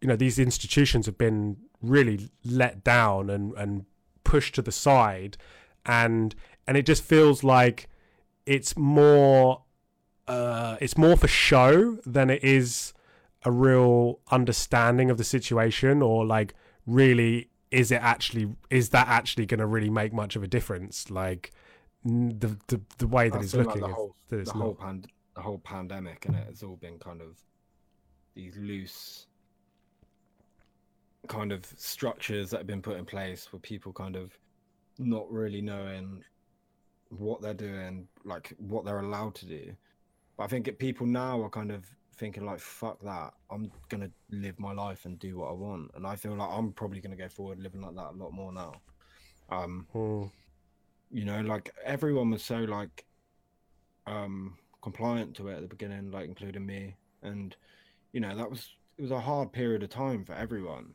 [0.00, 3.84] you know, these institutions have been really let down and and
[4.24, 5.36] pushed to the side,
[5.84, 6.34] and
[6.66, 7.88] and it just feels like
[8.46, 9.62] it's more
[10.28, 12.92] uh, it's more for show than it is
[13.44, 16.54] a real understanding of the situation or like
[16.86, 21.10] really is it actually is that actually going to really make much of a difference?
[21.10, 21.52] Like
[22.04, 25.58] the the, the way that it's looking like the whole, the whole pand- the whole
[25.58, 27.38] pandemic and it has all been kind of
[28.34, 29.26] these loose
[31.28, 34.36] kind of structures that have been put in place for people kind of
[34.98, 36.22] not really knowing
[37.18, 39.76] what they're doing, like what they're allowed to do.
[40.36, 41.86] But I think it, people now are kind of
[42.16, 43.34] thinking like, "Fuck that!
[43.50, 46.72] I'm gonna live my life and do what I want." And I feel like I'm
[46.72, 48.82] probably gonna go forward living like that a lot more now.
[49.50, 50.24] Um, Hmm.
[51.10, 53.04] you know like everyone was so like
[54.06, 57.56] um compliant to it at the beginning like including me and
[58.12, 60.94] you know that was it was a hard period of time for everyone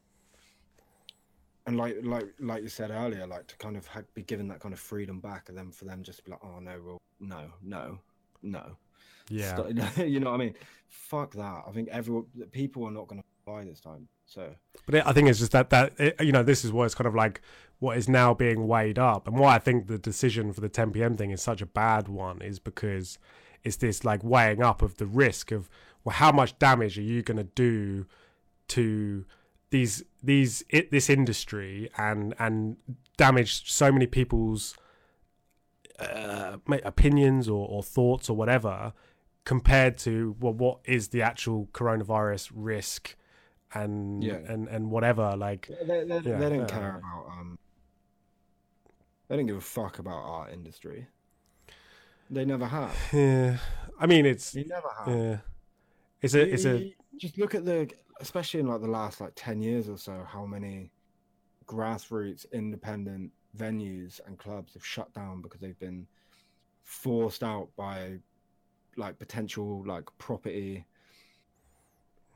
[1.67, 4.59] and like like like you said earlier like to kind of ha- be given that
[4.59, 6.97] kind of freedom back and then for them just to be like oh no well
[7.19, 7.99] no no
[8.41, 8.77] no.
[9.29, 9.55] Yeah.
[9.55, 10.53] Stop- you know what i mean?
[10.87, 11.63] Fuck that.
[11.67, 14.53] I think everyone people are not going to buy this time so.
[14.85, 16.95] But it, I think it's just that that it, you know this is what it's
[16.95, 17.41] kind of like
[17.79, 20.91] what is now being weighed up, and why I think the decision for the 10
[20.91, 21.15] p.m.
[21.15, 23.17] thing is such a bad one is because
[23.63, 25.69] it's this like weighing up of the risk of
[26.03, 28.05] well how much damage are you going to do
[28.69, 29.25] to
[29.69, 32.77] these these it, this industry and and
[33.17, 34.75] damage so many people's
[35.99, 38.93] uh, opinions or, or thoughts or whatever
[39.45, 43.15] compared to well what is the actual coronavirus risk
[43.73, 44.35] and Yeah.
[44.47, 47.57] and and whatever like They, they, Yeah, they don't uh, care about um.
[49.27, 51.07] They don't give a fuck about our industry.
[52.29, 52.95] They never have.
[53.13, 53.57] yeah
[53.99, 55.07] i mean it's They never have.
[55.17, 55.37] yeah
[56.21, 57.89] it's a it's a you just look at the,
[58.19, 60.91] especially in like the last like ten years or so, how many
[61.65, 66.07] grassroots independent venues and clubs have shut down because they've been
[66.83, 68.17] forced out by
[68.95, 70.85] like potential like property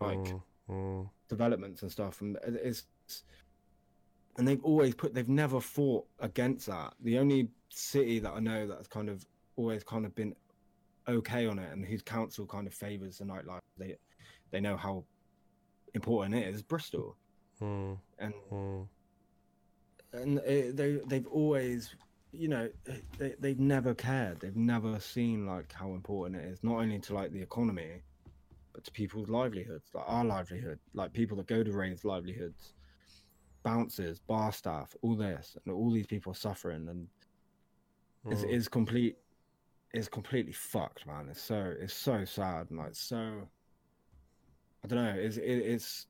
[0.01, 2.21] like mm, mm, developments and stuff.
[2.21, 2.83] And it's
[4.37, 6.93] and they've always put they've never fought against that.
[7.01, 9.25] The only city that i know that's kind of
[9.55, 10.35] always kind of been
[11.07, 13.95] okay on it and whose council kind of favors the nightlife they
[14.52, 15.03] they know how
[15.94, 17.15] important it is bristol
[17.61, 18.88] mm, and mm.
[20.14, 21.95] and it, they they've always
[22.32, 22.69] you know
[23.18, 27.14] they, they've never cared they've never seen like how important it is not only to
[27.14, 28.02] like the economy
[28.73, 32.73] but to people's livelihoods like our livelihood like people that go to raise livelihoods
[33.64, 37.07] bouncers bar staff all this and all these people are suffering and
[38.30, 38.53] it's, Mm.
[38.53, 39.18] it's complete
[39.94, 43.48] it's completely fucked man it's so it's so sad and like so
[44.83, 46.07] i don't know it's it, it's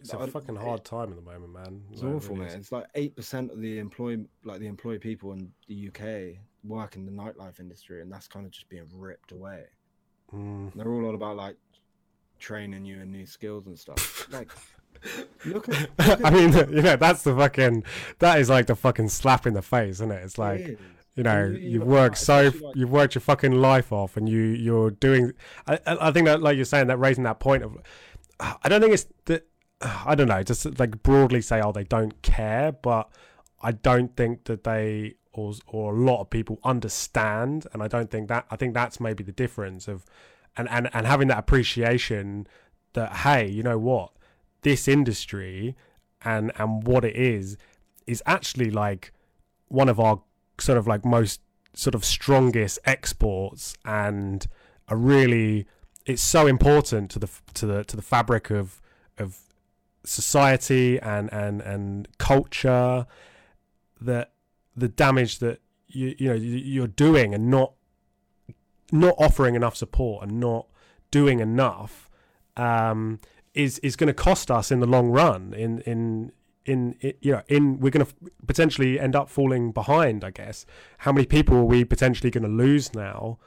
[0.00, 2.48] it's a fucking it- hard time at the moment man it's Like, it awful, really
[2.48, 2.58] man.
[2.58, 6.96] It's like eight percent of the employ like the employed people in the UK work
[6.96, 9.64] in the nightlife industry, and that's kind of just being ripped away.
[10.34, 10.72] Mm.
[10.74, 11.56] They're all on about like
[12.38, 14.28] training you in new skills and stuff.
[14.32, 14.50] Like,
[15.44, 15.68] look
[15.98, 17.84] at, I mean, you know, that's the fucking,
[18.20, 20.22] that is like the fucking slap in the face, isn't it?
[20.24, 20.78] It's like, it.
[21.14, 24.28] You know, you- you you've worked so, like- you've worked your fucking life off, and
[24.28, 25.32] you you're doing.
[25.66, 27.76] I I I think that, like you're saying, that raising that point of,
[28.40, 29.46] I don't think it's that.
[29.82, 33.10] I don't know, just like broadly say, oh, they don't care, but
[33.60, 38.10] I don't think that they or or a lot of people understand, and I don't
[38.10, 38.46] think that.
[38.50, 40.04] I think that's maybe the difference of,
[40.56, 42.46] and and and having that appreciation
[42.92, 44.12] that hey, you know what,
[44.62, 45.74] this industry
[46.24, 47.56] and and what it is
[48.06, 49.12] is actually like
[49.68, 50.22] one of our
[50.62, 51.40] sort of like most
[51.74, 54.46] sort of strongest exports and
[54.88, 55.66] a really
[56.06, 58.80] it's so important to the to the to the fabric of
[59.18, 59.38] of
[60.04, 63.06] society and and and culture
[64.00, 64.32] that
[64.76, 67.72] the damage that you you know you- you're doing and not
[68.90, 70.66] not offering enough support and not
[71.10, 72.10] doing enough
[72.56, 73.18] um
[73.54, 76.32] is is going to cost us in the long run in in
[76.64, 78.12] in, you know in we're going to
[78.46, 80.64] potentially end up falling behind i guess.
[80.98, 83.38] How many people are we potentially going to lose now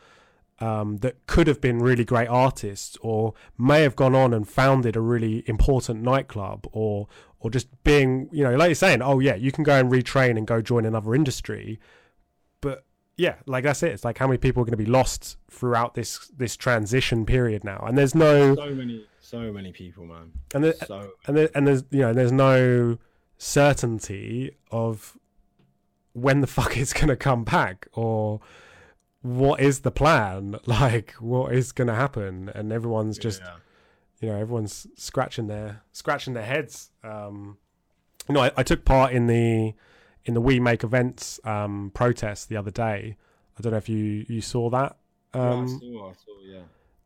[0.60, 4.96] um, that could have been really great artists or may have gone on and founded
[4.96, 7.08] a really important nightclub or
[7.40, 10.38] or just being you know like you're saying oh yeah you can go and retrain
[10.38, 11.80] and go join another industry.
[12.62, 12.86] But
[13.18, 13.92] yeah like that's it.
[13.92, 17.64] It's like how many people are going to be lost throughout this this transition period
[17.64, 17.84] now?
[17.86, 20.32] And there's no so many, so many people, man.
[20.54, 22.98] and there, So and there, and there's you know there's no
[23.38, 25.18] certainty of
[26.14, 28.40] when the fuck it's gonna come back or
[29.22, 33.56] what is the plan like what is gonna happen and everyone's just yeah.
[34.22, 37.58] you know everyone's scratching their scratching their heads um
[38.30, 39.74] you know I, I took part in the
[40.26, 43.16] in the We Make Events um, protest the other day.
[43.58, 44.98] I don't know if you you saw that.
[45.34, 46.62] Um, I saw, I saw, yeah.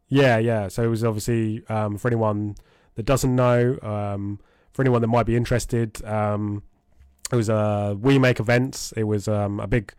[0.09, 0.67] Yeah, yeah.
[0.67, 2.55] So it was obviously um, for anyone
[2.95, 4.39] that doesn't know, um,
[4.73, 6.63] for anyone that might be interested, um,
[7.31, 8.91] it was a We Make Events.
[8.97, 9.93] It was um, a big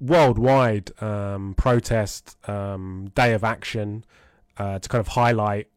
[0.00, 4.04] worldwide um, protest um, day of action
[4.56, 5.68] uh, to kind of highlight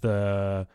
[0.00, 0.66] the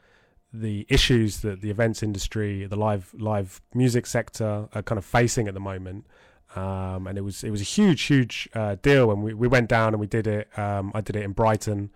[0.55, 5.47] the issues that the events industry, the live live music sector, are kind of facing
[5.47, 6.05] at the moment.
[6.55, 9.69] Um, and it was it was a huge huge uh, deal and we, we went
[9.69, 11.89] down and we did it um, I did it in Brighton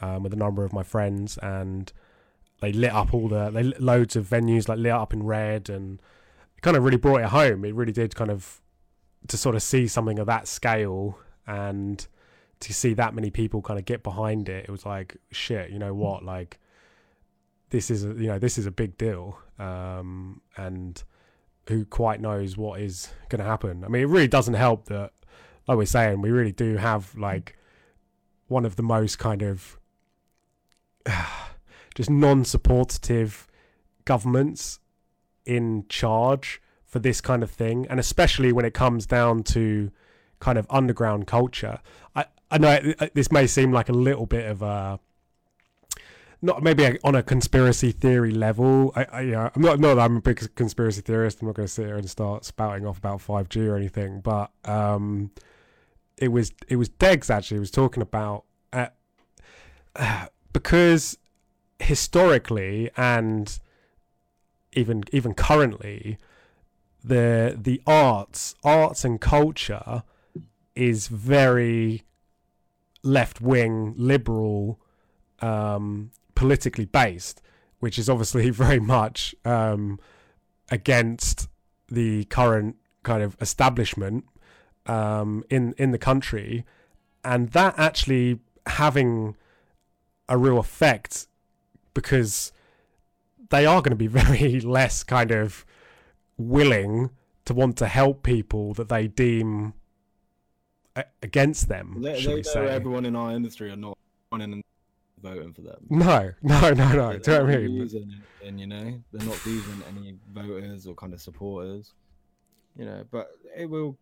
[0.00, 1.92] um, with a number of my friends and
[2.60, 6.00] they lit up all the they loads of venues like lit up in red and
[6.56, 7.64] it kind of really brought it home.
[7.64, 8.60] It really did kind of
[9.28, 12.04] to sort of see something of that scale and
[12.58, 15.78] to see that many people kind of get behind it it was like shit you
[15.78, 16.24] know what?
[16.24, 16.58] Like
[17.70, 19.38] this is a, you know this is a big deal.
[19.58, 21.02] Um, and
[21.70, 23.84] who quite knows what is going to happen.
[23.84, 25.12] I mean, it really doesn't help that,
[25.66, 27.56] like we're saying, we really do have like
[28.48, 29.78] one of the most kind of
[31.94, 33.46] just non-supportive
[34.04, 34.80] governments
[35.44, 39.90] in charge for this kind of thing, and especially when it comes down to
[40.40, 41.80] kind of underground culture.
[42.16, 44.98] I I know it, this may seem like a little bit of a
[46.42, 48.92] not maybe on a conspiracy theory level.
[48.96, 51.40] I, I yeah, I'm not not that I'm a big conspiracy theorist.
[51.40, 54.20] I'm not going to sit here and start spouting off about 5G or anything.
[54.20, 55.30] But um,
[56.16, 58.88] it was it was Degs actually was talking about uh,
[60.52, 61.18] because
[61.78, 63.58] historically and
[64.72, 66.18] even even currently
[67.02, 70.02] the the arts arts and culture
[70.74, 72.02] is very
[73.02, 74.78] left wing liberal
[75.40, 76.10] um,
[76.40, 77.42] politically based,
[77.80, 80.00] which is obviously very much um,
[80.70, 81.50] against
[81.88, 84.24] the current kind of establishment
[84.86, 86.64] um, in in the country,
[87.22, 89.36] and that actually having
[90.30, 91.26] a real effect
[91.92, 92.52] because
[93.50, 95.66] they are going to be very less kind of
[96.38, 97.10] willing
[97.44, 99.74] to want to help people that they deem
[101.22, 102.00] against them.
[102.00, 102.66] They, they know say.
[102.66, 103.98] everyone in our industry are not
[104.32, 104.62] running
[105.22, 105.86] voting for them.
[105.88, 107.18] No, no, no, no.
[107.18, 107.78] Do you know what I mean?
[107.78, 111.92] losing anything, you know, they're not losing any voters or kind of supporters,
[112.76, 113.04] you know.
[113.10, 113.96] But it will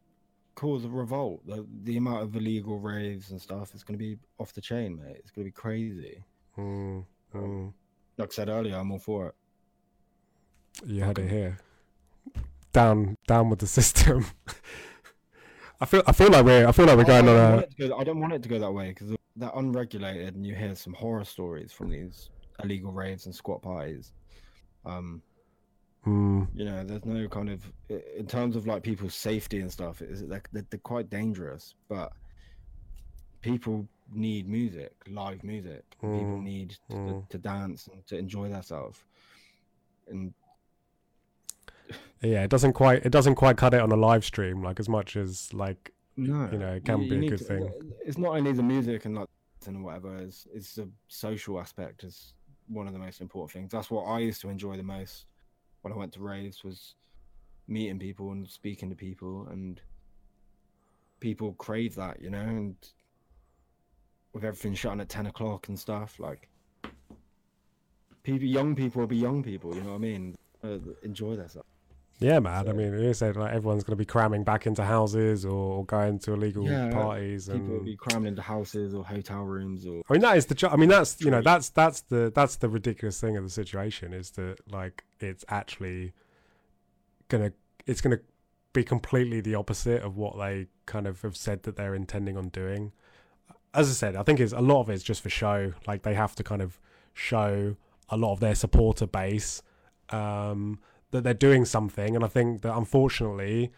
[0.55, 1.47] cause a revolt.
[1.47, 4.97] The, the amount of illegal raves and stuff is going to be off the chain,
[4.97, 5.17] mate.
[5.19, 6.23] It's going to be crazy.
[6.57, 7.05] Mm,
[7.35, 7.73] mm.
[8.17, 9.35] Like I said earlier, I'm all for it.
[10.85, 11.59] You had it here.
[12.73, 14.27] Down, down with the system.
[15.81, 17.97] I feel, I feel like we're, I feel like we're going I, on a.
[17.97, 20.95] I don't want it to go that way because they're unregulated, and you hear some
[20.95, 22.31] horror stories from these
[22.63, 24.13] illegal raves and squat parties.
[24.85, 25.23] Um,
[26.07, 27.71] Mm, you know, there's no kind of
[28.17, 30.01] in terms of like people's safety and stuff.
[30.01, 32.13] Is they're, they're, they're quite dangerous, but
[33.43, 35.85] people need music, live music.
[36.01, 37.29] People Mm, need to, mm.
[37.29, 39.05] to dance and to enjoy themselves.
[40.09, 40.33] And
[42.23, 44.89] yeah, it doesn't quite, it doesn't quite cut it on a live stream like as
[44.89, 47.93] much as like no, you know, it can be a good to- thing.
[48.05, 49.29] It's not only the music and like
[49.67, 50.17] and whatever.
[50.19, 52.35] It's it's the social aspect is
[52.69, 53.73] one of the most important things.
[53.73, 55.27] That's what I used to enjoy the most
[55.83, 56.95] when I went to raves was
[57.67, 59.81] meeting people and speaking to people and
[61.21, 62.77] people crave that, you know, and
[64.33, 66.49] with everything shutting at ten o'clock and stuff, like
[68.23, 69.75] people, young people will be young people.
[69.75, 70.37] You know what I mean?
[70.63, 71.69] Uh, enjoy themselves.
[72.21, 72.69] Yeah, man.
[72.69, 75.85] I mean, you said like everyone's going to be cramming back into houses or, or
[75.85, 80.03] going to illegal Yeah, parties, People will be cramming into houses or hotel rooms or
[80.09, 80.69] I mean that is the.
[80.71, 84.13] I mean that's you know that's that's the that's the ridiculous thing of the situation
[84.13, 86.13] is that like it's actually
[87.29, 87.53] gonna
[87.87, 88.21] it's gonna
[88.73, 92.49] be completely the opposite of what they kind of have said that they're intending on
[92.49, 92.93] doing.
[93.75, 95.73] As I said, I think it's a lot of it's just for show.
[95.87, 96.81] Like they have to kind of
[97.13, 97.77] show
[98.09, 99.63] a lot of their supporter base
[100.11, 103.73] um, that they're doing something, and I think that unfortunately,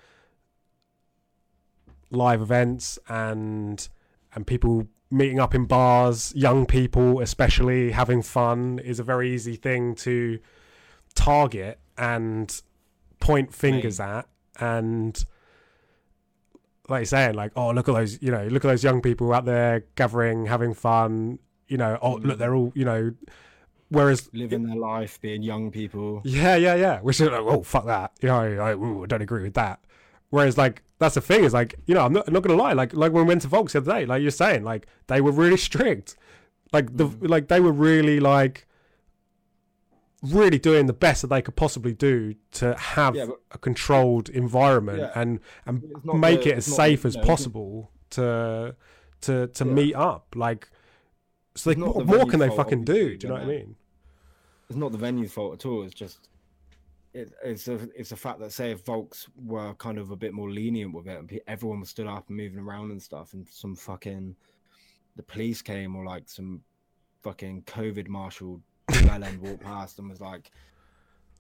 [2.11, 3.89] live events and
[4.35, 9.57] and people meeting up in bars, young people especially having fun is a very easy
[9.57, 10.39] thing to
[11.15, 12.63] target and
[13.19, 14.29] point fingers at.
[14.61, 15.23] And
[16.91, 19.33] like you're saying like oh look at those you know look at those young people
[19.33, 21.39] out there gathering having fun
[21.69, 22.39] you know oh look mm.
[22.39, 23.15] they're all you know
[23.91, 26.23] whereas living their life, being young people.
[26.25, 27.01] yeah, yeah, yeah.
[27.01, 28.13] Which is like, oh fuck that.
[28.23, 29.81] You know, I, ooh, I don't agree with that.
[30.31, 32.73] Whereas like that's the thing is like you know I'm not I'm not gonna lie
[32.73, 35.21] like like when we went to Volks the other day like you're saying like they
[35.21, 36.15] were really strict
[36.73, 37.29] like the mm.
[37.29, 38.67] like they were really like
[40.23, 44.29] really doing the best that they could possibly do to have Yeah, but- a controlled
[44.29, 45.13] environment Yeah.
[45.21, 48.77] and and make the- it as safe the- as know, possible to
[49.23, 49.73] to to Yeah.
[49.73, 50.35] meet up.
[50.37, 50.69] Like,
[51.55, 53.17] so they, what more can they fucking do?
[53.17, 53.77] Do you know what I mean?
[54.71, 55.83] It's not the venue's fault at all.
[55.83, 56.29] It's just
[57.13, 60.33] it, it's a it's a fact that say if Volks were kind of a bit
[60.33, 63.35] more lenient with it, and pe- everyone was stood up and moving around and stuff,
[63.35, 64.37] and some fucking
[65.17, 66.63] the police came or like some
[67.23, 70.53] fucking COVID marshal bell end walked past and was like,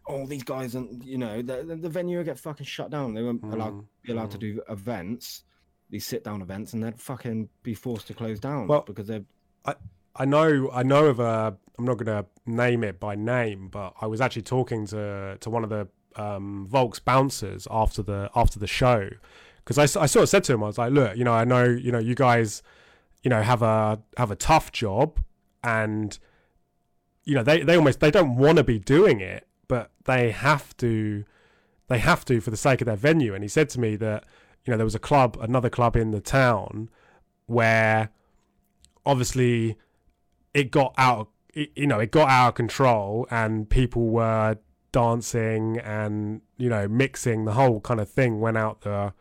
[0.09, 3.15] "Oh, these guys and you know the, the, venue would get fucking shut down.
[3.15, 4.41] They weren't allowed Mm, be allowed to mm.
[4.41, 5.45] do events."
[5.89, 9.25] These sit down events, and they'd fucking be forced to close down Well, because they're
[9.65, 9.75] I
[10.25, 14.21] know I know of a I'm not gonna name it by name, but I was
[14.21, 19.11] actually talking to to one of the um, Volks bouncers after the after the show
[19.65, 21.65] because I sort of said to him I was like, look, you know, I know
[21.65, 22.63] you know you guys,
[23.23, 25.21] you know, have a have a tough job
[25.63, 26.19] and
[27.25, 30.77] you know they they almost they don't want to be doing it, but they have
[30.79, 31.25] to
[31.89, 33.35] they have to for the sake of their venue.
[33.35, 34.25] And he said to me that
[34.65, 36.89] you know there was a club, another club in the town
[37.47, 38.11] where
[39.07, 39.77] obviously
[40.55, 44.57] it got out it, you know it got out of control and people were
[44.93, 49.13] dancing and you know mixing the whole kind of thing went out the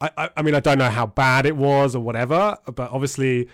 [0.00, 3.48] I, I i mean i don't know how bad it was or whatever but obviously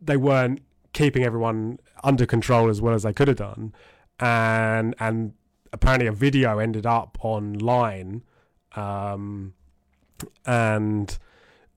[0.00, 0.60] they weren't
[0.92, 3.74] keeping everyone under control as well as they could have done.
[4.18, 5.32] And and
[5.72, 8.22] apparently a video ended up online
[8.74, 9.54] um
[10.46, 11.18] and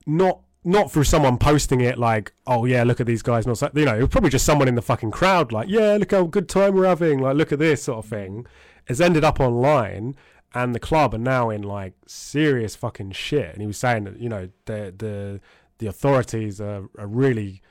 [0.06, 3.70] not not through someone posting it like, oh yeah, look at these guys, not so,
[3.76, 6.24] you know, it was probably just someone in the fucking crowd like, yeah, look how
[6.24, 8.48] good time we're having, like look at this sort of thing.
[8.88, 10.16] It's ended up online,
[10.54, 13.52] and the club are now in like serious fucking shit.
[13.54, 15.42] And he was saying that you know the the
[15.78, 17.62] the authorities are, are really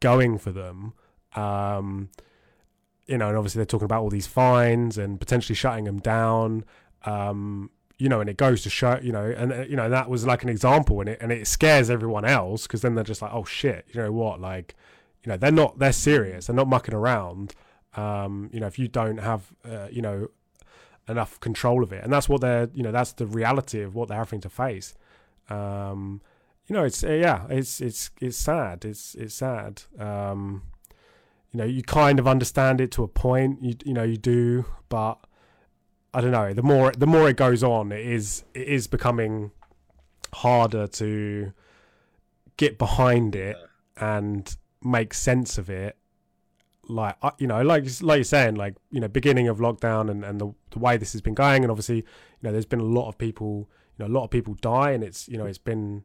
[0.00, 0.94] going for them.
[1.34, 2.10] Um,
[3.06, 6.64] you know, and obviously they're talking about all these fines and potentially shutting them down.
[7.04, 7.70] Um,
[8.00, 10.24] you know, and it goes to show, you know, and uh, you know that was
[10.24, 13.32] like an example, and it and it scares everyone else because then they're just like,
[13.32, 14.74] oh shit, you know what, like,
[15.22, 17.54] you know, they're not, they're serious, they're not mucking around.
[17.94, 20.28] Um, you know, if you don't have, uh, you know,
[21.08, 24.08] enough control of it, and that's what they're, you know, that's the reality of what
[24.08, 24.94] they're having to face.
[25.50, 26.22] Um,
[26.66, 29.82] you know, it's uh, yeah, it's it's it's sad, it's it's sad.
[29.98, 30.62] Um,
[31.52, 34.64] you know, you kind of understand it to a point, you you know, you do,
[34.88, 35.18] but
[36.12, 36.52] I don't know.
[36.52, 39.52] The more the more it goes on, it is it is becoming
[40.32, 41.52] harder to
[42.56, 43.56] get behind it
[43.96, 45.96] and make sense of it.
[46.88, 50.40] Like you know, like like you're saying, like you know, beginning of lockdown and and
[50.40, 52.04] the the way this has been going, and obviously, you
[52.42, 55.04] know, there's been a lot of people, you know, a lot of people die, and
[55.04, 56.04] it's you know, it's been,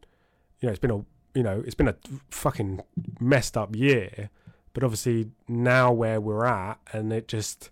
[0.60, 1.04] you know, it's been a
[1.34, 1.96] you know, it's been a
[2.30, 2.82] fucking
[3.20, 4.30] messed up year.
[4.74, 7.72] But obviously now where we're at, and it just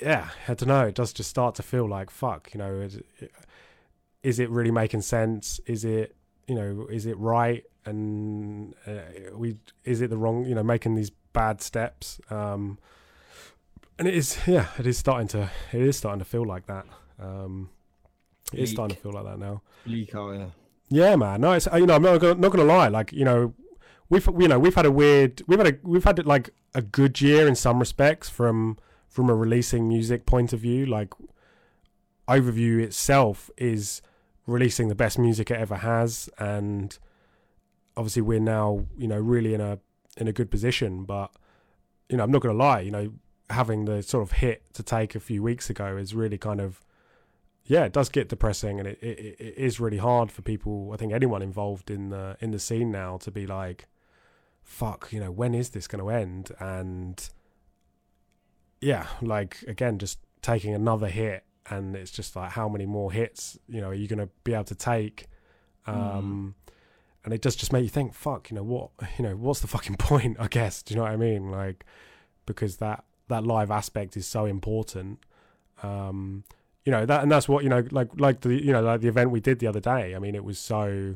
[0.00, 0.86] yeah, I don't know.
[0.86, 2.52] It does just start to feel like fuck.
[2.52, 3.32] You know, is it,
[4.22, 5.60] is it really making sense?
[5.66, 6.16] Is it
[6.46, 7.64] you know is it right?
[7.86, 10.44] And uh, we is it the wrong?
[10.46, 12.20] You know, making these bad steps.
[12.30, 12.78] Um,
[13.98, 16.86] and it is yeah, it is starting to it is starting to feel like that.
[17.18, 17.70] Um,
[18.52, 19.62] it is starting to feel like that now.
[19.86, 20.52] leak out here.
[20.88, 21.40] Yeah, man.
[21.40, 22.88] No, it's you know I'm not gonna, not gonna lie.
[22.88, 23.54] Like you know,
[24.08, 27.20] we've you know we've had a weird we've had a we've had like a good
[27.20, 28.78] year in some respects from
[29.14, 30.84] from a releasing music point of view.
[30.84, 31.14] Like
[32.26, 34.02] overview itself is
[34.44, 36.98] releasing the best music it ever has, and
[37.96, 39.78] obviously we're now you know really in a
[40.16, 41.04] in a good position.
[41.04, 41.30] But
[42.08, 42.80] you know I'm not gonna lie.
[42.80, 43.12] You know
[43.50, 46.80] having the sort of hit to take a few weeks ago is really kind of
[47.66, 50.90] yeah, it does get depressing, and it, it, it is really hard for people.
[50.92, 53.86] I think anyone involved in the in the scene now to be like,
[54.64, 56.50] "Fuck," you know, when is this going to end?
[56.58, 57.30] And
[58.80, 63.58] yeah, like again, just taking another hit, and it's just like, how many more hits,
[63.68, 65.26] you know, are you going to be able to take?
[65.86, 66.54] Um,
[67.24, 68.90] And it does just make you think, "Fuck," you know what?
[69.18, 70.36] You know, what's the fucking point?
[70.38, 70.82] I guess.
[70.82, 71.50] Do you know what I mean?
[71.50, 71.84] Like,
[72.46, 75.20] because that that live aspect is so important.
[75.82, 76.44] Um,
[76.84, 79.08] you know that and that's what you know like like the you know like the
[79.08, 81.14] event we did the other day i mean it was so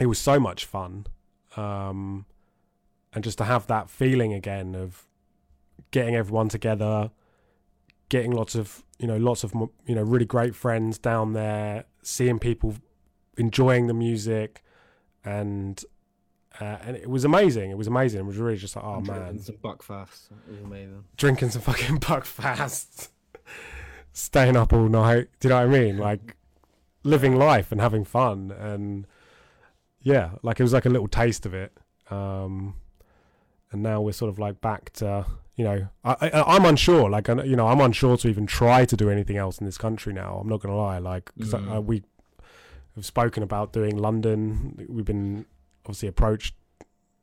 [0.00, 1.06] it was so much fun
[1.56, 2.24] um
[3.12, 5.04] and just to have that feeling again of
[5.90, 7.10] getting everyone together
[8.08, 9.52] getting lots of you know lots of
[9.86, 12.74] you know really great friends down there seeing people
[13.36, 14.62] enjoying the music
[15.24, 15.84] and
[16.60, 19.06] uh, and it was amazing it was amazing it was really just like oh And
[19.06, 20.30] man drinking some Buckfast.
[20.48, 21.04] It was amazing.
[21.16, 23.08] drinking some fucking Buckfast,
[24.12, 25.28] staying up all night.
[25.40, 25.98] Do you know what I mean?
[25.98, 26.36] Like
[27.02, 29.06] living life and having fun, and
[30.00, 31.72] yeah, like it was like a little taste of it.
[32.10, 32.76] Um,
[33.72, 35.26] and now we're sort of like back to
[35.56, 37.08] you know, I, I, I'm unsure.
[37.10, 39.78] Like, I- you know, I'm unsure to even try to do anything else in this
[39.78, 40.38] country now.
[40.40, 40.98] I'm not gonna lie.
[40.98, 41.76] Like, 'cause I- Mm.
[41.76, 42.02] uh, we
[42.94, 44.86] have spoken about doing London.
[44.88, 45.46] We've been
[45.84, 46.54] obviously approached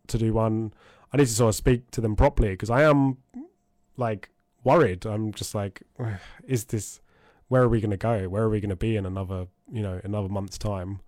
[0.08, 0.74] to do one.
[1.12, 3.18] I need to sort of speak to them properly because I am
[3.98, 4.30] like
[4.64, 5.06] worried.
[5.06, 5.84] I'm just like,
[6.44, 7.02] is this?
[7.50, 8.28] Where are we gonna go?
[8.30, 11.02] Where are we gonna be in another, you know, another month's time?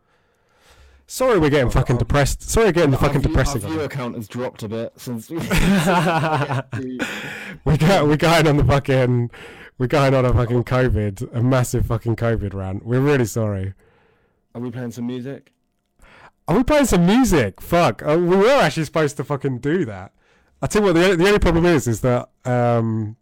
[1.07, 2.41] Sorry, we're getting Well, fucking um, depressed.
[2.41, 3.61] Sorry, we're getting Our fucking view- depressing.
[3.64, 3.91] Our on viewer it.
[3.91, 5.38] count has dropped a bit since we.
[7.65, 9.30] we go, we're going on the fucking,
[9.77, 12.86] we're going on a fucking COVID, a massive fucking COVID rant.
[12.86, 13.73] We're really sorry.
[14.56, 15.52] Are we playing some music?
[16.48, 17.61] Are we playing some music?
[17.61, 18.02] Fuck.
[18.06, 20.14] Oh, we were actually supposed to fucking do that.
[20.61, 23.18] I tell you what, the, the only problem is, is that, um,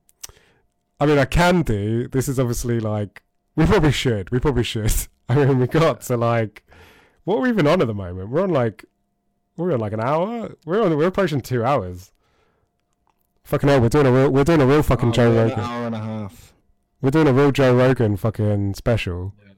[0.99, 3.23] I mean, I can do, this is obviously like,
[3.55, 4.93] we probably should, we probably should.
[5.29, 6.63] I mean, we got to like,
[7.23, 8.29] what are we even on at the moment?
[8.29, 8.85] We're on like,
[9.57, 10.55] we're on like an hour?
[10.65, 12.11] We're on, we're approaching two hours.
[13.43, 15.59] Fucking hell, we're doing a real, we're doing a real fucking Oh, Joe Rogan.
[15.59, 16.53] An hour and a half.
[17.01, 19.33] We're doing a real Joe Rogan fucking special.
[19.45, 19.53] Yeah.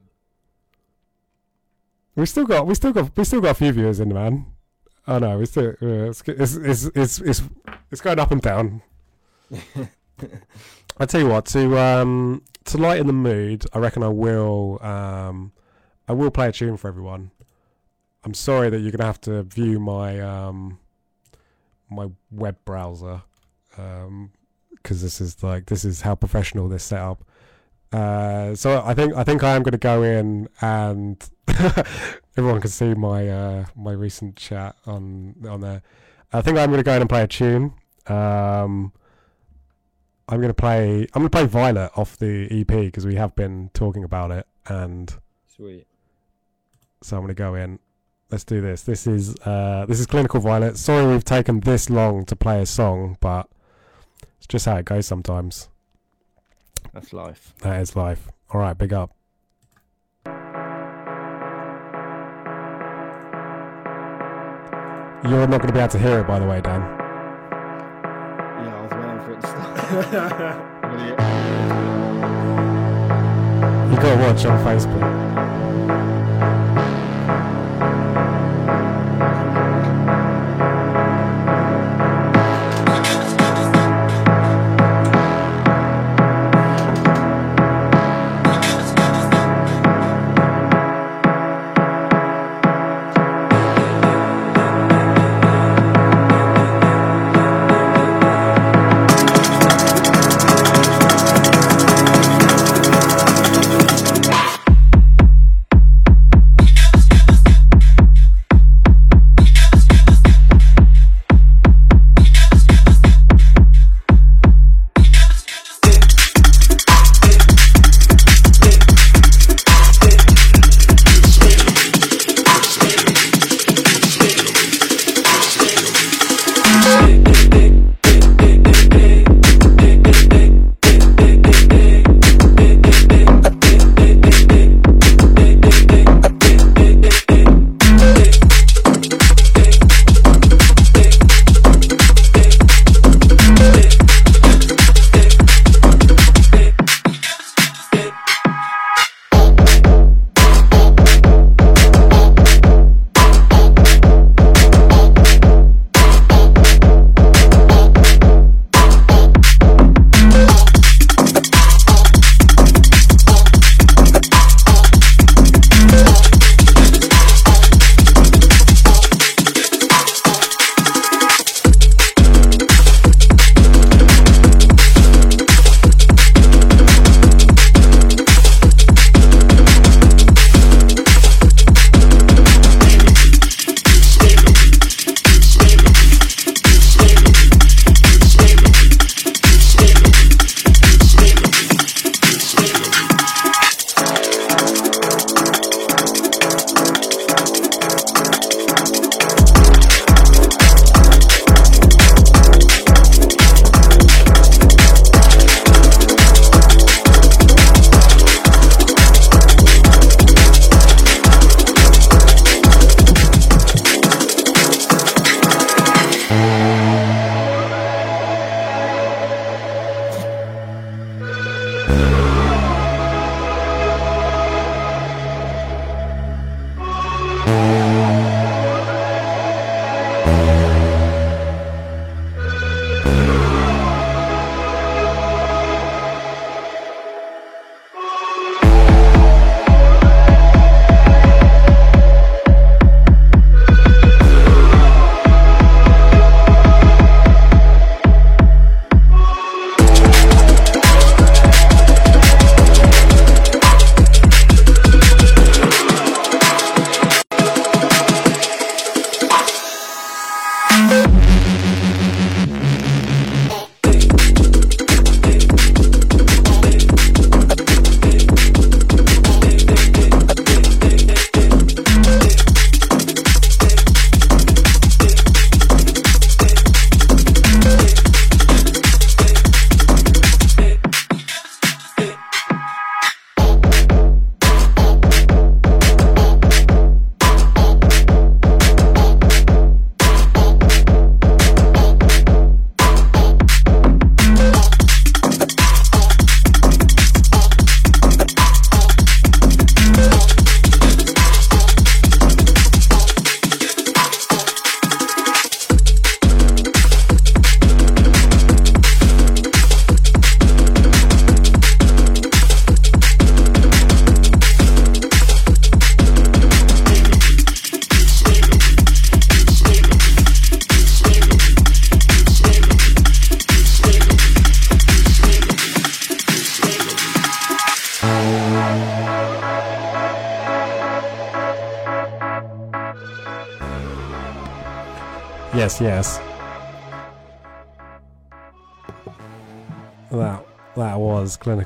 [2.16, 4.46] We still got, we still got, we still got a few viewers in, man.
[5.06, 7.42] Oh no, we still, uh, it's, it's, it's, it's, it's,
[7.92, 8.82] it's going up and down.
[10.98, 15.52] I tell you what, to um, to lighten the mood, I reckon I will, um,
[16.08, 17.30] I will play a tune for everyone.
[18.26, 20.80] I'm sorry that you're gonna have to view my um,
[21.88, 23.22] my web browser,
[23.78, 24.32] um,
[24.72, 27.24] because this is like this is how professional this setup.
[27.92, 31.24] Uh, so I think I think I am going to go in and
[32.36, 35.82] everyone can see my uh, my recent chat on on there.
[36.32, 37.74] I think I'm going to go in and play a tune.
[38.08, 38.92] Um,
[40.28, 43.36] I'm going to play I'm going to play Violet off the EP because we have
[43.36, 45.14] been talking about it, and
[45.46, 45.86] Sweet.
[47.04, 47.78] so I'm going to go in.
[48.30, 48.82] Let's do this.
[48.82, 50.76] This is uh, this is Clinical Violet.
[50.76, 53.48] Sorry we've taken this long to play a song, but
[54.38, 55.68] it's just how it goes sometimes.
[56.92, 57.54] That's life.
[57.60, 58.28] That is life.
[58.50, 59.12] All right, big up.
[65.24, 66.80] You're not going to be able to hear it, by the way, Dan.
[68.62, 70.72] Yeah, I was waiting for it to start.
[73.86, 75.45] You got to watch on Facebook.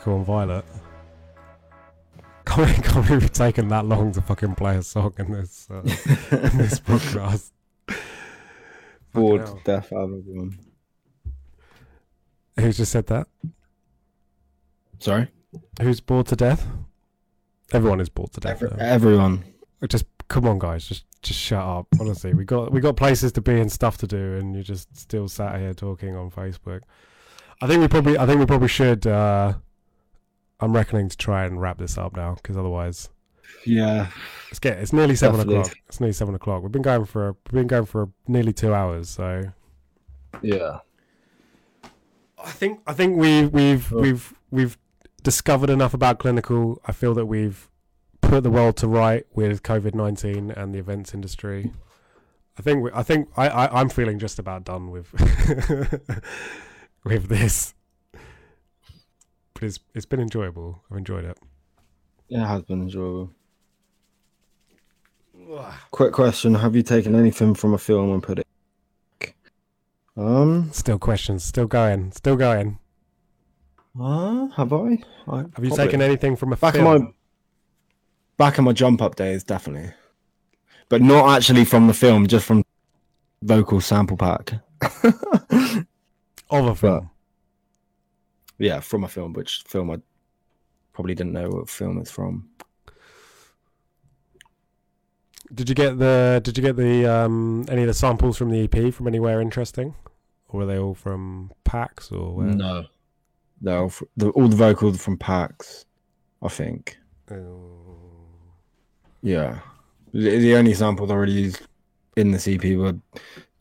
[0.01, 0.65] Was clinical and violet.
[2.47, 5.81] Can't, can't believe it's taken that long to fucking play a song in this uh,
[6.37, 7.51] in this podcast.
[9.13, 9.57] Bored hell.
[9.57, 10.59] to death out of everyone.
[12.59, 13.27] Who just said that?
[14.99, 15.29] Sorry?
[15.81, 16.67] Who's bored to death?
[17.73, 18.63] Everyone is bored to death.
[18.63, 19.45] Every, everyone.
[19.89, 20.87] Just come on, guys.
[20.87, 21.87] Just just shut up.
[21.99, 24.97] Honestly, we got we got places to be and stuff to do, and you're just
[24.97, 26.83] still sat here talking on Facebook.
[27.63, 29.07] I think we probably I think we probably should.
[29.07, 29.55] Uh,
[30.61, 33.09] I'm reckoning to try and wrap this up now because otherwise,
[33.65, 34.09] Yeah.
[34.51, 35.61] it's get it's nearly seven Definitely.
[35.61, 35.77] o'clock.
[35.89, 36.63] It's nearly seven o'clock.
[36.63, 39.09] We've been going for a, we've been going for nearly two hours.
[39.09, 39.53] So
[40.43, 40.81] Yeah.
[42.43, 44.01] I think I think we we've Oh.
[44.01, 44.79] we've we've
[45.23, 46.81] discovered enough about clinical.
[46.87, 47.69] I feel that we've
[48.23, 51.73] put the world to right with COVID nineteen and the events industry.
[52.59, 55.11] I think we, I think I, I I'm feeling just about done with
[57.05, 57.75] with this.
[59.61, 60.83] But it's it's been enjoyable.
[60.91, 61.37] I've enjoyed it.
[62.29, 63.31] Yeah, it has been enjoyable.
[65.91, 68.47] Quick question: Have you taken anything from a film and put it?
[70.17, 70.71] Um.
[70.73, 72.79] Still questions, still going, still going.
[74.01, 74.99] Uh, have I?
[75.29, 77.03] I Have you taken anything from a back in film?
[77.03, 77.13] my
[78.39, 79.45] back in my jump up days?
[79.45, 79.93] Definitely,
[80.89, 82.65] but not actually from the film, just from
[83.43, 84.55] vocal sample pack.
[86.51, 87.11] of a film?
[88.61, 89.33] Yeah, from a film.
[89.33, 89.97] Which film I
[90.93, 92.51] probably didn't know what film it's from.
[95.53, 98.69] Did you get the Did you get the um any of the samples from the
[98.71, 99.95] EP from anywhere interesting,
[100.49, 102.47] or were they all from packs or where?
[102.49, 102.85] No,
[103.63, 105.87] no, f- the, all the vocals from packs,
[106.43, 106.99] I think.
[107.31, 107.67] Oh.
[109.23, 109.61] Yeah,
[110.13, 111.63] the, the only samples I really used
[112.17, 112.99] in the EP were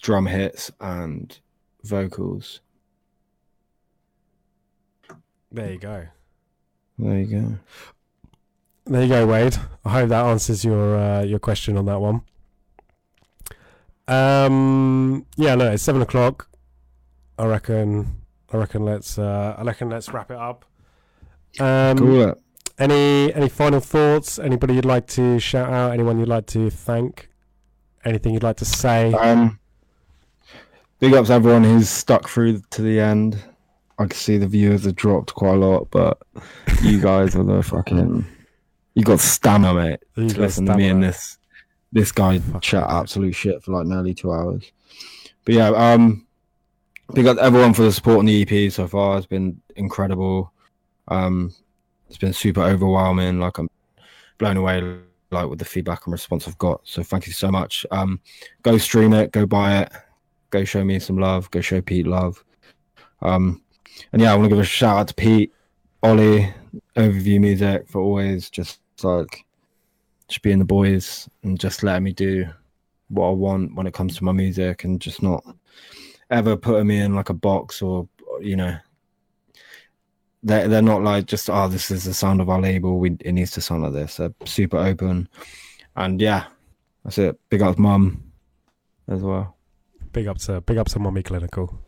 [0.01, 1.39] drum hits and
[1.83, 2.59] vocals.
[5.51, 6.07] There you go.
[6.97, 7.57] There you go.
[8.85, 9.55] There you go, Wade.
[9.85, 12.21] I hope that answers your uh, your question on that one.
[14.07, 16.47] Um, yeah, no, it's seven o'clock.
[17.37, 18.21] I reckon.
[18.51, 19.17] I reckon let's.
[19.19, 20.65] Uh, I reckon let's wrap it up.
[21.59, 22.35] Um, Cool.
[22.77, 24.39] Any any final thoughts?
[24.39, 25.91] Anybody you'd like to shout out?
[25.91, 27.29] Anyone you'd like to thank?
[28.05, 29.13] Anything you'd like to say?
[29.13, 29.59] Um,
[30.99, 33.37] big ups everyone who's stuck through to the end.
[33.99, 36.17] I can see the viewers have dropped quite a lot, but
[36.81, 38.25] you guys are the fucking.
[38.95, 39.99] You got stamina, mate.
[40.15, 41.37] You to listen to me and this
[41.91, 44.71] this guy Fucking chat absolute shit for like nearly two hours.
[45.43, 46.25] But yeah, um,
[47.13, 49.17] big up everyone for the support on the EP so far.
[49.17, 50.53] It's been incredible.
[51.09, 51.53] Um,
[52.07, 53.39] it's been super overwhelming.
[53.39, 53.69] Like I'm
[54.37, 54.97] blown away,
[55.31, 56.81] like with the feedback and response I've got.
[56.83, 57.85] So thank you so much.
[57.91, 58.21] Um,
[58.63, 59.91] go stream it, go buy it,
[60.51, 62.43] go show me some love, go show Pete love.
[63.21, 63.61] Um,
[64.11, 65.53] and yeah, I want to give a shout out to Pete,
[66.03, 66.53] Ollie,
[66.95, 69.45] Overview Music for always just like
[70.27, 72.45] just being the boys and just letting me do
[73.09, 75.43] what I want when it comes to my music and just not
[76.29, 78.07] ever putting me in like a box or
[78.39, 78.77] you know
[80.43, 82.99] they're, they're not like just oh this is the sound of our label.
[82.99, 84.17] We it needs to sound like this.
[84.17, 85.27] They're super open.
[85.95, 86.45] And yeah
[87.03, 87.39] that's it.
[87.49, 88.31] Big up mum
[89.07, 89.57] as well.
[90.11, 91.79] Big up to big up to Mommy Clinical.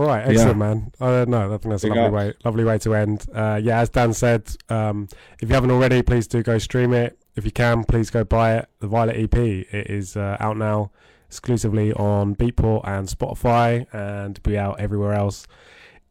[0.00, 0.32] All right, Yeah.
[0.32, 0.92] excellent, man.
[0.98, 1.52] I don't know.
[1.52, 2.12] I think that's a lovely ups.
[2.14, 3.26] way, lovely way to end.
[3.34, 5.08] Uh, yeah, as Dan said, um,
[5.42, 7.18] if you haven't already, please do go stream it.
[7.36, 8.68] If you can, please go buy it.
[8.78, 10.90] The Violet EP it is uh, out now,
[11.26, 15.46] exclusively on Beatport and Spotify, and be out everywhere else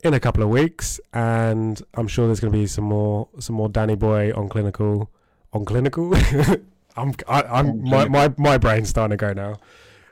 [0.04, 1.00] in a couple of weeks.
[1.12, 5.10] And I'm sure there's going to be some more, some more Danny Boy on clinical,
[5.52, 6.14] on clinical.
[6.96, 9.56] I'm, I, I'm, my, my, my brain's starting to go now.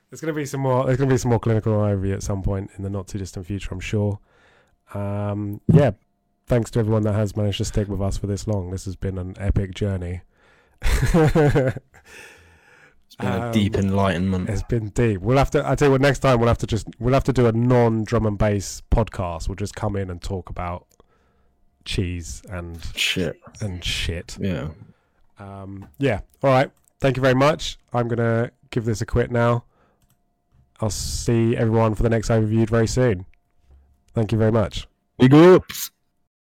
[0.10, 0.86] There's going to be some more.
[0.86, 3.18] There's going to be some more clinical Overview at some point in the not too
[3.18, 4.20] distant future, I'm sure.
[4.94, 5.92] Um, yeah,
[6.46, 8.72] thanks to everyone that has managed to stick with us for this long.
[8.72, 10.22] This has been an epic journey.
[10.82, 11.16] it's
[13.20, 15.22] been Um, a deep enlightenment It's been deep.
[15.22, 15.68] We'll have to.
[15.68, 16.02] I tell you what.
[16.02, 18.82] Next time we'll have to just we'll have to do a non drum and bass
[18.92, 19.50] podcast.
[19.50, 20.88] We'll just come in and talk about
[21.86, 24.38] cheese and shit and shit.
[24.40, 24.70] yeah
[25.40, 26.22] Um, yeah.
[26.44, 26.72] All right.
[27.00, 27.78] Thank you very much.
[27.94, 29.64] I'm gonna give this a quit now.
[30.80, 33.26] I'll see everyone for the next overview very soon.
[34.14, 34.88] Thank you very much.
[35.18, 35.92] big ups